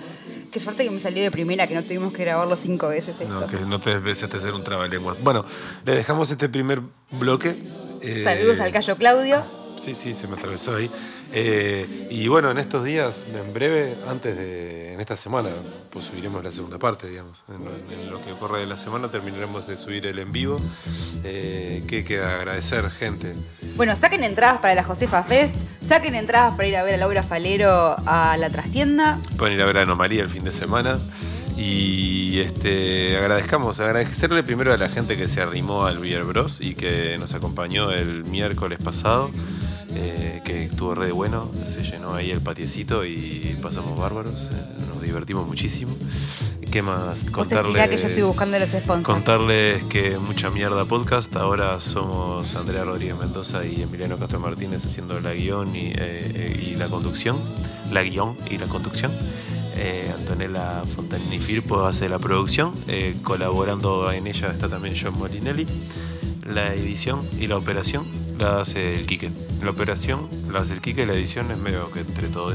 [0.51, 3.29] Qué suerte que me salió de primera, que no tuvimos que grabarlo cinco veces esto.
[3.29, 3.91] No, que no te
[4.35, 5.21] a hacer un trabalenguas.
[5.23, 5.45] Bueno,
[5.85, 7.55] le dejamos este primer bloque.
[8.01, 9.45] eh, Saludos al Cayo Claudio.
[9.81, 10.91] Sí, sí, se me atravesó ahí.
[11.33, 14.95] Eh, y bueno, en estos días, en breve, antes de.
[14.95, 15.49] En esta semana,
[15.93, 17.43] pues subiremos la segunda parte, digamos.
[17.49, 20.61] En lo, en lo que ocurre de la semana terminaremos de subir el en vivo.
[21.25, 23.35] Eh, que queda agradecer, gente.
[23.77, 25.55] Bueno, saquen entradas para la Josefa Fest,
[25.87, 29.19] saquen entradas para ir a ver a Laura Falero a la trastienda.
[29.39, 30.99] Pueden ir a ver a Anomalía el fin de semana.
[31.57, 36.75] Y este, agradezcamos, agradecerle primero a la gente que se arrimó al Beer Bros y
[36.75, 39.31] que nos acompañó el miércoles pasado,
[39.95, 45.03] eh, que estuvo re bueno, se llenó ahí el patiecito y pasamos bárbaros, eh, nos
[45.03, 45.93] divertimos muchísimo.
[46.71, 47.27] ¿Qué más?
[47.27, 49.03] Explicá que yo estoy buscando los sponsors.
[49.03, 51.35] Contarles que mucha mierda podcast.
[51.35, 56.77] Ahora somos Andrea Rodríguez Mendoza y Emiliano Castro Martínez haciendo la guion y, eh, y
[56.77, 57.37] la conducción.
[57.91, 59.11] La guion y la conducción.
[59.77, 62.73] Eh, Antonella Fontanini Firpo hace la producción.
[62.87, 65.67] Eh, colaborando en ella está también John Molinelli.
[66.47, 68.05] La edición y la operación
[68.41, 69.31] la hace el Quique.
[69.63, 72.55] La operación la hace el Quique y la edición es medio que entre todos.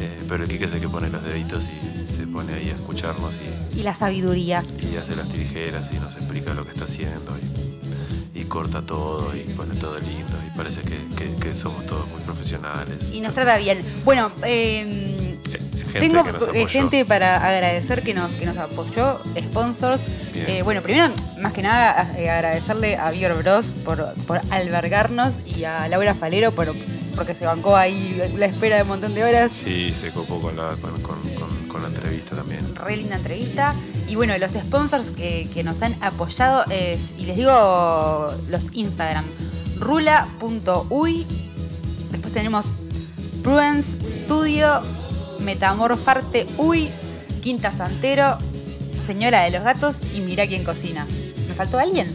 [0.00, 2.74] Eh, pero el Quique es el que pone los deditos y se pone ahí a
[2.74, 3.34] escucharnos
[3.74, 4.64] y, Y la sabiduría.
[4.80, 7.36] y hace las tijeras y nos explica lo que está haciendo
[8.34, 12.08] y, y corta todo y pone todo lindo y parece que, que- que somos todos
[12.08, 13.10] muy profesionales.
[13.12, 13.80] Y nos trata bien.
[14.04, 15.38] Bueno, eh,
[15.92, 16.68] Gente tengo que nos apoyó.
[16.68, 20.02] gente para agradecer que nos, que nos apoyó, sponsors.
[20.34, 25.64] Eh, bueno, primero, más que nada, eh, agradecerle a Beer Bros por, por albergarnos y
[25.64, 26.74] a Laura Falero por,
[27.14, 29.52] porque se bancó ahí la espera de un montón de horas.
[29.52, 32.60] Sí, se copó con la, con, con- con- con la entrevista también.
[32.74, 33.74] Re linda entrevista.
[34.06, 39.24] Y bueno, los sponsors que, que nos han apoyado, es- y les digo los Instagram,
[39.78, 41.26] rula.uy,
[42.10, 42.66] después tenemos
[43.42, 43.88] Prudence
[44.24, 44.80] Studio,
[45.44, 46.88] Metamorfarte Uy,
[47.42, 48.38] Quinta Santero,
[49.06, 51.06] Señora de los Gatos y Mira quién cocina.
[51.48, 52.06] ¿Me faltó alguien?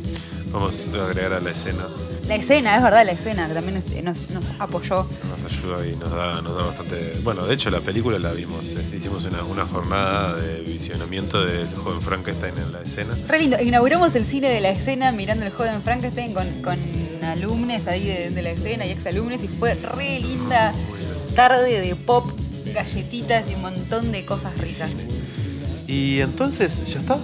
[0.51, 1.85] Vamos a agregar a la escena,
[2.27, 5.05] La escena, es verdad, la escena, que también este, nos, nos apoyó.
[5.43, 7.13] nos ayuda y nos da, nos da bastante...
[7.23, 11.67] Bueno, de hecho la película la vimos, eh, hicimos una, una jornada de visionamiento del
[11.75, 13.13] joven Frankenstein en la escena.
[13.27, 13.61] Re lindo.
[13.61, 16.77] Inauguramos el cine de la escena mirando el joven Frankenstein con, con
[17.23, 20.73] alumnos ahí de, de la escena y exalumnos y fue re linda
[21.35, 22.25] tarde de pop,
[22.83, 24.89] galletitas y un montón de cosas ricas.
[25.87, 27.17] Y entonces, ¿ya está?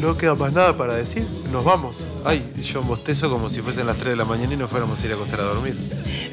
[0.00, 1.26] No queda más nada para decir.
[1.52, 1.96] Nos vamos.
[2.24, 5.06] Ay, yo bostezo como si fuesen las 3 de la mañana y nos fuéramos a
[5.06, 5.76] ir a acostar a dormir.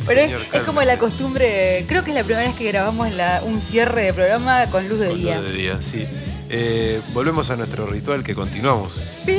[0.05, 3.59] Pero es, como la costumbre, creo que es la primera vez que grabamos la- un
[3.61, 5.35] cierre de programa con luz de Con día.
[5.37, 6.05] lo de día, sí.
[6.51, 8.93] Eh, volvemos a nuestro ritual que continuamos.
[9.25, 9.37] Sí.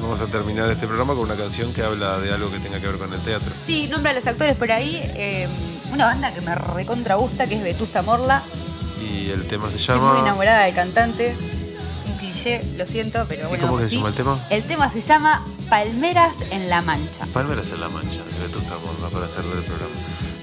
[0.00, 2.86] Vamos a terminar este programa con una canción que habla de algo que tenga que
[2.86, 3.52] ver con el teatro.
[3.66, 5.00] Sí, nombra a los actores por ahí.
[5.16, 5.46] eh,
[5.92, 8.42] una banda que me recontra gusta, que es Vetusta Morla.
[9.00, 10.20] Y el tema se Estoy muy llama.
[10.20, 11.36] enamorada del cantante.
[12.06, 13.66] Un cliché, lo siento, pero ¿Y bueno.
[13.66, 14.46] cómo que se llama el tema?
[14.50, 17.26] El tema se llama Palmeras en la Mancha.
[17.32, 19.92] Palmeras en la Mancha, de Vetusta Morla, para hacerle el programa.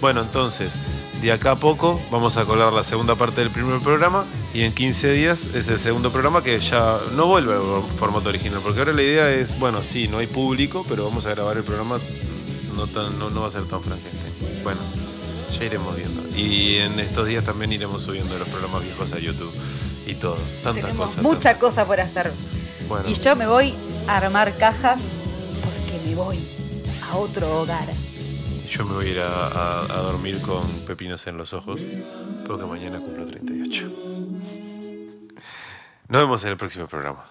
[0.02, 0.74] Bueno, entonces,
[1.22, 4.74] de acá a poco vamos a colar la segunda parte del primer programa y en
[4.74, 8.92] 15 días es el segundo programa que ya no vuelve al formato original, porque ahora
[8.94, 12.00] la idea es, bueno, sí, no hay público, pero vamos a grabar el programa,
[12.76, 14.34] no, tan, no, no va a ser tan Frankenstein.
[14.64, 14.82] Bueno,
[15.58, 16.22] ya iremos viendo.
[16.38, 19.54] Y en estos días también iremos subiendo los programas viejos a YouTube
[20.06, 20.38] y todo.
[20.64, 21.24] Tantas Tenemos cosas.
[21.24, 22.32] mucha cosa por hacer.
[22.88, 23.08] Bueno.
[23.10, 23.74] Y yo me voy
[24.08, 25.00] a armar cajas
[25.64, 26.40] porque me voy
[27.10, 27.88] a otro hogar.
[28.70, 31.80] Yo me voy a ir a, a- a dormir con pepinos en los ojos,
[32.48, 33.90] porque mañana cumplo 38.
[36.10, 37.24] Nos vemos en el próximo programa.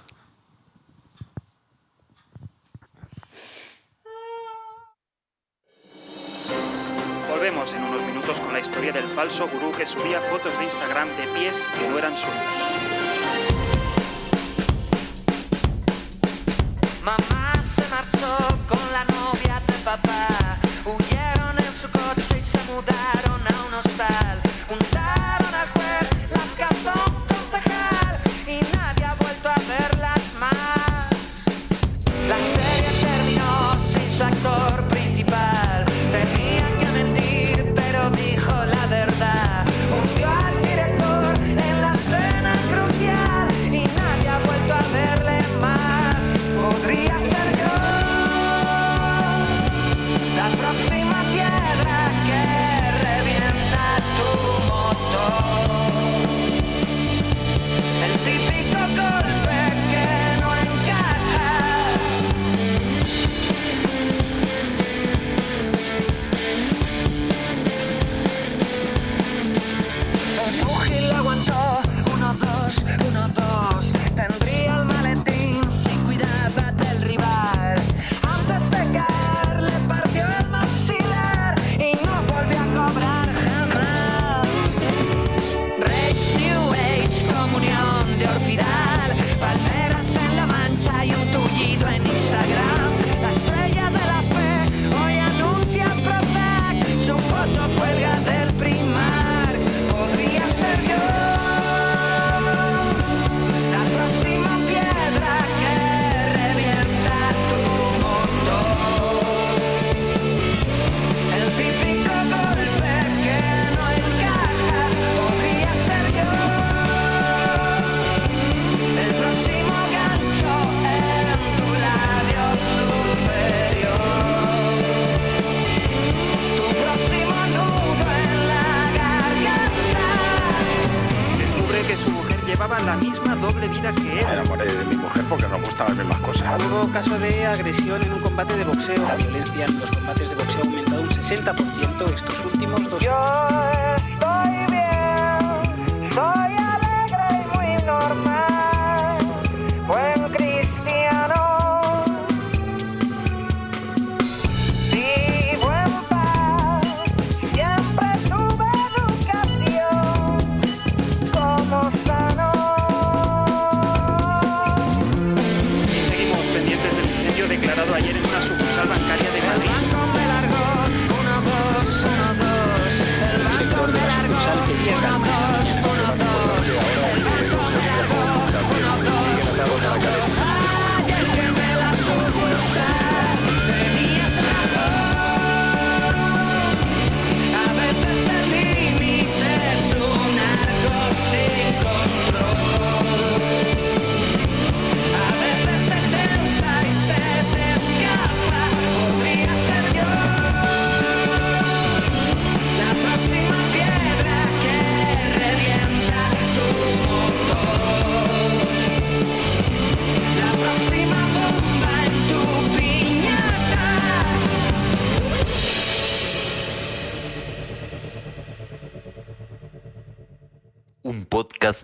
[8.83, 12.35] Historia del falso gurú que subía fotos de Instagram de pies que no eran suyos.
[17.05, 20.59] Mamá se marchó con la novia de papá.
[20.85, 24.41] Huyeron en su coche y se mudaron a un hostal.
[24.69, 25.02] Juntaron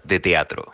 [0.09, 0.73] de teatro.